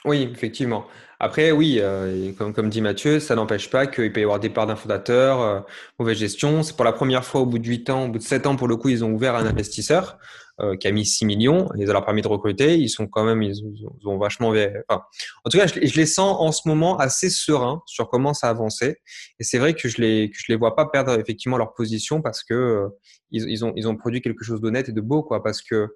Oui, 0.04 0.28
effectivement. 0.32 0.86
Après, 1.18 1.50
oui, 1.52 1.78
euh, 1.80 2.32
comme, 2.36 2.52
comme 2.52 2.68
dit 2.68 2.82
Mathieu, 2.82 3.20
ça 3.20 3.34
n'empêche 3.34 3.70
pas 3.70 3.86
qu'il 3.86 4.12
peut 4.12 4.20
y 4.20 4.24
avoir 4.24 4.40
départ 4.40 4.66
d'un 4.66 4.76
fondateur, 4.76 5.40
euh, 5.40 5.60
mauvaise 5.98 6.18
gestion. 6.18 6.62
C'est 6.62 6.76
pour 6.76 6.84
la 6.84 6.92
première 6.92 7.24
fois 7.24 7.40
au 7.40 7.46
bout 7.46 7.58
de 7.58 7.66
8 7.66 7.88
ans, 7.88 8.04
au 8.04 8.08
bout 8.08 8.18
de 8.18 8.22
7 8.22 8.46
ans, 8.46 8.56
pour 8.56 8.68
le 8.68 8.76
coup, 8.76 8.90
ils 8.90 9.04
ont 9.04 9.10
ouvert 9.10 9.34
un 9.34 9.46
investisseur 9.46 10.18
euh, 10.60 10.76
qui 10.76 10.86
a 10.86 10.92
mis 10.92 11.06
6 11.06 11.24
millions. 11.24 11.70
Et 11.78 11.86
ça 11.86 11.92
leur 11.94 12.04
permis 12.04 12.20
de 12.20 12.28
recruter. 12.28 12.76
Ils 12.76 12.90
sont 12.90 13.06
quand 13.06 13.24
même, 13.24 13.42
ils, 13.42 13.62
ont 14.04 14.18
vachement. 14.18 14.50
Enfin, 14.50 15.02
en 15.44 15.50
tout 15.50 15.56
cas, 15.56 15.66
je, 15.66 15.86
je, 15.86 15.96
les 15.96 16.06
sens 16.06 16.36
en 16.38 16.52
ce 16.52 16.68
moment 16.68 16.98
assez 16.98 17.30
sereins 17.30 17.82
sur 17.86 18.10
comment 18.10 18.34
ça 18.34 18.48
a 18.48 18.50
avancé. 18.50 18.98
Et 19.40 19.44
c'est 19.44 19.58
vrai 19.58 19.72
que 19.72 19.88
je 19.88 20.02
les, 20.02 20.30
que 20.30 20.36
je 20.38 20.44
les 20.50 20.56
vois 20.56 20.76
pas 20.76 20.86
perdre 20.86 21.18
effectivement 21.18 21.56
leur 21.56 21.72
position 21.72 22.20
parce 22.20 22.44
que 22.44 22.54
euh, 22.54 22.88
ils, 23.30 23.48
ils, 23.48 23.64
ont, 23.64 23.72
ils 23.76 23.88
ont 23.88 23.96
produit 23.96 24.20
quelque 24.20 24.44
chose 24.44 24.60
d'honnête 24.60 24.90
et 24.90 24.92
de 24.92 25.00
beau, 25.00 25.22
quoi. 25.22 25.42
Parce 25.42 25.62
que 25.62 25.88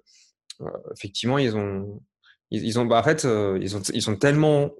euh, 0.61 0.65
effectivement, 0.97 1.37
ils 1.37 1.55
ont 1.55 2.01
ils, 2.51 2.79
ont, 2.79 2.85
bah, 2.85 2.99
en 2.99 3.03
fait, 3.03 3.25
euh, 3.25 3.57
ils, 3.61 3.75
ont, 3.75 3.81
ils 3.93 4.01
sont 4.01 4.15
tellement 4.15 4.71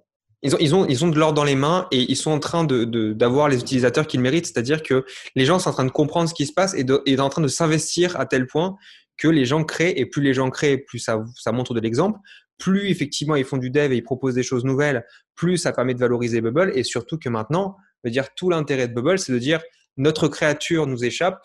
ils 0.41 0.55
ont, 0.55 0.57
ils 0.59 0.73
ont, 0.73 0.85
ils 0.87 1.03
ont 1.03 1.09
de 1.09 1.19
l'or 1.19 1.33
dans 1.33 1.43
les 1.43 1.55
mains 1.55 1.87
et 1.91 2.09
ils 2.09 2.15
sont 2.15 2.31
en 2.31 2.39
train 2.39 2.63
de, 2.63 2.85
d'avoir 3.13 3.49
les 3.49 3.59
utilisateurs 3.59 4.07
qu'ils 4.07 4.21
méritent. 4.21 4.45
C'est-à-dire 4.45 4.83
que 4.83 5.05
les 5.35 5.45
gens 5.45 5.59
sont 5.59 5.69
en 5.69 5.73
train 5.73 5.85
de 5.85 5.91
comprendre 5.91 6.29
ce 6.29 6.33
qui 6.33 6.45
se 6.45 6.53
passe 6.53 6.73
et, 6.73 6.83
de, 6.83 7.01
et 7.05 7.19
en 7.19 7.29
train 7.29 7.41
de 7.41 7.47
s'investir 7.47 8.17
à 8.17 8.25
tel 8.25 8.47
point 8.47 8.77
que 9.17 9.27
les 9.27 9.45
gens 9.45 9.65
créent 9.65 9.99
et 9.99 10.05
plus 10.05 10.21
les 10.21 10.33
gens 10.33 10.49
créent, 10.49 10.77
plus 10.77 10.99
ça, 10.99 11.21
ça 11.35 11.51
montre 11.51 11.73
de 11.73 11.81
l'exemple. 11.81 12.19
Plus 12.57 12.89
effectivement 12.89 13.35
ils 13.35 13.43
font 13.43 13.57
du 13.57 13.69
dev 13.69 13.91
et 13.91 13.97
ils 13.97 14.03
proposent 14.03 14.35
des 14.35 14.43
choses 14.43 14.63
nouvelles, 14.63 15.05
plus 15.35 15.57
ça 15.57 15.73
permet 15.73 15.93
de 15.93 15.99
valoriser 15.99 16.39
Bubble 16.39 16.71
et 16.73 16.83
surtout 16.83 17.17
que 17.17 17.27
maintenant, 17.27 17.75
veut 18.05 18.11
dire 18.11 18.33
tout 18.33 18.49
l'intérêt 18.49 18.87
de 18.87 18.93
Bubble, 18.93 19.19
c'est 19.19 19.33
de 19.33 19.39
dire 19.39 19.61
notre 19.97 20.29
créature 20.29 20.87
nous 20.87 21.03
échappe, 21.03 21.41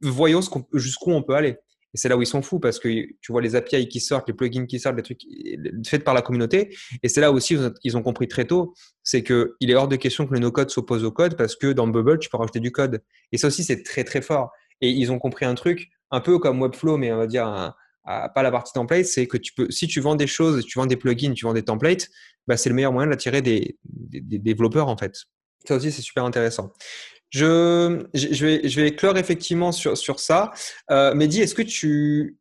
voyons 0.00 0.40
jusqu'où 0.72 1.10
on 1.10 1.22
peut 1.22 1.34
aller 1.34 1.56
Et 1.96 1.98
c'est 1.98 2.10
là 2.10 2.16
où 2.18 2.20
ils 2.20 2.26
sont 2.26 2.42
fous 2.42 2.60
parce 2.60 2.78
que 2.78 2.88
tu 2.90 3.32
vois 3.32 3.40
les 3.40 3.56
API 3.56 3.88
qui 3.88 4.00
sortent, 4.00 4.28
les 4.28 4.34
plugins 4.34 4.66
qui 4.66 4.78
sortent, 4.78 4.96
les 4.96 5.02
trucs 5.02 5.22
faits 5.86 6.04
par 6.04 6.12
la 6.12 6.20
communauté. 6.20 6.76
Et 7.02 7.08
c'est 7.08 7.22
là 7.22 7.32
aussi 7.32 7.56
qu'ils 7.80 7.96
ont 7.96 8.02
compris 8.02 8.28
très 8.28 8.44
tôt, 8.44 8.74
c'est 9.02 9.22
qu'il 9.22 9.70
est 9.70 9.74
hors 9.74 9.88
de 9.88 9.96
question 9.96 10.26
que 10.26 10.34
le 10.34 10.40
no-code 10.40 10.68
s'oppose 10.68 11.04
au 11.04 11.10
code 11.10 11.38
parce 11.38 11.56
que 11.56 11.72
dans 11.72 11.88
Bubble, 11.88 12.18
tu 12.18 12.28
peux 12.28 12.36
rajouter 12.36 12.60
du 12.60 12.70
code. 12.70 13.02
Et 13.32 13.38
ça 13.38 13.46
aussi, 13.46 13.64
c'est 13.64 13.82
très 13.82 14.04
très 14.04 14.20
fort. 14.20 14.50
Et 14.82 14.90
ils 14.90 15.10
ont 15.10 15.18
compris 15.18 15.46
un 15.46 15.54
truc 15.54 15.88
un 16.10 16.20
peu 16.20 16.38
comme 16.38 16.60
Webflow, 16.60 16.98
mais 16.98 17.10
on 17.14 17.16
va 17.16 17.26
dire 17.26 17.74
pas 18.04 18.42
la 18.42 18.50
partie 18.50 18.74
template, 18.74 19.06
c'est 19.06 19.26
que 19.26 19.38
tu 19.38 19.54
peux, 19.54 19.70
si 19.70 19.88
tu 19.88 20.00
vends 20.00 20.16
des 20.16 20.26
choses, 20.26 20.66
tu 20.66 20.78
vends 20.78 20.86
des 20.86 20.98
plugins, 20.98 21.32
tu 21.32 21.46
vends 21.46 21.54
des 21.54 21.64
templates, 21.64 22.08
bah, 22.46 22.58
c'est 22.58 22.68
le 22.68 22.74
meilleur 22.74 22.92
moyen 22.92 23.08
d'attirer 23.08 23.40
des, 23.40 23.78
des, 23.84 24.38
développeurs 24.38 24.88
en 24.88 24.98
fait. 24.98 25.16
Ça 25.66 25.76
aussi, 25.76 25.90
c'est 25.90 26.02
super 26.02 26.24
intéressant. 26.24 26.72
Je, 27.30 28.06
vais, 28.14 28.68
je 28.68 29.16
effectivement 29.18 29.72
sur, 29.72 30.20
ça. 30.20 30.52
Euh, 30.90 31.14
Mehdi, 31.14 31.40
est-ce 31.40 31.54
que 31.54 31.62
tu, 31.62 32.38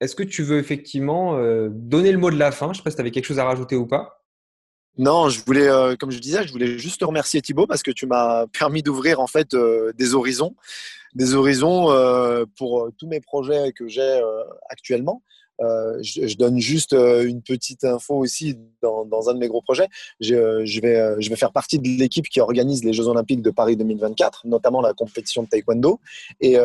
est-ce 0.00 0.14
que 0.14 0.22
tu 0.22 0.42
veux 0.42 0.58
effectivement 0.58 1.36
euh, 1.36 1.68
donner 1.70 2.12
le 2.12 2.18
mot 2.18 2.30
de 2.30 2.38
la 2.38 2.52
fin? 2.52 2.66
Je 2.66 2.70
ne 2.70 2.74
sais 2.76 2.82
pas 2.82 2.90
si 2.90 2.96
tu 2.96 3.00
avais 3.00 3.10
quelque 3.10 3.26
chose 3.26 3.38
à 3.38 3.44
rajouter 3.44 3.76
ou 3.76 3.86
pas. 3.86 4.24
Non, 4.96 5.28
je 5.28 5.40
voulais, 5.44 5.68
euh, 5.68 5.96
comme 5.96 6.10
je 6.10 6.18
disais, 6.18 6.46
je 6.46 6.52
voulais 6.52 6.78
juste 6.78 7.00
te 7.00 7.04
remercier 7.04 7.40
Thibaut 7.40 7.66
parce 7.66 7.82
que 7.82 7.90
tu 7.90 8.06
m'as 8.06 8.46
permis 8.58 8.82
d'ouvrir 8.82 9.20
en 9.20 9.26
fait 9.26 9.54
euh, 9.54 9.92
des 9.96 10.14
horizons, 10.14 10.54
des 11.14 11.34
horizons 11.34 11.86
pour 12.56 12.90
tous 12.96 13.06
mes 13.06 13.20
projets 13.20 13.72
que 13.72 13.88
j'ai 13.88 14.20
actuellement. 14.68 15.22
Euh, 15.60 15.98
je, 16.02 16.36
donne 16.36 16.58
juste 16.58 16.92
euh, 16.92 17.26
une 17.26 17.42
petite 17.42 17.82
info 17.82 18.14
aussi 18.14 18.56
dans, 18.80 19.28
un 19.28 19.34
de 19.34 19.38
mes 19.38 19.48
gros 19.48 19.62
projets. 19.62 19.88
Je, 20.20 20.34
euh, 20.34 20.64
vais, 20.82 21.20
je 21.20 21.28
vais 21.28 21.36
faire 21.36 21.52
partie 21.52 21.78
de 21.78 21.88
l'équipe 21.88 22.28
qui 22.28 22.40
organise 22.40 22.84
les 22.84 22.92
Jeux 22.92 23.08
Olympiques 23.08 23.42
de 23.42 23.50
Paris 23.50 23.76
2024, 23.76 24.46
notamment 24.46 24.80
la 24.80 24.94
compétition 24.94 25.42
de 25.42 25.48
taekwondo. 25.48 26.00
Et 26.40 26.56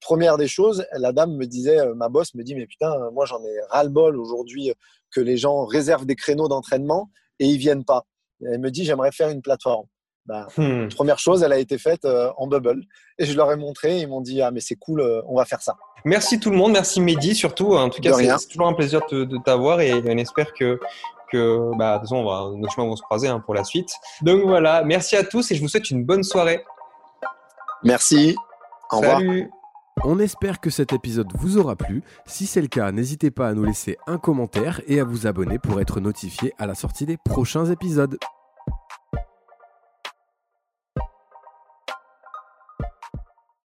première 0.00 0.36
des 0.36 0.48
choses, 0.48 0.86
la 0.92 1.12
dame 1.12 1.36
me 1.36 1.46
disait, 1.46 1.78
ma 1.94 2.08
boss 2.08 2.34
me 2.34 2.42
dit, 2.42 2.54
mais 2.54 2.66
putain, 2.66 3.10
moi 3.12 3.26
j'en 3.26 3.42
ai 3.42 3.60
ras-le-bol 3.70 4.16
aujourd'hui 4.16 4.72
que 5.10 5.20
les 5.20 5.36
gens 5.36 5.64
réservent 5.64 6.06
des 6.06 6.16
créneaux 6.16 6.48
d'entraînement 6.48 7.10
et 7.40 7.46
ils 7.46 7.58
viennent 7.58 7.84
pas. 7.84 8.06
elle 8.44 8.60
me 8.60 8.70
dit, 8.70 8.84
j'aimerais 8.84 9.12
faire 9.12 9.30
une 9.30 9.42
plateforme. 9.42 9.86
Bah, 10.28 10.46
hmm. 10.58 10.88
Première 10.88 11.18
chose, 11.18 11.42
elle 11.42 11.54
a 11.54 11.58
été 11.58 11.78
faite 11.78 12.04
euh, 12.04 12.30
en 12.36 12.46
bubble. 12.46 12.82
Et 13.18 13.24
je 13.24 13.34
leur 13.34 13.50
ai 13.50 13.56
montré, 13.56 14.00
ils 14.00 14.06
m'ont 14.06 14.20
dit 14.20 14.42
Ah, 14.42 14.50
mais 14.50 14.60
c'est 14.60 14.76
cool, 14.76 15.00
euh, 15.00 15.22
on 15.26 15.36
va 15.36 15.46
faire 15.46 15.62
ça. 15.62 15.74
Merci 16.04 16.38
tout 16.38 16.50
le 16.50 16.56
monde, 16.56 16.72
merci 16.72 17.00
Mehdi 17.00 17.34
surtout. 17.34 17.74
En 17.74 17.88
tout 17.88 18.02
cas, 18.02 18.12
c'est 18.12 18.48
toujours 18.48 18.68
un 18.68 18.74
plaisir 18.74 19.00
de, 19.10 19.42
t'avoir 19.42 19.80
et 19.80 19.94
on 19.94 20.18
espère 20.18 20.52
que, 20.52 20.78
que 21.32 21.70
bah, 21.78 21.94
de 21.94 22.00
toute 22.00 22.10
façon, 22.10 22.16
on 22.16 22.24
va, 22.24 22.50
nos 22.54 22.68
chemins 22.68 22.86
vont 22.86 22.96
se 22.96 23.02
croiser 23.02 23.28
hein, 23.28 23.40
pour 23.40 23.54
la 23.54 23.64
suite. 23.64 23.90
Donc 24.20 24.42
voilà, 24.42 24.84
merci 24.84 25.16
à 25.16 25.24
tous 25.24 25.50
et 25.50 25.54
je 25.54 25.62
vous 25.62 25.68
souhaite 25.68 25.90
une 25.90 26.04
bonne 26.04 26.22
soirée. 26.22 26.62
Merci. 27.82 28.36
Au 28.92 28.98
revoir. 28.98 29.18
Salut. 29.20 29.50
On 30.04 30.18
espère 30.18 30.60
que 30.60 30.70
cet 30.70 30.92
épisode 30.92 31.32
vous 31.34 31.56
aura 31.58 31.74
plu. 31.74 32.02
Si 32.26 32.46
c'est 32.46 32.60
le 32.60 32.68
cas, 32.68 32.92
n'hésitez 32.92 33.30
pas 33.30 33.48
à 33.48 33.54
nous 33.54 33.64
laisser 33.64 33.96
un 34.06 34.18
commentaire 34.18 34.80
et 34.86 35.00
à 35.00 35.04
vous 35.04 35.26
abonner 35.26 35.58
pour 35.58 35.80
être 35.80 36.00
notifié 36.00 36.52
à 36.58 36.66
la 36.66 36.74
sortie 36.74 37.06
des 37.06 37.16
prochains 37.16 37.64
épisodes. 37.64 38.18